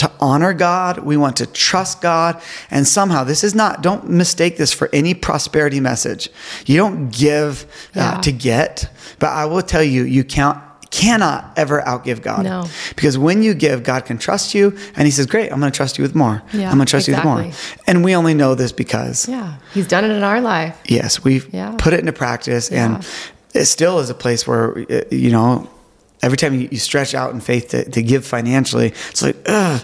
to 0.00 0.10
honor 0.20 0.52
God, 0.54 0.98
we 0.98 1.16
want 1.16 1.36
to 1.36 1.46
trust 1.46 2.00
God, 2.00 2.40
and 2.70 2.86
somehow 2.86 3.24
this 3.24 3.44
is 3.44 3.54
not, 3.54 3.82
don't 3.82 4.08
mistake 4.10 4.56
this 4.56 4.72
for 4.72 4.88
any 4.92 5.12
prosperity 5.14 5.80
message. 5.80 6.28
You 6.66 6.76
don't 6.78 7.10
give 7.10 7.66
Yeah. 7.94 8.12
uh, 8.12 8.22
to 8.22 8.32
get, 8.32 8.90
but 9.18 9.28
I 9.28 9.44
will 9.46 9.62
tell 9.62 9.82
you, 9.82 10.02
you 10.04 10.24
can't. 10.24 10.58
Cannot 10.92 11.52
ever 11.56 11.80
outgive 11.86 12.20
God. 12.20 12.42
No. 12.42 12.64
Because 12.96 13.16
when 13.16 13.44
you 13.44 13.54
give, 13.54 13.84
God 13.84 14.04
can 14.06 14.18
trust 14.18 14.56
you, 14.56 14.76
and 14.96 15.06
He 15.06 15.12
says, 15.12 15.24
Great, 15.26 15.52
I'm 15.52 15.60
going 15.60 15.70
to 15.70 15.76
trust 15.76 15.98
you 15.98 16.02
with 16.02 16.16
more. 16.16 16.42
Yeah, 16.52 16.68
I'm 16.68 16.78
going 16.78 16.84
to 16.86 16.90
trust 16.90 17.06
you 17.06 17.14
with 17.14 17.22
more. 17.22 17.48
And 17.86 18.02
we 18.04 18.16
only 18.16 18.34
know 18.34 18.56
this 18.56 18.72
because 18.72 19.28
Yeah. 19.28 19.54
He's 19.72 19.86
done 19.86 20.04
it 20.04 20.10
in 20.10 20.24
our 20.24 20.40
life. 20.40 20.76
yes, 20.86 21.22
we've 21.22 21.46
Yeah. 21.52 21.76
put 21.78 21.92
it 21.92 22.00
into 22.00 22.12
practice, 22.12 22.70
and 22.72 23.06
it 23.54 23.66
still 23.66 24.00
is 24.00 24.10
a 24.10 24.14
place 24.14 24.48
where 24.48 24.78
uh, 24.90 25.02
you 25.12 25.30
know 25.30 25.68
every 26.22 26.36
time 26.36 26.54
you, 26.54 26.68
you 26.70 26.78
stretch 26.78 27.14
out 27.14 27.32
in 27.32 27.40
faith 27.40 27.68
to, 27.68 27.88
to 27.90 28.02
give 28.02 28.26
financially, 28.26 28.88
it's 29.10 29.22
like, 29.22 29.36
ugh, 29.46 29.82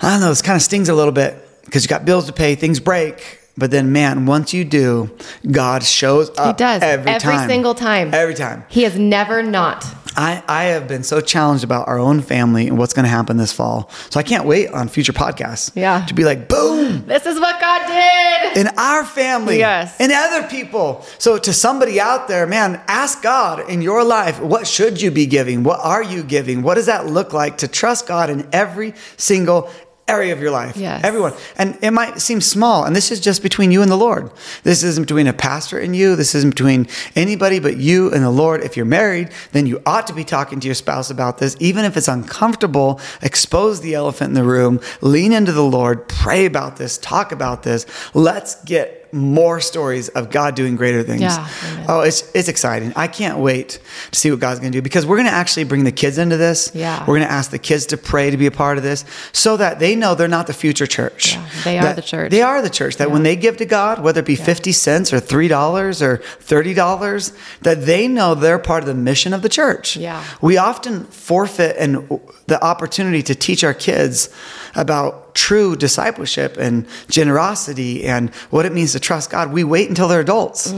I 0.00 0.10
don't 0.10 0.20
know, 0.20 0.28
this 0.28 0.42
kind 0.42 0.56
of 0.56 0.62
stings 0.62 0.88
a 0.88 0.94
little 0.94 1.12
bit 1.12 1.36
because 1.64 1.84
you 1.84 1.88
got 1.88 2.04
bills 2.04 2.26
to 2.26 2.32
pay, 2.32 2.54
things 2.54 2.80
break. 2.80 3.39
But 3.58 3.70
then, 3.70 3.92
man, 3.92 4.26
once 4.26 4.54
you 4.54 4.64
do, 4.64 5.10
God 5.50 5.82
shows 5.82 6.30
up. 6.38 6.56
He 6.56 6.64
does. 6.64 6.82
every, 6.82 7.10
Every 7.12 7.20
time. 7.32 7.48
single 7.48 7.74
time. 7.74 8.14
Every 8.14 8.34
time. 8.34 8.64
He 8.68 8.84
has 8.84 8.98
never 8.98 9.42
not. 9.42 9.84
I, 10.16 10.42
I 10.48 10.64
have 10.64 10.88
been 10.88 11.02
so 11.04 11.20
challenged 11.20 11.62
about 11.62 11.86
our 11.86 11.98
own 11.98 12.20
family 12.20 12.66
and 12.66 12.76
what's 12.78 12.92
going 12.92 13.04
to 13.04 13.08
happen 13.10 13.36
this 13.36 13.52
fall. 13.52 13.90
So 14.10 14.18
I 14.18 14.24
can't 14.24 14.44
wait 14.44 14.68
on 14.72 14.88
future 14.88 15.12
podcasts. 15.12 15.70
Yeah. 15.76 16.04
To 16.06 16.14
be 16.14 16.24
like, 16.24 16.48
boom, 16.48 17.06
This 17.06 17.26
is 17.26 17.38
what 17.38 17.60
God 17.60 17.86
did. 17.86 18.56
in 18.66 18.68
our 18.76 19.04
family 19.04 19.58
Yes. 19.58 19.94
and 20.00 20.10
other 20.10 20.48
people. 20.48 21.04
So 21.18 21.38
to 21.38 21.52
somebody 21.52 22.00
out 22.00 22.26
there, 22.28 22.46
man, 22.46 22.80
ask 22.88 23.22
God 23.22 23.68
in 23.70 23.82
your 23.82 24.02
life, 24.02 24.40
what 24.40 24.66
should 24.66 25.00
you 25.00 25.10
be 25.12 25.26
giving? 25.26 25.62
What 25.62 25.78
are 25.80 26.02
you 26.02 26.22
giving? 26.24 26.62
What 26.62 26.74
does 26.74 26.86
that 26.86 27.06
look 27.06 27.32
like 27.32 27.58
to 27.58 27.68
trust 27.68 28.08
God 28.08 28.30
in 28.30 28.48
every 28.52 28.94
single 29.16 29.70
area 30.10 30.32
of 30.32 30.40
your 30.40 30.50
life? 30.50 30.76
Yes. 30.76 31.04
Everyone. 31.04 31.32
And 31.56 31.78
it 31.80 31.92
might 31.92 32.20
seem 32.20 32.40
small, 32.40 32.84
and 32.84 32.94
this 32.94 33.10
is 33.10 33.20
just 33.20 33.42
between 33.42 33.70
you 33.70 33.82
and 33.82 33.90
the 33.90 33.96
Lord. 33.96 34.30
This 34.64 34.82
isn't 34.82 35.04
between 35.04 35.26
a 35.26 35.32
pastor 35.32 35.78
and 35.78 35.94
you. 35.94 36.16
This 36.16 36.34
isn't 36.34 36.50
between 36.50 36.88
anybody 37.14 37.60
but 37.60 37.76
you 37.76 38.12
and 38.12 38.24
the 38.24 38.30
Lord. 38.30 38.62
If 38.62 38.76
you're 38.76 38.86
married, 38.86 39.30
then 39.52 39.66
you 39.66 39.80
ought 39.86 40.06
to 40.08 40.12
be 40.12 40.24
talking 40.24 40.60
to 40.60 40.66
your 40.66 40.74
spouse 40.74 41.10
about 41.10 41.38
this, 41.38 41.56
even 41.60 41.84
if 41.84 41.96
it's 41.96 42.08
uncomfortable. 42.08 43.00
Expose 43.22 43.80
the 43.80 43.94
elephant 43.94 44.30
in 44.30 44.34
the 44.34 44.44
room, 44.44 44.80
lean 45.00 45.32
into 45.32 45.52
the 45.52 45.64
Lord, 45.64 46.08
pray 46.08 46.44
about 46.44 46.76
this, 46.76 46.98
talk 46.98 47.32
about 47.32 47.62
this. 47.62 47.86
Let's 48.14 48.62
get 48.64 48.99
more 49.12 49.60
stories 49.60 50.08
of 50.08 50.30
God 50.30 50.54
doing 50.54 50.76
greater 50.76 51.02
things. 51.02 51.22
Yeah. 51.22 51.48
Oh, 51.88 52.00
it's 52.00 52.30
it's 52.34 52.48
exciting. 52.48 52.92
I 52.96 53.08
can't 53.08 53.38
wait 53.38 53.80
to 54.12 54.18
see 54.18 54.30
what 54.30 54.40
God's 54.40 54.60
going 54.60 54.72
to 54.72 54.78
do 54.78 54.82
because 54.82 55.06
we're 55.06 55.16
going 55.16 55.28
to 55.28 55.32
actually 55.32 55.64
bring 55.64 55.84
the 55.84 55.92
kids 55.92 56.18
into 56.18 56.36
this. 56.36 56.72
Yeah. 56.74 57.00
We're 57.00 57.16
going 57.16 57.28
to 57.28 57.32
ask 57.32 57.50
the 57.50 57.58
kids 57.58 57.86
to 57.86 57.96
pray 57.96 58.30
to 58.30 58.36
be 58.36 58.46
a 58.46 58.50
part 58.50 58.76
of 58.76 58.82
this 58.82 59.04
so 59.32 59.56
that 59.56 59.78
they 59.78 59.96
know 59.96 60.14
they're 60.14 60.28
not 60.28 60.46
the 60.46 60.52
future 60.52 60.86
church. 60.86 61.34
Yeah, 61.34 61.48
they 61.64 61.78
are 61.78 61.92
the 61.94 62.02
church. 62.02 62.30
They 62.30 62.42
are 62.42 62.62
the 62.62 62.70
church. 62.70 62.96
That 62.96 63.10
when 63.10 63.22
they 63.22 63.36
give 63.36 63.56
to 63.58 63.64
God, 63.66 64.02
whether 64.02 64.20
it 64.20 64.26
be 64.26 64.36
50 64.36 64.72
cents 64.72 65.12
or 65.12 65.20
$3 65.20 66.02
or 66.02 66.18
$30, 66.18 67.60
that 67.62 67.86
they 67.86 68.08
know 68.08 68.34
they're 68.34 68.58
part 68.58 68.82
of 68.82 68.86
the 68.86 68.94
mission 68.94 69.32
of 69.32 69.42
the 69.42 69.48
church. 69.48 69.96
Yeah. 69.96 70.24
We 70.40 70.56
often 70.56 71.04
forfeit 71.04 71.76
and 71.78 72.20
the 72.50 72.62
opportunity 72.62 73.22
to 73.22 73.34
teach 73.34 73.62
our 73.62 73.72
kids 73.72 74.28
about 74.74 75.34
true 75.36 75.76
discipleship 75.76 76.56
and 76.56 76.84
generosity 77.08 78.04
and 78.04 78.34
what 78.50 78.66
it 78.66 78.72
means 78.72 78.90
to 78.92 78.98
trust 79.00 79.30
God, 79.30 79.52
we 79.52 79.62
wait 79.62 79.88
until 79.88 80.08
they're 80.08 80.20
adults. 80.20 80.72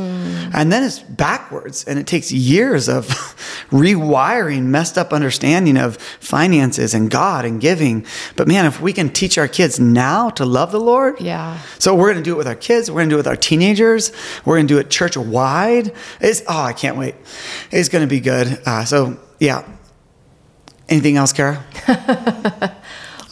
And 0.55 0.71
then 0.71 0.85
it's 0.85 0.99
backwards 0.99 1.85
and 1.85 1.99
it 1.99 2.07
takes 2.07 2.31
years 2.31 2.91
of 2.91 3.07
rewiring 3.71 4.65
messed 4.65 4.99
up 4.99 5.15
understanding 5.15 5.79
of 5.79 5.97
finances 5.97 6.93
and 6.93 7.11
God 7.11 7.47
and 7.47 7.59
giving. 7.59 8.05
But 8.37 8.47
man, 8.47 8.67
if 8.67 8.79
we 8.79 8.93
can 8.93 9.09
teach 9.09 9.39
our 9.39 9.49
kids 9.49 9.81
now 9.81 10.29
to 10.31 10.45
love 10.45 10.73
the 10.73 10.81
Lord. 10.81 11.23
Yeah. 11.23 11.59
So 11.79 11.95
we're 11.95 12.13
going 12.13 12.23
to 12.23 12.31
do 12.31 12.35
it 12.35 12.39
with 12.39 12.49
our 12.49 12.55
kids. 12.55 12.91
We're 12.91 13.01
going 13.01 13.09
to 13.09 13.15
do 13.15 13.17
it 13.17 13.25
with 13.25 13.29
our 13.29 13.37
teenagers. 13.37 14.13
We're 14.45 14.57
going 14.57 14.69
to 14.69 14.75
do 14.75 14.79
it 14.79 14.91
church 14.91 15.17
wide. 15.17 15.95
It's, 16.21 16.43
oh, 16.47 16.63
I 16.63 16.75
can't 16.75 16.99
wait. 16.99 17.15
It's 17.71 17.89
going 17.89 18.07
to 18.07 18.11
be 18.11 18.21
good. 18.21 18.61
Uh, 18.67 18.85
so 18.85 19.19
yeah. 19.41 19.67
Anything 20.93 21.17
else, 21.17 21.33
Kara? 21.33 21.65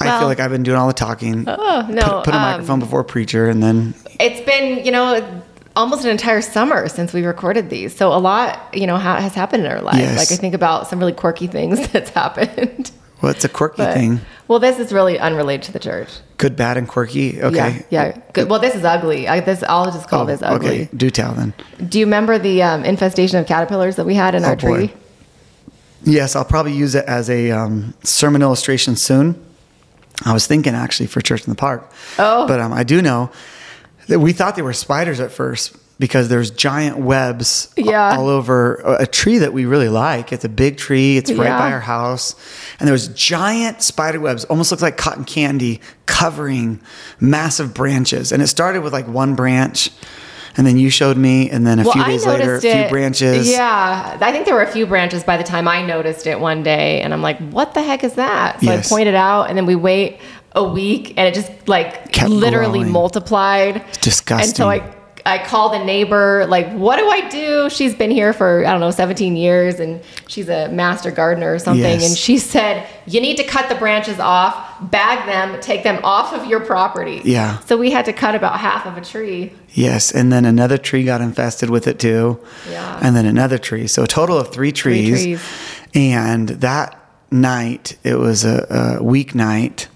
I 0.03 0.19
feel 0.19 0.29
like 0.29 0.41
I've 0.41 0.51
been 0.51 0.63
doing 0.63 0.79
all 0.79 0.87
the 0.87 0.95
talking. 0.95 1.45
Oh, 1.47 1.87
no. 1.91 2.03
Put, 2.03 2.25
put 2.27 2.35
a 2.35 2.39
um, 2.39 2.43
microphone 2.43 2.81
before 2.81 3.01
a 3.01 3.05
preacher 3.05 3.49
and 3.49 3.63
then 3.63 3.95
It's 4.19 4.41
been, 4.47 4.83
you 4.85 4.91
know, 4.91 5.43
almost 5.77 6.05
an 6.05 6.11
entire 6.11 6.41
summer 6.41 6.89
since 6.89 7.13
we 7.13 7.25
recorded 7.25 7.69
these. 7.69 7.95
So 7.95 8.13
a 8.13 8.17
lot, 8.19 8.59
you 8.75 8.87
know, 8.87 8.97
ha- 8.97 9.21
has 9.21 9.35
happened 9.35 9.67
in 9.67 9.71
our 9.71 9.83
life. 9.83 9.99
Yes. 9.99 10.17
Like 10.19 10.33
I 10.33 10.41
think 10.41 10.55
about 10.55 10.89
some 10.89 10.99
really 10.99 11.13
quirky 11.13 11.47
things 11.49 11.87
that's 11.93 12.09
happened. 12.11 12.91
what's 13.21 13.45
a 13.45 13.49
quirky 13.51 13.77
But- 13.79 13.95
thing? 13.95 14.21
Well, 14.49 14.59
this 14.59 14.81
is 14.81 14.91
really 14.93 15.17
unrelated 15.19 15.63
to 15.67 15.73
the 15.73 15.79
church. 15.79 16.09
Good, 16.39 16.57
bad, 16.57 16.77
and 16.77 16.89
quirky. 16.89 17.41
Okay. 17.41 17.85
Yeah. 17.91 18.07
Yeah. 18.07 18.21
Good. 18.33 18.49
Well, 18.49 18.59
this 18.59 18.75
is 18.75 18.85
ugly. 18.85 19.29
I, 19.29 19.39
this 19.39 19.63
I'll 19.63 19.85
just 19.93 20.09
call 20.09 20.23
Oh, 20.23 20.27
this 20.27 20.43
ugly. 20.43 20.69
Okay. 20.69 20.89
Do 20.97 21.09
tell 21.11 21.35
then. 21.35 21.53
Do 21.89 22.01
you 22.01 22.07
remember 22.07 22.37
the 22.37 22.63
um, 22.65 22.85
infestation 22.85 23.39
of 23.39 23.47
caterpillars 23.47 23.95
that 23.95 24.07
we 24.07 24.15
had 24.17 24.35
in 24.35 24.43
Oh, 24.45 24.49
our 24.49 24.57
boy. 24.57 24.87
tree? 24.89 24.93
Yes, 26.05 26.35
I'll 26.37 26.45
probably 26.45 26.73
use 26.73 26.95
it 26.95 27.05
as 27.07 27.29
a 27.29 27.51
um, 27.51 27.95
sermon 28.03 28.43
illustration 28.43 28.97
soon. 28.97 29.43
I 30.25 30.33
was 30.33 30.47
thinking 30.47 30.75
actually 30.75 31.07
for 31.07 31.21
Church 31.21 31.45
in 31.47 31.51
the 31.51 31.57
Park. 31.57 31.91
Oh. 32.19 32.47
But 32.47 32.61
um, 32.61 32.73
I 32.73 32.85
do 32.85 33.01
know 33.03 33.31
that 34.09 34.19
we 34.21 34.33
thought 34.33 34.57
they 34.57 34.63
were 34.63 34.73
spiders 34.73 35.21
at 35.21 35.31
first 35.31 35.77
because 35.99 36.29
there's 36.29 36.51
giant 36.51 36.97
webs 36.99 37.73
Yeah. 37.77 38.17
all 38.17 38.29
over 38.29 38.77
a 38.99 39.07
tree 39.07 39.39
that 39.39 39.53
we 39.53 39.67
really 39.67 39.91
like. 39.91 40.33
It's 40.33 40.45
a 40.45 40.49
big 40.49 40.79
tree. 40.79 41.19
It's 41.19 41.31
right 41.31 41.45
Yeah. 41.49 41.59
by 41.59 41.73
our 41.73 41.81
house. 41.81 42.35
And 42.79 42.87
there 42.87 42.93
was 42.95 43.09
giant 43.09 43.83
spider 43.83 44.19
webs, 44.19 44.45
almost 44.47 44.71
looked 44.71 44.83
like 44.83 44.97
cotton 44.97 45.25
candy, 45.25 45.81
covering 46.07 46.81
massive 47.21 47.75
branches. 47.75 48.33
And 48.33 48.43
it 48.43 48.47
started 48.47 48.83
with 48.83 48.95
like 48.95 49.07
one 49.09 49.35
branch. 49.35 49.91
And 50.61 50.67
then 50.67 50.77
you 50.77 50.91
showed 50.91 51.17
me, 51.17 51.49
and 51.49 51.67
then 51.67 51.79
a 51.79 51.85
few 51.91 52.05
days 52.05 52.27
later, 52.27 52.57
a 52.57 52.61
few 52.61 52.87
branches. 52.91 53.49
Yeah, 53.51 54.19
I 54.21 54.31
think 54.31 54.45
there 54.45 54.55
were 54.55 54.63
a 54.63 54.71
few 54.71 54.85
branches 54.87 55.25
by 55.25 55.39
the 55.39 55.43
time 55.43 55.67
I 55.67 55.81
noticed 55.81 56.27
it 56.27 56.39
one 56.39 56.63
day, 56.63 57.01
and 57.01 57.15
I'm 57.15 57.23
like, 57.23 57.39
"What 57.51 57.73
the 57.73 57.81
heck 57.83 58.05
is 58.05 58.13
that?" 58.17 58.61
So 58.61 58.67
Yes. 58.67 58.87
I 58.93 58.95
pointed 58.95 59.15
out, 59.15 59.45
and 59.49 59.57
then 59.57 59.65
we 59.65 59.75
wait 59.75 60.19
a 60.55 60.63
week, 60.63 61.15
and 61.17 61.27
it 61.27 61.33
just 61.33 61.51
like 61.67 62.13
Kept 62.13 62.29
literally 62.29 62.81
growing. 62.81 62.93
multiplied. 62.93 63.83
disgusting. 64.03 64.49
And 64.49 64.55
so 64.57 64.69
I 64.69 64.83
I 65.27 65.39
called 65.39 65.73
the 65.75 65.85
neighbor, 65.85 66.47
like, 66.49 66.73
"What 66.73 66.99
do 66.99 67.09
I 67.09 67.29
do?" 67.29 67.69
She's 67.71 67.95
been 67.95 68.11
here 68.11 68.33
for 68.33 68.65
I 68.67 68.71
don't 68.71 68.81
know 68.81 68.91
17 68.91 69.37
years, 69.37 69.79
and 69.81 70.01
she's 70.29 70.49
a 70.49 70.69
master 70.69 71.11
gardener 71.11 71.53
or 71.55 71.59
something, 71.59 71.83
Yes. 72.01 72.09
and 72.09 72.17
she 72.17 72.39
said, 72.39 72.87
"You 73.07 73.21
need 73.21 73.37
to 73.37 73.45
cut 73.45 73.69
the 73.69 73.75
branches 73.75 74.19
off, 74.19 74.55
bag 74.81 75.27
them, 75.27 75.61
take 75.61 75.83
them 75.83 76.01
off 76.03 76.33
of 76.33 76.47
your 76.47 76.61
property." 76.61 77.21
Yeah. 77.25 77.59
So 77.67 77.77
we 77.77 77.91
had 77.91 78.05
to 78.07 78.13
cut 78.13 78.35
about 78.35 78.59
half 78.59 78.87
of 78.87 78.97
a 78.97 79.01
tree. 79.01 79.53
Yes, 79.73 80.11
and 80.11 80.33
then 80.33 80.45
another 80.45 80.79
tree 80.79 81.05
got 81.05 81.21
infested 81.21 81.71
with 81.71 81.87
it 81.87 81.99
too. 81.99 82.39
Yeah. 82.71 82.99
And 83.03 83.15
then 83.15 83.27
another 83.27 83.59
tree. 83.59 83.87
So 83.87 84.03
a 84.05 84.07
total 84.09 84.39
of 84.39 84.53
three 84.53 84.73
trees. 84.73 85.23
Three 85.23 85.37
trees. 85.37 85.41
And 85.95 86.49
that 86.49 86.97
night, 87.31 87.97
it 88.05 88.19
was 88.19 88.45
a, 88.45 88.99
a 89.01 89.03
weeknight. 89.05 89.87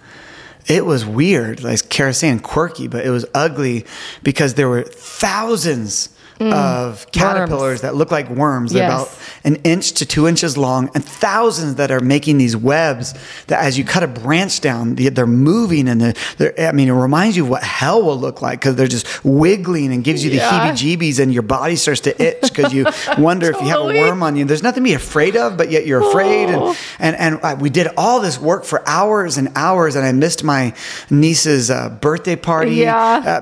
It 0.66 0.86
was 0.86 1.04
weird, 1.04 1.62
like 1.62 1.88
saying, 2.12 2.40
quirky, 2.40 2.88
but 2.88 3.04
it 3.04 3.10
was 3.10 3.26
ugly 3.34 3.84
because 4.22 4.54
there 4.54 4.68
were 4.68 4.82
thousands 4.82 6.08
of 6.41 7.11
caterpillars 7.12 7.80
that 7.82 7.95
look 7.95 8.11
like 8.11 8.28
worms. 8.30 8.72
They're 8.72 8.85
Mm. 8.85 8.95
About 8.95 9.11
an 9.45 9.57
inch 9.64 9.93
to 9.93 10.07
two 10.07 10.26
inches 10.28 10.57
long, 10.59 10.91
and 10.95 11.05
thousands 11.05 11.76
that 11.76 11.91
are 11.91 12.01
making 12.01 12.39
these 12.39 12.57
webs 12.57 13.14
that 13.47 13.62
as 13.64 13.78
you 13.78 13.85
cut 13.85 14.03
a 14.03 14.07
branch 14.07 14.61
down, 14.61 14.95
they- 14.97 15.09
they're 15.09 15.26
moving 15.26 15.89
and 15.89 16.01
they're, 16.01 16.14
they're 16.39 16.68
I 16.68 16.72
mean, 16.72 16.89
it 16.89 16.93
reminds 16.93 17.37
you 17.37 17.45
of 17.45 17.51
what 17.51 17.62
hell 17.62 18.03
will 18.03 18.18
look 18.18 18.43
like 18.43 18.61
because 18.61 18.74
they're 18.76 18.87
just 18.89 19.07
wiggling 19.24 19.93
and 19.93 20.03
gives 20.05 20.22
you 20.24 20.30
the 20.30 20.37
Yeah. 20.37 20.51
heebie 20.72 20.99
jeebies, 20.99 21.18
and 21.18 21.32
your 21.32 21.43
body 21.43 21.76
starts 21.76 22.01
to 22.03 22.22
itch 22.22 22.43
because 22.43 22.72
you 22.74 22.87
wonder 23.18 23.51
if 23.51 23.61
you 23.61 23.68
have 23.68 23.80
a 23.80 23.87
worm 23.87 24.22
on 24.22 24.37
you. 24.37 24.45
There's 24.45 24.62
nothing 24.62 24.82
to 24.82 24.89
be 24.91 24.95
afraid 24.95 25.37
of, 25.37 25.57
but 25.57 25.70
yet 25.70 25.87
you're 25.87 26.01
afraid. 26.07 26.51
Oh. 26.51 26.74
And, 26.99 27.16
and, 27.16 27.35
and 27.35 27.45
uh, 27.45 27.57
we 27.61 27.70
did 27.70 27.89
all 27.97 28.20
this 28.20 28.39
work 28.41 28.64
for 28.64 28.87
hours 28.89 29.39
and 29.39 29.51
hours, 29.57 29.97
and 29.97 30.05
I 30.05 30.12
missed 30.12 30.45
my 30.45 30.74
niece's 31.11 31.70
uh, 31.70 31.89
birthday 32.01 32.37
party. 32.37 32.72
Yeah. 32.76 32.97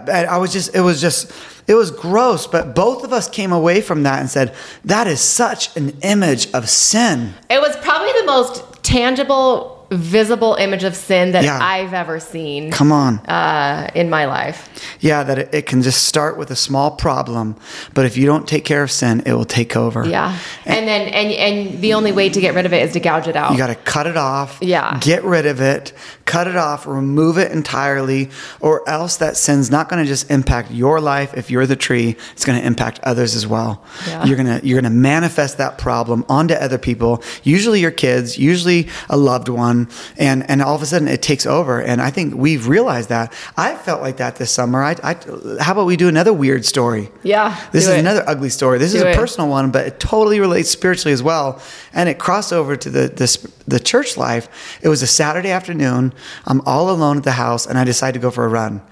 Uh, 0.07 0.11
and 0.11 0.29
I 0.29 0.37
was 0.39 0.53
just, 0.53 0.75
it 0.75 0.81
was 0.81 1.01
just, 1.01 1.33
it 1.73 1.77
was 1.77 1.91
gross, 1.91 2.47
but 2.47 2.75
both 2.75 3.03
of 3.03 3.15
us 3.15 3.29
came 3.29 3.51
away 3.51 3.81
from 3.81 4.03
that 4.03 4.21
and 4.21 4.29
said, 4.29 4.55
that 4.85 5.07
is 5.07 5.23
such 5.23 5.75
an 5.75 5.97
image 6.03 6.53
of 6.53 6.69
sin. 6.69 7.33
It 7.49 7.63
was 7.63 7.75
probably 7.77 8.13
the 8.21 8.27
most 8.27 8.63
tangible, 8.83 9.72
visible 9.93 10.55
image 10.57 10.85
of 10.85 10.95
sin 10.97 11.33
that 11.33 11.45
Yeah. 11.45 11.59
I've 11.61 11.93
ever 11.95 12.19
seen 12.21 12.71
Come 12.71 12.93
on. 12.93 13.19
uh, 13.27 13.91
in 13.95 14.11
my 14.11 14.25
life. 14.27 14.69
Yeah, 15.01 15.23
that 15.23 15.39
it, 15.39 15.49
it 15.55 15.67
can 15.67 15.83
just 15.83 16.05
start 16.07 16.37
with 16.39 16.51
a 16.51 16.57
small 16.57 16.91
problem, 16.93 17.57
but 17.95 18.05
if 18.07 18.17
you 18.17 18.27
don't 18.27 18.47
take 18.49 18.65
care 18.65 18.83
of 18.83 18.91
sin, 18.91 19.23
it 19.27 19.33
will 19.33 19.45
take 19.45 19.77
over. 19.77 20.05
Yeah, 20.07 20.37
and 20.67 20.87
then 20.89 21.09
and 21.09 21.33
and 21.33 21.81
the 21.83 21.95
only 21.95 22.13
way 22.13 22.29
to 22.29 22.41
get 22.41 22.55
rid 22.55 22.67
of 22.67 22.73
it 22.73 22.83
is 22.85 22.93
to 22.93 23.01
gouge 23.01 23.29
it 23.29 23.37
out. 23.37 23.53
You 23.53 23.59
got 23.59 23.69
to 23.69 23.75
cut 23.75 24.07
it 24.07 24.17
off. 24.17 24.59
Yeah. 24.61 24.99
Get 25.01 25.25
rid 25.25 25.47
of 25.47 25.61
it. 25.61 25.93
Cut 26.25 26.47
it 26.47 26.57
off. 26.57 26.87
Remove 26.87 27.39
it 27.39 27.53
entirely, 27.53 28.31
or 28.61 28.89
else 28.89 29.17
that 29.19 29.37
sin's 29.37 29.71
not 29.71 29.89
going 29.89 30.03
to 30.03 30.09
just 30.09 30.31
impact 30.31 30.71
your 30.71 31.01
life. 31.01 31.35
If 31.37 31.51
you're 31.51 31.67
the 31.67 31.77
tree, 31.77 32.17
it's 32.33 32.45
going 32.45 32.61
to 32.61 32.67
impact 32.67 33.01
others 33.03 33.35
as 33.35 33.47
well. 33.47 33.83
Yeah. 34.09 34.25
You're 34.25 34.37
gonna 34.37 34.61
you're 34.63 34.81
gonna 34.81 34.91
manifest 34.95 35.59
that 35.59 35.79
problem 35.79 36.25
onto 36.29 36.55
other 36.55 36.79
people. 36.79 37.23
Usually 37.43 37.81
your 37.81 37.91
kids. 37.91 38.39
Usually 38.39 38.89
a 39.11 39.17
loved 39.17 39.49
one. 39.49 39.82
And 40.19 40.49
and 40.51 40.63
all 40.63 40.75
of 40.75 40.83
a 40.83 40.87
sudden 40.87 41.09
it 41.09 41.23
takes 41.23 41.47
over. 41.47 41.81
And 41.81 42.01
I 42.01 42.11
think 42.11 42.35
we've 42.35 42.69
realized 42.69 43.09
that. 43.09 43.33
I 43.57 43.75
felt 43.75 44.01
like 44.03 44.17
that 44.19 44.37
this 44.37 44.51
summer. 44.51 44.83
I, 44.83 44.97
I 45.03 45.15
how 45.61 45.73
about 45.73 45.87
we 45.87 45.97
do 45.97 46.09
another 46.09 46.33
weird 46.33 46.65
story? 46.65 47.11
Yeah, 47.23 47.57
This 47.73 47.85
is 47.85 47.91
it. 47.91 47.99
another 48.01 48.25
ugly 48.27 48.51
story. 48.51 48.79
This 48.79 48.95
is 48.95 49.03
a 49.03 49.11
it. 49.11 49.17
personal 49.17 49.49
one, 49.49 49.71
but 49.71 49.87
it 49.87 50.01
totally 50.01 50.41
relates 50.41 50.71
spiritually 50.71 51.13
as 51.13 51.23
well. 51.23 51.61
And 51.93 52.09
it 52.09 52.19
crossed 52.19 52.53
over 52.53 52.77
to 52.77 52.91
the, 52.91 53.09
the 53.09 53.51
the 53.69 53.79
church 53.81 54.17
life. 54.17 54.49
It 54.83 54.89
was 54.89 55.03
a 55.03 55.07
Saturday 55.07 55.51
afternoon. 55.51 56.13
I'm 56.47 56.61
all 56.67 56.91
alone 56.91 57.17
at 57.19 57.23
the 57.23 57.33
house, 57.33 57.67
and 57.67 57.79
I 57.79 57.85
decide 57.85 58.15
to 58.15 58.21
go 58.21 58.31
for 58.31 58.45
a 58.45 58.49
run. 58.49 58.83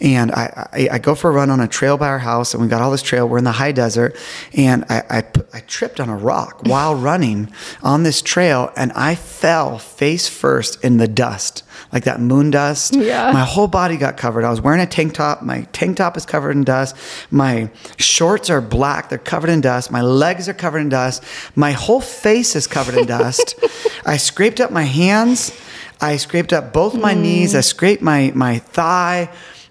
And 0.00 0.32
I, 0.32 0.68
I, 0.72 0.88
I 0.92 0.98
go 0.98 1.14
for 1.14 1.30
a 1.30 1.32
run 1.32 1.48
on 1.50 1.60
a 1.60 1.68
trail 1.68 1.96
by 1.96 2.08
our 2.08 2.18
house, 2.18 2.52
and 2.52 2.62
we 2.62 2.68
got 2.68 2.82
all 2.82 2.90
this 2.90 3.02
trail. 3.02 3.28
We're 3.28 3.38
in 3.38 3.44
the 3.44 3.52
high 3.52 3.72
desert, 3.72 4.16
and 4.52 4.84
I, 4.88 5.02
I, 5.10 5.24
I 5.54 5.60
tripped 5.60 6.00
on 6.00 6.08
a 6.08 6.16
rock 6.16 6.62
while 6.64 6.94
running 6.94 7.52
on 7.82 8.02
this 8.02 8.20
trail, 8.20 8.72
and 8.76 8.92
I 8.92 9.14
fell 9.14 9.78
face 9.78 10.28
first 10.36 10.84
in 10.84 10.98
the 10.98 11.08
dust, 11.08 11.64
like 11.92 12.04
that 12.04 12.20
moon 12.20 12.50
dust. 12.50 12.94
Yeah. 12.94 13.32
My 13.32 13.44
whole 13.44 13.68
body 13.68 13.96
got 13.96 14.16
covered. 14.16 14.44
I 14.44 14.50
was 14.50 14.60
wearing 14.60 14.80
a 14.80 14.86
tank 14.86 15.14
top. 15.14 15.42
My 15.42 15.62
tank 15.72 15.96
top 15.96 16.16
is 16.16 16.26
covered 16.26 16.50
in 16.52 16.64
dust. 16.64 16.94
My 17.30 17.70
shorts 17.96 18.50
are 18.50 18.60
black. 18.60 19.08
They're 19.08 19.18
covered 19.18 19.50
in 19.50 19.60
dust. 19.60 19.90
My 19.90 20.02
legs 20.02 20.48
are 20.48 20.54
covered 20.54 20.78
in 20.78 20.88
dust. 20.88 21.24
My 21.54 21.72
whole 21.72 22.00
face 22.00 22.54
is 22.54 22.66
covered 22.66 22.96
in 22.96 23.06
dust. 23.06 23.54
I 24.06 24.16
scraped 24.18 24.60
up 24.60 24.70
my 24.70 24.84
hands. 24.84 25.52
I 26.00 26.16
scraped 26.16 26.52
up 26.52 26.72
both 26.72 26.94
my 26.94 27.14
mm. 27.14 27.22
knees. 27.22 27.54
I 27.54 27.62
scraped 27.62 28.02
my, 28.02 28.32
my 28.34 28.58
thigh. 28.58 29.30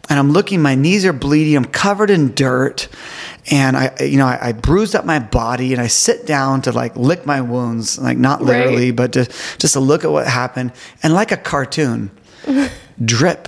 And 0.10 0.20
I'm 0.20 0.32
looking, 0.32 0.62
my 0.62 0.76
knees 0.76 1.06
are 1.06 1.14
bleeding. 1.14 1.56
I'm 1.56 1.66
covered 1.66 2.10
in 2.10 2.34
dirt. 2.34 2.88
And 3.52 3.78
I, 3.78 3.92
you 4.02 4.18
know, 4.18 4.26
I, 4.26 4.48
I 4.50 4.52
bruised 4.54 4.96
up 4.96 5.06
my 5.06 5.20
body 5.20 5.72
and 5.74 5.82
I 5.82 5.88
sit 5.88 6.26
down 6.26 6.62
to 6.64 6.72
like 6.72 6.96
lick 6.96 7.26
my 7.28 7.42
wounds, 7.42 8.00
like 8.00 8.18
not 8.18 8.40
Right. 8.42 8.48
literally, 8.66 8.92
but 8.92 9.14
to, 9.14 9.26
just 9.60 9.74
to 9.74 9.80
look 9.80 10.04
at 10.04 10.12
what 10.12 10.26
happened. 10.28 10.72
And 11.04 11.14
like 11.14 11.32
a 11.32 11.38
cartoon, 11.38 12.10
drip, 13.06 13.48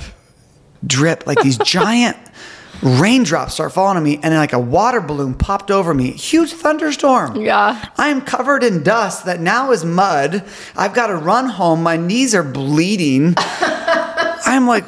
drip, 0.86 1.26
like 1.26 1.40
these 1.42 1.58
giant 1.58 2.16
raindrops 2.84 3.56
start 3.56 3.74
falling 3.74 3.98
on 3.98 4.04
me, 4.04 4.16
and 4.16 4.26
then 4.26 4.36
like 4.36 4.54
a 4.54 4.60
water 4.60 5.02
balloon 5.02 5.34
popped 5.34 5.72
over 5.72 5.96
me. 5.96 6.12
Huge 6.12 6.54
thunderstorm. 6.54 7.36
Yeah. 7.42 7.90
I 7.98 8.10
am 8.10 8.22
covered 8.22 8.64
in 8.64 8.84
dust 8.84 9.26
that 9.26 9.40
now 9.40 9.72
is 9.72 9.84
mud. 9.84 10.44
I've 10.76 10.94
got 10.94 11.08
to 11.08 11.16
run 11.16 11.50
home. 11.50 11.82
My 11.82 11.98
knees 11.98 12.36
are 12.36 12.44
bleeding. 12.44 13.34
I'm 13.40 14.68
like, 14.68 14.86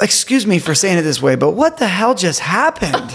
excuse 0.00 0.46
me 0.46 0.58
for 0.58 0.74
saying 0.74 0.96
it 0.96 1.02
this 1.02 1.20
way, 1.20 1.36
but 1.36 1.50
what 1.50 1.76
the 1.76 1.86
hell 1.86 2.14
just 2.14 2.40
happened? 2.40 3.14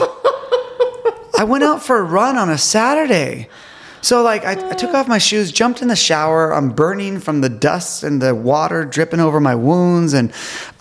I 1.41 1.43
went 1.43 1.63
out 1.63 1.81
for 1.81 1.97
a 1.97 2.03
run 2.03 2.37
on 2.37 2.51
a 2.51 2.57
Saturday. 2.59 3.49
So 4.01 4.21
like 4.21 4.45
I, 4.45 4.51
I 4.51 4.73
took 4.75 4.93
off 4.93 5.07
my 5.07 5.17
shoes, 5.17 5.51
jumped 5.51 5.81
in 5.81 5.87
the 5.87 5.95
shower. 5.95 6.53
I'm 6.53 6.69
burning 6.69 7.19
from 7.19 7.41
the 7.41 7.49
dust 7.49 8.03
and 8.03 8.21
the 8.21 8.35
water 8.35 8.85
dripping 8.85 9.19
over 9.19 9.39
my 9.39 9.55
wounds, 9.55 10.13
and 10.13 10.31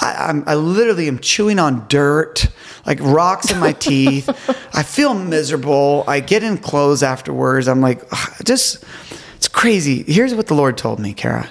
I, 0.00 0.26
I'm, 0.28 0.44
I 0.46 0.56
literally 0.56 1.08
am 1.08 1.18
chewing 1.18 1.58
on 1.58 1.88
dirt, 1.88 2.46
like 2.84 3.00
rocks 3.00 3.50
in 3.50 3.58
my 3.58 3.72
teeth. 3.72 4.28
I 4.74 4.82
feel 4.82 5.14
miserable. 5.14 6.04
I 6.06 6.20
get 6.20 6.42
in 6.42 6.58
clothes 6.58 7.02
afterwards. 7.02 7.66
I'm 7.66 7.80
like, 7.80 8.02
just 8.44 8.84
it's 9.36 9.48
crazy. 9.48 10.02
Here's 10.02 10.34
what 10.34 10.46
the 10.46 10.54
Lord 10.54 10.76
told 10.76 10.98
me, 10.98 11.14
Kara. 11.14 11.48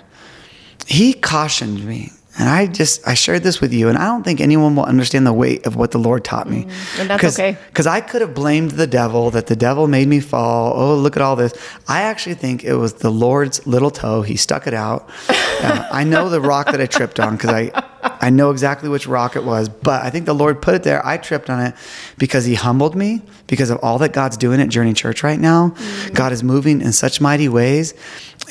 he 0.85 1.13
cautioned 1.13 1.83
me. 1.83 2.11
And 2.39 2.47
I 2.47 2.67
just 2.67 3.05
I 3.05 3.15
shared 3.15 3.43
this 3.43 3.59
with 3.59 3.73
you, 3.73 3.89
and 3.89 3.97
I 3.97 4.05
don't 4.05 4.23
think 4.23 4.39
anyone 4.39 4.75
will 4.75 4.85
understand 4.85 5.27
the 5.27 5.33
weight 5.33 5.65
of 5.67 5.75
what 5.75 5.91
the 5.91 5.97
Lord 5.97 6.23
taught 6.23 6.49
me. 6.49 6.63
Mm, 6.63 6.99
and 7.01 7.09
that's 7.09 7.37
okay. 7.37 7.57
Because 7.67 7.85
I 7.85 7.99
could 7.99 8.21
have 8.21 8.33
blamed 8.33 8.71
the 8.71 8.87
devil 8.87 9.29
that 9.31 9.47
the 9.47 9.57
devil 9.57 9.87
made 9.87 10.07
me 10.07 10.21
fall. 10.21 10.73
Oh, 10.73 10.95
look 10.95 11.17
at 11.17 11.21
all 11.21 11.35
this. 11.35 11.53
I 11.89 12.03
actually 12.03 12.35
think 12.35 12.63
it 12.63 12.75
was 12.75 12.93
the 12.93 13.11
Lord's 13.11 13.67
little 13.67 13.91
toe. 13.91 14.21
He 14.21 14.37
stuck 14.37 14.65
it 14.65 14.73
out. 14.73 15.09
Uh, 15.61 15.85
I 15.91 16.05
know 16.05 16.29
the 16.29 16.39
rock 16.39 16.67
that 16.67 16.79
I 16.79 16.85
tripped 16.85 17.19
on 17.19 17.35
because 17.35 17.49
I 17.49 17.83
I 18.19 18.29
know 18.29 18.51
exactly 18.51 18.89
which 18.89 19.07
rock 19.07 19.35
it 19.35 19.43
was, 19.43 19.69
but 19.69 20.03
I 20.03 20.09
think 20.09 20.25
the 20.25 20.33
Lord 20.33 20.61
put 20.61 20.75
it 20.75 20.83
there. 20.83 21.05
I 21.05 21.17
tripped 21.17 21.49
on 21.49 21.59
it 21.59 21.75
because 22.17 22.45
He 22.45 22.55
humbled 22.55 22.95
me 22.95 23.21
because 23.47 23.69
of 23.69 23.79
all 23.81 23.97
that 23.99 24.13
God's 24.13 24.37
doing 24.37 24.61
at 24.61 24.69
Journey 24.69 24.93
Church 24.93 25.23
right 25.23 25.39
now. 25.39 25.69
Mm. 25.69 26.13
God 26.13 26.31
is 26.31 26.43
moving 26.43 26.81
in 26.81 26.91
such 26.91 27.19
mighty 27.19 27.49
ways. 27.49 27.93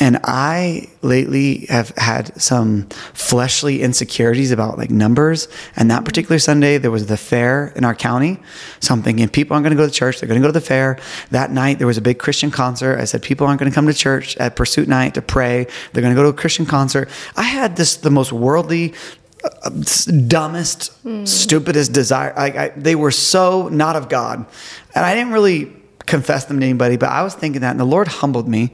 And 0.00 0.20
I 0.22 0.88
lately 1.02 1.66
have 1.68 1.90
had 1.96 2.40
some 2.40 2.86
fleshly 3.14 3.82
insecurities 3.82 4.52
about 4.52 4.78
like 4.78 4.90
numbers. 4.90 5.48
And 5.74 5.90
that 5.90 6.04
particular 6.04 6.38
Sunday, 6.38 6.78
there 6.78 6.90
was 6.90 7.06
the 7.06 7.16
fair 7.16 7.72
in 7.74 7.84
our 7.84 7.94
county. 7.94 8.38
So 8.80 8.94
I'm 8.94 9.02
thinking 9.02 9.28
people 9.28 9.54
aren't 9.54 9.64
going 9.64 9.76
to 9.76 9.82
go 9.82 9.86
to 9.86 9.92
church. 9.92 10.20
They're 10.20 10.28
going 10.28 10.40
to 10.40 10.46
go 10.46 10.52
to 10.52 10.58
the 10.58 10.64
fair. 10.64 10.98
That 11.30 11.50
night, 11.50 11.78
there 11.78 11.86
was 11.86 11.98
a 11.98 12.02
big 12.02 12.18
Christian 12.18 12.50
concert. 12.50 12.98
I 13.00 13.04
said, 13.04 13.22
people 13.22 13.46
aren't 13.46 13.58
going 13.58 13.70
to 13.70 13.74
come 13.74 13.86
to 13.86 13.94
church 13.94 14.36
at 14.36 14.54
Pursuit 14.54 14.88
Night 14.88 15.14
to 15.14 15.22
pray. 15.22 15.66
They're 15.92 16.02
going 16.02 16.14
to 16.14 16.18
go 16.18 16.22
to 16.22 16.36
a 16.36 16.40
Christian 16.40 16.66
concert. 16.66 17.08
I 17.36 17.42
had 17.42 17.76
this, 17.76 17.96
the 17.96 18.10
most 18.10 18.32
worldly, 18.32 18.94
dumbest, 20.26 21.04
mm. 21.04 21.26
stupidest 21.26 21.92
desire. 21.92 22.32
I, 22.36 22.46
I, 22.46 22.68
they 22.70 22.94
were 22.94 23.10
so 23.10 23.68
not 23.68 23.96
of 23.96 24.08
God. 24.08 24.46
And 24.94 25.04
I 25.04 25.14
didn't 25.14 25.32
really 25.32 25.77
confess 26.08 26.44
them 26.46 26.60
to 26.60 26.66
anybody, 26.66 26.96
but 26.96 27.10
I 27.10 27.22
was 27.22 27.34
thinking 27.34 27.60
that, 27.60 27.70
and 27.70 27.80
the 27.80 27.84
Lord 27.84 28.08
humbled 28.08 28.48
me. 28.48 28.72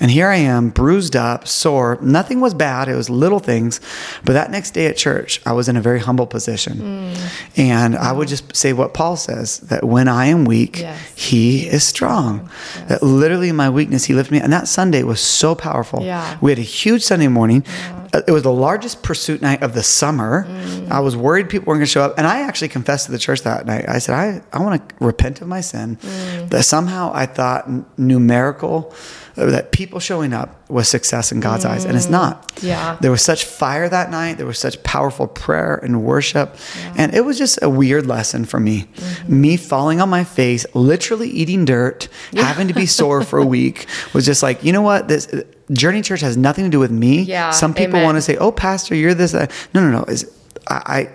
And 0.00 0.10
here 0.10 0.28
I 0.28 0.36
am, 0.36 0.70
bruised 0.70 1.14
up, 1.14 1.46
sore. 1.46 1.98
Nothing 2.00 2.40
was 2.40 2.54
bad, 2.54 2.88
it 2.88 2.94
was 2.94 3.10
little 3.10 3.38
things. 3.38 3.80
But 4.24 4.32
that 4.32 4.50
next 4.50 4.72
day 4.72 4.86
at 4.86 4.96
church, 4.96 5.40
I 5.46 5.52
was 5.52 5.68
in 5.68 5.76
a 5.76 5.80
very 5.80 6.00
humble 6.00 6.26
position. 6.26 6.78
Mm. 6.78 7.58
And 7.58 7.96
I 7.96 8.12
would 8.12 8.28
just 8.28 8.56
say 8.56 8.72
what 8.72 8.94
Paul 8.94 9.16
says 9.16 9.58
that 9.60 9.84
when 9.84 10.08
I 10.08 10.26
am 10.26 10.44
weak, 10.44 10.80
yes. 10.80 11.14
he 11.14 11.66
is 11.66 11.84
strong. 11.84 12.48
Yes. 12.74 12.88
That 12.88 13.02
literally 13.02 13.50
in 13.50 13.56
my 13.56 13.70
weakness, 13.70 14.04
he 14.04 14.14
lifted 14.14 14.32
me. 14.32 14.40
And 14.40 14.52
that 14.52 14.68
Sunday 14.68 15.02
was 15.02 15.20
so 15.20 15.54
powerful. 15.54 16.02
Yeah. 16.02 16.38
We 16.40 16.50
had 16.50 16.58
a 16.58 16.62
huge 16.62 17.02
Sunday 17.02 17.28
morning. 17.28 17.64
Yeah. 17.66 18.00
Uh, 18.12 18.22
it 18.26 18.32
was 18.32 18.42
the 18.42 18.52
largest 18.52 19.02
pursuit 19.02 19.40
night 19.40 19.62
of 19.62 19.74
the 19.74 19.82
summer. 19.82 20.44
Mm. 20.44 20.90
I 20.90 21.00
was 21.00 21.16
worried 21.16 21.48
people 21.48 21.66
weren't 21.66 21.78
going 21.78 21.86
to 21.86 21.92
show 21.92 22.02
up. 22.02 22.14
And 22.18 22.26
I 22.26 22.40
actually 22.40 22.68
confessed 22.68 23.06
to 23.06 23.12
the 23.12 23.18
church 23.18 23.42
that 23.42 23.66
night. 23.66 23.88
I 23.88 23.98
said, 23.98 24.14
I, 24.14 24.42
I 24.52 24.60
want 24.60 24.88
to 24.88 25.04
repent 25.04 25.40
of 25.40 25.48
my 25.48 25.60
sin. 25.60 25.96
Mm. 25.96 26.50
That 26.50 26.64
somehow 26.70 27.10
I 27.12 27.26
thought 27.26 27.68
numerical 27.98 28.94
that 29.34 29.72
people 29.72 30.00
showing 30.00 30.32
up 30.32 30.68
was 30.68 30.88
success 30.88 31.32
in 31.32 31.40
God's 31.40 31.64
mm. 31.64 31.70
eyes, 31.70 31.84
and 31.84 31.96
it's 31.96 32.08
not. 32.08 32.52
Yeah. 32.62 32.96
There 33.00 33.10
was 33.10 33.22
such 33.22 33.44
fire 33.44 33.88
that 33.88 34.10
night. 34.10 34.36
There 34.36 34.46
was 34.46 34.58
such 34.58 34.82
powerful 34.82 35.26
prayer 35.26 35.76
and 35.76 36.02
worship, 36.02 36.56
yeah. 36.78 36.94
and 36.98 37.14
it 37.14 37.22
was 37.22 37.38
just 37.38 37.58
a 37.62 37.70
weird 37.70 38.06
lesson 38.06 38.44
for 38.44 38.60
me. 38.60 38.82
Mm-hmm. 38.82 39.40
Me 39.40 39.56
falling 39.56 40.00
on 40.00 40.08
my 40.08 40.24
face, 40.24 40.66
literally 40.74 41.28
eating 41.28 41.64
dirt, 41.64 42.08
yeah. 42.32 42.42
having 42.42 42.68
to 42.68 42.74
be 42.74 42.86
sore 42.86 43.22
for 43.22 43.38
a 43.38 43.46
week, 43.58 43.86
was 44.12 44.26
just 44.26 44.42
like, 44.42 44.62
you 44.64 44.72
know 44.72 44.82
what? 44.82 45.08
This 45.08 45.28
Journey 45.72 46.02
Church 46.02 46.20
has 46.20 46.36
nothing 46.36 46.64
to 46.64 46.70
do 46.70 46.78
with 46.78 46.90
me. 46.90 47.22
Yeah. 47.22 47.50
Some 47.50 47.74
people 47.74 47.96
Amen. 47.96 48.04
want 48.04 48.16
to 48.16 48.22
say, 48.22 48.36
"Oh, 48.36 48.52
Pastor, 48.52 48.94
you're 48.94 49.14
this." 49.14 49.34
Uh, 49.34 49.46
no, 49.74 49.80
no, 49.82 49.90
no. 49.90 50.04
Is 50.04 50.30
I, 50.68 51.10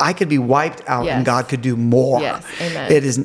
I 0.00 0.12
could 0.12 0.28
be 0.28 0.38
wiped 0.38 0.82
out, 0.88 1.04
yes. 1.04 1.16
and 1.16 1.24
God 1.24 1.48
could 1.48 1.62
do 1.62 1.76
more. 1.76 2.20
Yes. 2.20 2.44
Amen. 2.60 2.92
It 2.92 3.04
is 3.04 3.18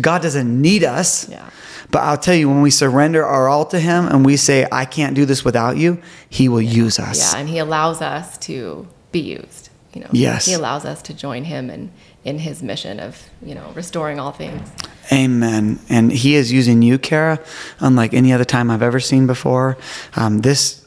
God 0.00 0.22
doesn't 0.22 0.60
need 0.60 0.84
us. 0.84 1.28
Yeah. 1.28 1.48
But 1.90 2.00
I'll 2.00 2.18
tell 2.18 2.34
you, 2.34 2.48
when 2.48 2.62
we 2.62 2.70
surrender 2.70 3.24
our 3.24 3.48
all 3.48 3.66
to 3.66 3.78
Him 3.78 4.06
and 4.06 4.24
we 4.24 4.36
say, 4.36 4.66
I 4.72 4.86
can't 4.86 5.14
do 5.14 5.26
this 5.26 5.44
without 5.44 5.76
you, 5.76 6.00
He 6.28 6.48
will 6.48 6.62
yeah. 6.62 6.70
use 6.70 6.98
us. 6.98 7.32
Yeah, 7.32 7.40
and 7.40 7.48
He 7.48 7.58
allows 7.58 8.00
us 8.00 8.38
to 8.38 8.88
be 9.12 9.20
used. 9.20 9.68
You 9.92 10.00
know, 10.02 10.08
yes. 10.10 10.46
He 10.46 10.54
allows 10.54 10.86
us 10.86 11.02
to 11.02 11.14
join 11.14 11.44
Him 11.44 11.68
in, 11.68 11.92
in 12.24 12.38
His 12.38 12.62
mission 12.62 12.98
of, 12.98 13.22
you 13.42 13.54
know, 13.54 13.70
restoring 13.74 14.18
all 14.18 14.32
things. 14.32 14.66
Amen. 15.12 15.80
And 15.90 16.10
He 16.10 16.34
is 16.34 16.50
using 16.50 16.80
you, 16.80 16.98
Kara, 16.98 17.38
unlike 17.78 18.14
any 18.14 18.32
other 18.32 18.44
time 18.44 18.70
I've 18.70 18.82
ever 18.82 19.00
seen 19.00 19.26
before. 19.26 19.76
Um, 20.16 20.38
this 20.38 20.81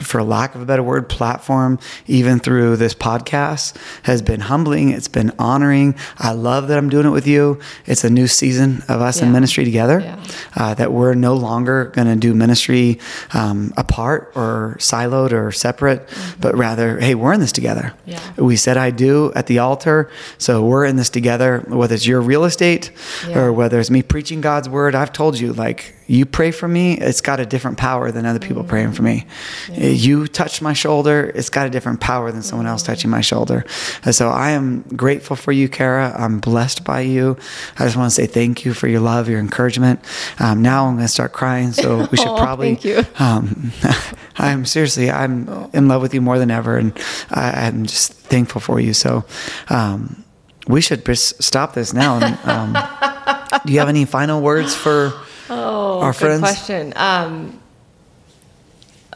for 0.00 0.22
lack 0.22 0.54
of 0.54 0.62
a 0.62 0.64
better 0.64 0.82
word, 0.82 1.08
platform, 1.08 1.78
even 2.06 2.38
through 2.38 2.76
this 2.76 2.94
podcast, 2.94 3.76
has 4.04 4.22
been 4.22 4.40
humbling. 4.40 4.90
It's 4.90 5.08
been 5.08 5.32
honoring. 5.38 5.94
I 6.18 6.32
love 6.32 6.68
that 6.68 6.78
I'm 6.78 6.88
doing 6.88 7.06
it 7.06 7.10
with 7.10 7.26
you. 7.26 7.60
It's 7.86 8.04
a 8.04 8.10
new 8.10 8.26
season 8.26 8.82
of 8.88 9.00
us 9.00 9.18
yeah. 9.20 9.26
in 9.26 9.32
ministry 9.32 9.64
together. 9.64 10.00
Yeah. 10.00 10.24
Uh, 10.56 10.74
that 10.74 10.92
we're 10.92 11.14
no 11.14 11.34
longer 11.34 11.86
going 11.86 12.08
to 12.08 12.16
do 12.16 12.34
ministry 12.34 12.98
um, 13.34 13.72
apart 13.76 14.32
or 14.34 14.76
siloed 14.78 15.32
or 15.32 15.50
separate, 15.52 16.06
mm-hmm. 16.06 16.40
but 16.40 16.56
rather, 16.56 16.98
hey, 17.00 17.14
we're 17.14 17.32
in 17.32 17.40
this 17.40 17.52
together. 17.52 17.92
Yeah. 18.06 18.20
We 18.36 18.56
said 18.56 18.76
I 18.76 18.90
do 18.90 19.32
at 19.34 19.46
the 19.46 19.58
altar, 19.58 20.10
so 20.38 20.64
we're 20.64 20.84
in 20.84 20.96
this 20.96 21.10
together. 21.10 21.64
Whether 21.66 21.94
it's 21.94 22.06
your 22.06 22.20
real 22.20 22.44
estate 22.44 22.90
or 23.34 23.52
whether 23.52 23.78
it's 23.80 23.90
me 23.90 24.02
preaching 24.02 24.40
God's 24.40 24.68
word, 24.68 24.94
I've 24.94 25.12
told 25.12 25.38
you 25.38 25.52
like 25.52 25.94
you 26.08 26.24
pray 26.24 26.50
for 26.50 26.66
me, 26.66 26.96
it's 26.96 27.20
got 27.20 27.38
a 27.38 27.44
different 27.44 27.76
power 27.76 28.10
than 28.10 28.24
other 28.24 28.38
people 28.38 28.62
mm-hmm. 28.62 28.70
praying 28.70 28.92
for 28.92 29.02
me. 29.02 29.26
Yeah. 29.70 29.88
You 29.88 30.26
touch 30.26 30.62
my 30.62 30.72
shoulder, 30.72 31.30
it's 31.34 31.50
got 31.50 31.66
a 31.66 31.70
different 31.70 32.00
power 32.00 32.32
than 32.32 32.42
someone 32.42 32.66
else 32.66 32.82
touching 32.82 33.10
my 33.10 33.20
shoulder. 33.20 33.64
And 34.04 34.14
so 34.14 34.30
I 34.30 34.50
am 34.50 34.82
grateful 34.96 35.36
for 35.36 35.52
you, 35.52 35.68
Kara. 35.68 36.14
I'm 36.18 36.40
blessed 36.40 36.82
by 36.82 37.02
you. 37.02 37.36
I 37.78 37.84
just 37.84 37.96
want 37.96 38.10
to 38.10 38.14
say 38.14 38.26
thank 38.26 38.64
you 38.64 38.72
for 38.72 38.88
your 38.88 39.00
love, 39.00 39.28
your 39.28 39.38
encouragement. 39.38 40.00
Um, 40.38 40.62
now 40.62 40.86
I'm 40.86 40.94
going 40.94 41.04
to 41.04 41.12
start 41.12 41.34
crying, 41.34 41.72
so 41.72 42.08
we 42.10 42.16
should 42.16 42.26
probably. 42.38 42.74
thank 42.74 42.84
you. 42.86 43.04
Um, 43.18 43.72
I'm 44.38 44.64
seriously, 44.64 45.10
I'm 45.10 45.46
in 45.74 45.88
love 45.88 46.00
with 46.00 46.14
you 46.14 46.22
more 46.22 46.38
than 46.38 46.50
ever, 46.50 46.78
and 46.78 46.98
I, 47.30 47.66
am 47.66 47.84
just 47.84 48.12
thankful 48.14 48.62
for 48.62 48.80
you. 48.80 48.94
So. 48.94 49.24
Um, 49.68 50.24
we 50.66 50.82
should 50.82 51.02
just 51.06 51.42
stop 51.42 51.72
this 51.72 51.94
now. 51.94 52.18
And, 52.18 52.38
um, 52.44 53.60
do 53.64 53.72
you 53.72 53.78
have 53.78 53.88
any 53.88 54.04
final 54.04 54.42
words 54.42 54.74
for 54.74 55.14
Oh, 55.50 56.00
our 56.00 56.12
good 56.12 56.18
friends? 56.18 56.40
question. 56.40 56.92
Um, 56.96 57.60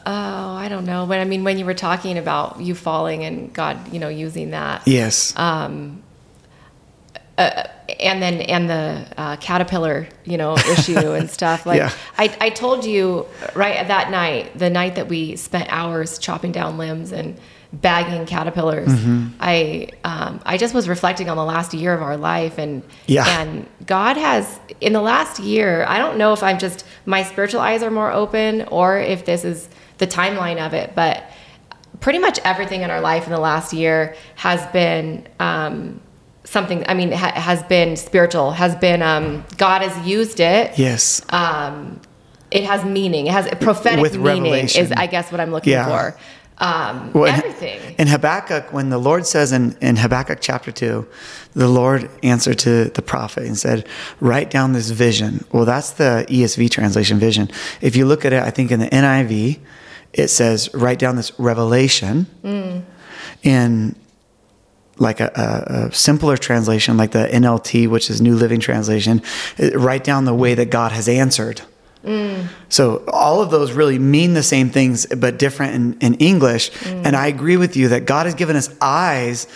oh, 0.05 0.11
I 0.55 0.67
don't 0.69 0.85
know. 0.85 1.05
But 1.05 1.19
I 1.19 1.25
mean, 1.25 1.43
when 1.43 1.57
you 1.57 1.65
were 1.65 1.73
talking 1.73 2.17
about 2.17 2.61
you 2.61 2.75
falling 2.75 3.23
and 3.23 3.53
God, 3.53 3.93
you 3.93 3.99
know, 3.99 4.09
using 4.09 4.51
that. 4.51 4.87
Yes. 4.87 5.37
Um, 5.37 6.01
uh, 7.37 7.67
and 7.99 8.21
then 8.21 8.41
and 8.41 8.69
the 8.69 9.07
uh, 9.17 9.35
caterpillar, 9.37 10.07
you 10.23 10.37
know, 10.37 10.55
issue 10.55 11.11
and 11.13 11.29
stuff. 11.29 11.65
Like 11.65 11.79
yeah. 11.79 11.91
I, 12.17 12.35
I 12.39 12.49
told 12.49 12.85
you 12.85 13.25
right 13.55 13.87
that 13.87 14.11
night, 14.11 14.57
the 14.57 14.69
night 14.69 14.95
that 14.95 15.07
we 15.07 15.35
spent 15.35 15.67
hours 15.71 16.17
chopping 16.19 16.51
down 16.51 16.77
limbs 16.77 17.11
and 17.11 17.37
bagging 17.73 18.25
caterpillars. 18.25 18.89
Mm-hmm. 18.89 19.27
I 19.39 19.89
um, 20.03 20.41
I 20.45 20.57
just 20.57 20.73
was 20.73 20.87
reflecting 20.87 21.29
on 21.29 21.37
the 21.37 21.43
last 21.43 21.73
year 21.73 21.93
of 21.93 22.01
our 22.01 22.17
life, 22.17 22.57
and 22.57 22.83
yeah. 23.07 23.41
and 23.41 23.67
God 23.85 24.15
has 24.17 24.59
in 24.79 24.93
the 24.93 25.01
last 25.01 25.39
year. 25.39 25.85
I 25.87 25.97
don't 25.97 26.17
know 26.17 26.33
if 26.33 26.43
I'm 26.43 26.59
just 26.59 26.85
my 27.05 27.23
spiritual 27.23 27.61
eyes 27.61 27.83
are 27.83 27.91
more 27.91 28.11
open, 28.11 28.61
or 28.63 28.97
if 28.99 29.25
this 29.25 29.43
is 29.43 29.67
the 29.97 30.07
timeline 30.07 30.65
of 30.65 30.73
it, 30.73 30.93
but 30.95 31.23
pretty 31.99 32.19
much 32.19 32.39
everything 32.43 32.81
in 32.81 32.91
our 32.91 33.01
life 33.01 33.25
in 33.25 33.31
the 33.31 33.39
last 33.39 33.73
year 33.73 34.15
has 34.35 34.65
been. 34.71 35.27
Um, 35.39 35.99
something 36.45 36.83
i 36.89 36.93
mean 36.93 37.09
ha- 37.09 37.31
has 37.31 37.63
been 37.63 37.95
spiritual 37.95 38.51
has 38.51 38.75
been 38.75 39.01
um, 39.01 39.45
god 39.55 39.81
has 39.81 40.05
used 40.05 40.41
it 40.41 40.77
yes 40.77 41.21
um, 41.29 42.01
it 42.51 42.65
has 42.65 42.83
meaning 42.83 43.27
it 43.27 43.31
has 43.31 43.47
prophetic 43.61 44.01
With 44.01 44.17
meaning 44.17 44.51
revelation. 44.51 44.83
is 44.83 44.91
i 44.91 45.07
guess 45.07 45.31
what 45.31 45.39
i'm 45.39 45.51
looking 45.51 45.71
yeah. 45.71 45.87
for 45.87 46.17
um, 46.63 47.11
well, 47.11 47.25
everything. 47.25 47.95
In, 47.97 48.07
Habakkuk, 48.07 48.71
when 48.71 48.89
the 48.89 48.97
Lord 48.97 49.27
says 49.27 49.51
in, 49.51 49.75
in 49.81 49.97
Habakkuk 49.97 50.37
chapter 50.39 50.71
2, 50.71 51.05
the 51.55 51.67
Lord 51.67 52.09
answered 52.23 52.57
to 52.59 52.85
the 52.85 53.01
prophet 53.01 53.43
and 53.45 53.57
said, 53.57 53.85
Write 54.21 54.49
down 54.49 54.71
this 54.71 54.89
vision. 54.89 55.43
Well, 55.51 55.65
that's 55.65 55.91
the 55.91 56.25
ESV 56.29 56.69
translation 56.71 57.19
vision. 57.19 57.51
If 57.81 57.97
you 57.97 58.05
look 58.05 58.23
at 58.23 58.31
it, 58.31 58.41
I 58.41 58.49
think 58.49 58.71
in 58.71 58.79
the 58.79 58.87
NIV, 58.87 59.59
it 60.13 60.29
says, 60.29 60.73
Write 60.73 60.99
down 60.99 61.17
this 61.17 61.37
revelation. 61.37 62.27
Mm. 62.45 62.83
In 63.43 63.95
like 64.97 65.19
a, 65.19 65.31
a, 65.35 65.87
a, 65.87 65.91
simpler 65.91 66.37
translation, 66.37 66.95
like 66.95 67.11
the 67.11 67.27
NLT, 67.27 67.89
which 67.89 68.09
is 68.09 68.21
New 68.21 68.35
Living 68.35 68.61
Translation, 68.61 69.21
write 69.73 70.05
down 70.05 70.23
the 70.23 70.33
way 70.33 70.53
that 70.53 70.69
God 70.69 70.93
has 70.93 71.09
answered. 71.09 71.61
Mm. 72.03 72.47
So 72.69 73.03
all 73.07 73.41
of 73.41 73.51
those 73.51 73.71
really 73.71 73.99
mean 73.99 74.33
the 74.33 74.43
same 74.43 74.69
things, 74.69 75.05
but 75.05 75.39
different 75.39 75.75
in, 75.75 75.97
in 75.99 76.13
English. 76.15 76.71
Mm. 76.71 77.05
And 77.05 77.15
I 77.15 77.27
agree 77.27 77.57
with 77.57 77.75
you 77.75 77.89
that 77.89 78.05
God 78.05 78.25
has 78.25 78.35
given 78.35 78.55
us 78.55 78.73
eyes 78.81 79.47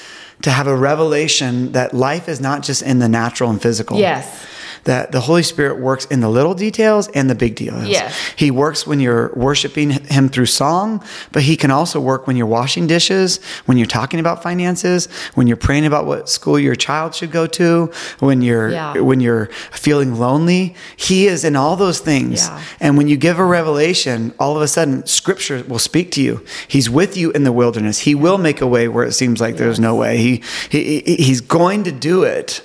to 0.44 0.52
have 0.52 0.68
a 0.68 0.76
revelation 0.76 1.72
that 1.74 1.94
life 1.94 2.30
is 2.30 2.40
not 2.40 2.64
just 2.64 2.82
in 2.82 3.00
the 3.00 3.10
natural 3.10 3.50
and 3.50 3.62
physical. 3.62 3.98
Yes. 3.98 4.46
That 4.84 5.12
the 5.12 5.22
Holy 5.22 5.44
Spirit 5.44 5.80
works 5.80 6.06
in 6.06 6.20
the 6.22 6.30
little 6.30 6.54
details 6.54 7.08
and 7.10 7.30
the 7.30 7.36
big 7.36 7.56
details. 7.56 7.88
Yes. 7.88 8.16
He 8.36 8.52
works 8.52 8.86
when 8.88 9.00
you're 9.00 9.32
worshiping 9.36 9.92
Him 9.92 10.30
through 10.30 10.46
song, 10.48 11.04
but 11.32 11.44
He 11.44 11.56
can 11.58 11.72
also 11.72 12.00
work 12.00 12.28
when 12.28 12.36
you're 12.36 12.46
washing 12.48 12.88
dishes, 12.88 13.40
when 13.66 13.78
you're 13.78 13.88
talking 13.88 14.20
about 14.20 14.44
finances, 14.44 15.08
when 15.36 15.48
you're 15.48 15.58
praying 15.58 15.86
about 15.86 16.06
what 16.06 16.30
school 16.30 16.60
your 16.60 16.76
child 16.76 17.16
should 17.16 17.32
go 17.32 17.48
to, 17.48 17.92
when 18.20 18.42
you're 18.42 18.70
Yeah. 18.70 19.00
when 19.00 19.20
you're 19.20 19.48
feeling 19.72 20.16
lonely. 20.20 20.76
He 20.96 21.28
is 21.28 21.44
in 21.44 21.56
all 21.56 21.76
those 21.76 22.00
things. 22.00 22.48
Yeah. 22.48 22.62
And 22.80 22.98
when 22.98 23.08
you 23.08 23.18
give 23.18 23.40
a 23.40 23.46
revelation, 23.46 24.34
all 24.40 24.56
of 24.56 24.62
a 24.62 24.68
sudden 24.68 25.06
Scripture 25.06 25.64
will 25.68 25.80
speak 25.80 26.12
to 26.12 26.22
you. 26.22 26.44
He's 26.68 26.90
with 26.90 27.18
you 27.18 27.32
in 27.32 27.44
the 27.44 27.52
wilderness. 27.52 28.00
He 28.00 28.16
will 28.16 28.38
make 28.38 28.62
a 28.62 28.68
way 28.68 28.88
where 28.88 29.06
it 29.06 29.14
seems 29.14 29.40
like 29.42 29.58
there's 29.58 29.80
no 29.80 29.96
way. 29.96 30.18
He 30.18 30.42
he- 30.70 31.16
he's 31.20 31.42
going 31.42 31.84
to 31.84 31.92
do 31.92 32.24
it. 32.24 32.62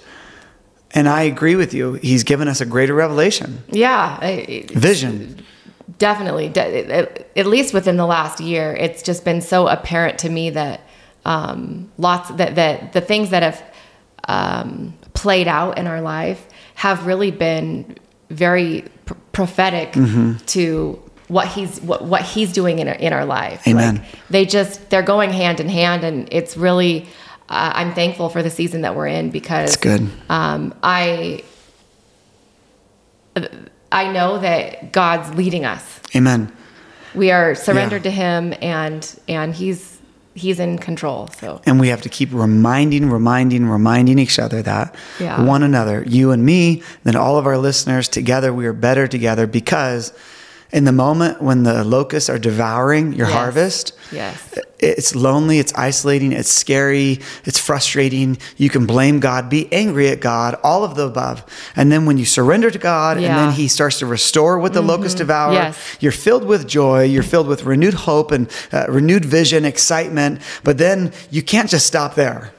And 0.95 1.09
I 1.09 1.23
agree 1.23 1.57
with 1.57 1.73
you. 1.75 1.95
He's 1.95 2.23
given 2.25 2.49
us 2.49 2.61
a 2.61 2.67
greater 2.67 2.95
revelation, 2.95 3.63
Yeah. 3.71 4.19
I- 4.21 4.67
vision. 4.73 5.43
Definitely. 5.99 6.49
De- 6.49 6.93
at- 6.93 7.27
at 7.37 7.47
least 7.47 7.73
within 7.75 7.97
the 7.97 8.07
last 8.07 8.41
year, 8.41 8.73
it's 8.79 9.03
just 9.03 9.25
been 9.25 9.41
so 9.41 9.69
apparent 9.69 10.19
to 10.21 10.29
me 10.29 10.51
that 10.51 10.81
um, 11.25 11.91
lots 11.99 12.31
that, 12.33 12.57
that 12.57 12.93
the 12.93 13.01
things 13.01 13.31
that 13.31 13.43
have 13.43 13.63
um, 14.29 14.95
played 15.15 15.49
out 15.49 15.79
in 15.79 15.87
our 15.87 16.01
life 16.01 16.47
have 16.75 17.07
really 17.07 17.31
been 17.31 17.97
very 18.31 18.85
pr- 19.05 19.15
prophetic 19.33 19.93
Mm-hmm. 19.93 20.37
to 20.47 21.01
what 21.29 21.47
he's 21.49 21.81
what, 21.81 22.05
what 22.05 22.23
he's 22.23 22.53
doing 22.53 22.79
in 22.81 22.89
our, 22.89 22.95
in 22.95 23.13
our 23.13 23.25
life. 23.25 23.67
Amen. 23.67 23.97
Like, 23.97 24.05
they 24.31 24.45
just 24.47 24.91
they're 24.91 25.03
going 25.03 25.31
hand 25.31 25.61
in 25.61 25.69
hand, 25.69 26.05
and 26.05 26.29
it's 26.33 26.57
really 26.57 27.07
uh, 27.53 27.73
I'm 27.75 27.95
thankful 27.95 28.29
for 28.29 28.43
the 28.43 28.51
season 28.51 28.81
that 28.83 28.97
we're 28.97 29.07
in 29.09 29.31
because 29.31 29.75
It's 29.75 29.77
good. 29.83 30.09
um, 30.29 30.75
I 30.83 31.45
I 33.91 34.11
know 34.13 34.39
that 34.39 34.93
God's 34.93 35.35
leading 35.35 35.65
us. 35.65 36.01
Amen. 36.17 36.51
We 37.15 37.31
are 37.31 37.55
surrendered 37.55 38.05
Yeah. 38.05 38.11
to 38.11 38.17
Him, 38.17 38.55
and 38.63 39.21
and 39.29 39.55
He's 39.55 39.99
He's 40.35 40.59
in 40.59 40.79
control. 40.79 41.29
So 41.39 41.61
And 41.67 41.79
we 41.79 41.89
have 41.89 42.01
to 42.03 42.09
keep 42.09 42.31
reminding, 42.33 43.11
reminding, 43.11 43.69
reminding 43.69 44.19
each 44.19 44.39
other 44.39 44.63
that 44.63 44.95
Yeah. 45.21 45.43
one 45.45 45.63
another, 45.63 46.03
you 46.07 46.31
and 46.31 46.43
me, 46.43 46.83
then 47.05 47.17
all 47.17 47.37
of 47.37 47.47
our 47.47 47.59
listeners 47.59 48.09
together, 48.09 48.51
we 48.51 48.65
are 48.65 48.73
better 48.73 49.07
together 49.07 49.47
because 49.47 50.15
in 50.73 50.85
the 50.85 50.93
moment 50.93 51.43
when 51.43 51.65
the 51.65 51.85
locusts 51.85 52.31
are 52.31 52.39
devouring 52.39 53.13
your 53.13 53.27
Yes. 53.29 53.37
harvest, 53.37 53.93
Yes. 54.11 54.39
it's 54.79 55.15
lonely, 55.15 55.59
it's 55.59 55.73
isolating, 55.75 56.33
it's 56.33 56.51
scary, 56.51 57.21
it's 57.45 57.59
frustrating. 57.59 58.39
You 58.57 58.71
can 58.71 58.87
blame 58.87 59.21
God, 59.21 59.51
be 59.51 59.71
angry 59.73 60.09
at 60.09 60.21
God, 60.21 60.57
all 60.65 60.83
of 60.83 60.95
the 60.95 61.07
above. 61.07 61.45
And 61.77 61.93
then 61.93 62.07
when 62.07 62.17
you 62.17 62.25
surrender 62.25 62.71
to 62.71 62.79
God 62.79 63.17
and 63.19 63.27
then 63.27 63.49
Mm-hmm. 63.49 63.57
He 63.63 63.69
starts 63.69 63.99
to 63.99 64.07
restore 64.07 64.59
what 64.59 64.73
the 64.73 64.81
locusts 64.83 65.19
devour, 65.19 65.53
Yes. 65.53 65.77
you're 66.01 66.11
filled 66.27 66.45
with 66.45 66.67
joy, 66.67 67.03
you're 67.05 67.23
filled 67.23 67.49
with 67.49 67.65
renewed 67.65 67.95
hope 67.95 68.33
and 68.33 68.49
uh, 68.73 68.87
renewed 68.89 69.25
vision, 69.27 69.65
excitement. 69.65 70.41
But 70.65 70.79
then 70.79 71.13
you 71.31 71.43
can't 71.43 71.69
just 71.69 71.87
stop 71.87 72.15
there. 72.15 72.51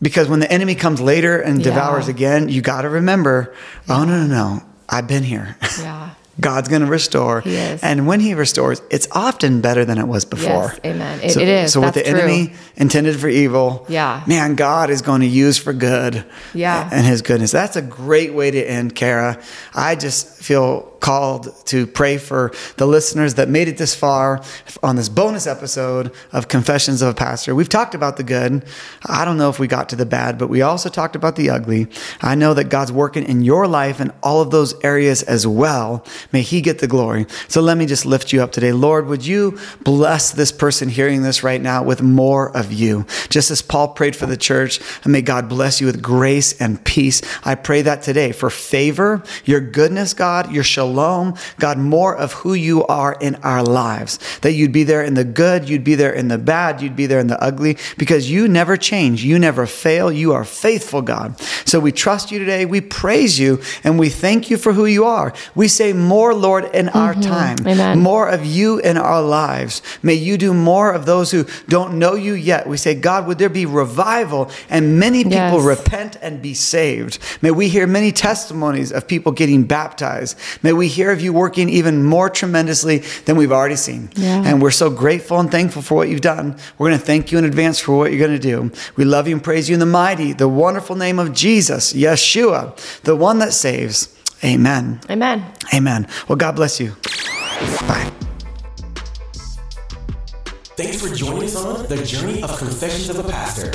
Because 0.00 0.26
when 0.28 0.40
the 0.40 0.50
enemy 0.50 0.74
comes 0.74 1.00
later 1.00 1.38
and 1.38 1.58
Yeah. 1.58 1.64
devours 1.64 2.08
again, 2.08 2.48
you 2.48 2.60
got 2.62 2.82
to 2.82 2.88
remember, 2.88 3.52
oh, 3.88 4.04
no, 4.04 4.24
no, 4.24 4.26
no, 4.26 4.62
I've 4.88 5.06
been 5.06 5.22
here. 5.24 5.56
Yeah. 5.80 6.10
God's 6.40 6.68
going 6.68 6.82
to 6.82 6.88
restore. 6.88 7.42
And 7.46 8.06
when 8.06 8.20
he 8.20 8.34
restores, 8.34 8.80
it's 8.90 9.06
often 9.12 9.60
better 9.60 9.84
than 9.84 9.98
it 9.98 10.08
was 10.08 10.24
before. 10.24 10.72
Yes, 10.74 10.80
amen. 10.84 11.20
It- 11.22 11.32
so, 11.32 11.40
it 11.40 11.48
is. 11.48 11.72
So 11.72 11.80
what 11.80 11.94
That's 11.94 12.08
the 12.08 12.16
enemy 12.18 12.54
intended 12.76 13.18
for 13.20 13.28
evil, 13.28 13.84
Yeah. 13.88 14.22
man, 14.26 14.54
God 14.54 14.90
is 14.90 15.02
going 15.02 15.20
to 15.20 15.26
use 15.26 15.58
for 15.58 15.72
good. 15.72 16.24
Yeah. 16.54 16.88
And 16.90 17.06
his 17.06 17.22
goodness. 17.22 17.50
That's 17.50 17.76
a 17.76 17.82
great 17.82 18.32
way 18.34 18.50
to 18.50 18.58
end, 18.62 18.94
Kara. 18.94 19.38
I 19.74 19.94
just 19.94 20.26
feel 20.42 20.91
called 21.02 21.52
to 21.66 21.84
pray 21.84 22.16
for 22.16 22.52
the 22.76 22.86
listeners 22.86 23.34
that 23.34 23.48
made 23.48 23.66
it 23.66 23.76
this 23.76 23.94
far 23.94 24.42
on 24.84 24.94
this 24.94 25.08
bonus 25.08 25.48
episode 25.48 26.14
of 26.30 26.46
Confessions 26.46 27.02
of 27.02 27.08
a 27.08 27.14
Pastor. 27.14 27.56
We've 27.56 27.68
talked 27.68 27.96
about 27.96 28.16
the 28.16 28.22
good. 28.22 28.64
I 29.04 29.24
don't 29.24 29.36
know 29.36 29.50
if 29.50 29.58
we 29.58 29.66
got 29.66 29.88
to 29.88 29.96
the 29.96 30.06
bad, 30.06 30.38
but 30.38 30.48
we 30.48 30.62
also 30.62 30.88
talked 30.88 31.16
about 31.16 31.34
the 31.34 31.50
ugly. 31.50 31.88
I 32.20 32.36
know 32.36 32.54
that 32.54 32.70
God's 32.70 32.92
working 32.92 33.24
in 33.24 33.42
your 33.42 33.66
life 33.66 34.00
in 34.00 34.12
all 34.22 34.40
of 34.40 34.52
those 34.52 34.74
areas 34.84 35.24
as 35.24 35.44
well. 35.44 36.06
May 36.32 36.42
He 36.42 36.60
get 36.60 36.78
the 36.78 36.86
glory. 36.86 37.26
So 37.48 37.60
let 37.60 37.76
me 37.76 37.84
just 37.84 38.06
lift 38.06 38.32
you 38.32 38.40
up 38.40 38.52
today. 38.52 38.72
Lord, 38.72 39.08
would 39.08 39.26
you 39.26 39.58
bless 39.82 40.30
this 40.30 40.52
person 40.52 40.88
hearing 40.88 41.22
this 41.22 41.42
right 41.42 41.60
now 41.60 41.82
with 41.82 42.00
more 42.00 42.56
of 42.56 42.72
you? 42.72 43.06
Just 43.28 43.50
as 43.50 43.60
Paul 43.60 43.88
prayed 43.88 44.14
for 44.14 44.26
the 44.26 44.36
church, 44.36 44.80
and 45.02 45.12
may 45.12 45.22
God 45.22 45.48
bless 45.48 45.80
you 45.80 45.88
with 45.88 46.00
grace 46.00 46.58
and 46.60 46.82
peace. 46.84 47.22
I 47.44 47.56
pray 47.56 47.82
that 47.82 48.02
today 48.02 48.30
for 48.30 48.50
favor, 48.50 49.24
your 49.44 49.60
goodness, 49.60 50.14
God, 50.14 50.52
your 50.52 50.62
shalom, 50.62 50.91
God, 51.58 51.78
more 51.78 52.16
of 52.16 52.32
who 52.32 52.54
you 52.54 52.84
are 52.86 53.16
in 53.20 53.36
our 53.36 53.62
lives. 53.62 54.18
That 54.40 54.52
you'd 54.52 54.72
be 54.72 54.84
there 54.84 55.02
in 55.02 55.14
the 55.14 55.24
good, 55.24 55.68
you'd 55.68 55.84
be 55.84 55.94
there 55.94 56.12
in 56.12 56.28
the 56.28 56.38
bad, 56.38 56.80
you'd 56.80 56.96
be 56.96 57.06
there 57.06 57.20
in 57.20 57.26
the 57.26 57.42
ugly, 57.42 57.76
because 57.96 58.30
you 58.30 58.48
never 58.48 58.76
change, 58.76 59.24
you 59.24 59.38
never 59.38 59.66
fail, 59.66 60.10
you 60.12 60.32
are 60.32 60.44
faithful, 60.44 61.02
God. 61.02 61.40
So 61.64 61.80
we 61.80 61.92
trust 61.92 62.30
you 62.30 62.38
today, 62.38 62.64
we 62.66 62.80
praise 62.80 63.38
you, 63.38 63.60
and 63.84 63.98
we 63.98 64.08
thank 64.08 64.50
you 64.50 64.56
for 64.56 64.72
who 64.72 64.86
you 64.86 65.04
are. 65.04 65.32
We 65.54 65.68
say 65.68 65.92
more, 65.92 66.34
Lord, 66.34 66.64
in 66.74 66.88
our 66.90 67.12
mm-hmm. 67.12 67.22
time, 67.22 67.56
Amen. 67.66 67.98
more 67.98 68.28
of 68.28 68.44
you 68.44 68.78
in 68.78 68.96
our 68.96 69.22
lives. 69.22 69.82
May 70.02 70.14
you 70.14 70.36
do 70.38 70.54
more 70.54 70.92
of 70.92 71.06
those 71.06 71.30
who 71.30 71.46
don't 71.68 71.98
know 71.98 72.14
you 72.14 72.34
yet. 72.34 72.66
We 72.66 72.76
say, 72.76 72.94
God, 72.94 73.26
would 73.26 73.38
there 73.38 73.48
be 73.48 73.66
revival 73.66 74.50
and 74.68 74.98
many 74.98 75.24
people 75.24 75.32
Yes. 75.32 75.64
repent 75.64 76.16
and 76.22 76.40
be 76.42 76.54
saved? 76.54 77.18
May 77.40 77.50
we 77.50 77.68
hear 77.68 77.86
many 77.86 78.12
testimonies 78.12 78.92
of 78.92 79.06
people 79.06 79.32
getting 79.32 79.64
baptized. 79.64 80.38
May 80.62 80.72
we 80.82 80.88
hear 80.88 81.12
of 81.12 81.20
you 81.20 81.32
working 81.32 81.68
even 81.68 82.02
more 82.02 82.28
tremendously 82.28 82.98
than 83.24 83.36
we've 83.36 83.52
already 83.52 83.76
seen. 83.76 84.10
Yeah. 84.16 84.42
And 84.44 84.60
we're 84.60 84.72
so 84.72 84.90
grateful 84.90 85.38
and 85.38 85.48
thankful 85.48 85.80
for 85.80 85.94
what 85.94 86.08
you've 86.08 86.22
done. 86.22 86.56
We're 86.76 86.88
going 86.88 86.98
to 86.98 87.06
thank 87.06 87.30
you 87.30 87.38
in 87.38 87.44
advance 87.44 87.78
for 87.78 87.96
what 87.96 88.10
you're 88.10 88.18
going 88.18 88.36
to 88.40 88.42
do. 88.42 88.72
We 88.96 89.04
love 89.04 89.28
you 89.28 89.36
and 89.36 89.44
praise 89.44 89.68
you 89.68 89.74
in 89.74 89.78
the 89.78 89.86
mighty, 89.86 90.32
the 90.32 90.48
wonderful 90.48 90.96
name 90.96 91.20
of 91.20 91.32
Jesus, 91.32 91.92
Yeshua, 91.92 92.74
the 93.02 93.14
one 93.14 93.38
that 93.38 93.52
saves. 93.52 94.12
Amen. 94.42 94.98
Amen. 95.08 95.44
Amen. 95.72 96.08
Well, 96.26 96.34
God 96.34 96.56
bless 96.56 96.80
you. 96.80 96.96
Bye. 97.86 98.10
Thanks 100.74 101.00
for 101.00 101.14
joining 101.14 101.44
us 101.44 101.54
on 101.54 101.86
the 101.86 102.04
journey 102.04 102.42
of 102.42 102.58
Confessions 102.58 103.08
of 103.08 103.24
a 103.24 103.30
Pastor. 103.30 103.70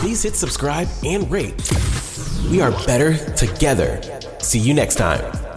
Please 0.00 0.22
hit 0.22 0.34
subscribe 0.34 0.88
and 1.04 1.30
rate. 1.30 1.70
We 2.50 2.62
are 2.62 2.70
better 2.86 3.18
together. 3.34 4.00
See 4.38 4.60
you 4.60 4.72
next 4.72 4.94
time. 4.94 5.51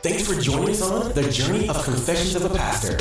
Thanks 0.00 0.32
for 0.32 0.40
joining 0.40 0.70
us 0.70 0.82
on 0.82 1.12
the 1.12 1.28
journey 1.28 1.68
of 1.68 1.82
Confessions 1.82 2.36
of 2.36 2.44
a 2.44 2.54
Pastor. 2.54 2.96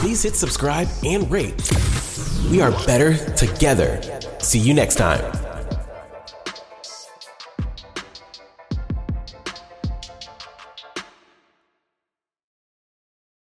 Please 0.00 0.22
hit 0.22 0.36
subscribe 0.36 0.88
and 1.04 1.28
rate. 1.28 1.68
We 2.48 2.60
are 2.60 2.70
better 2.86 3.16
together. 3.34 4.00
See 4.38 4.60
you 4.60 4.72
next 4.72 4.94
time. 4.94 5.51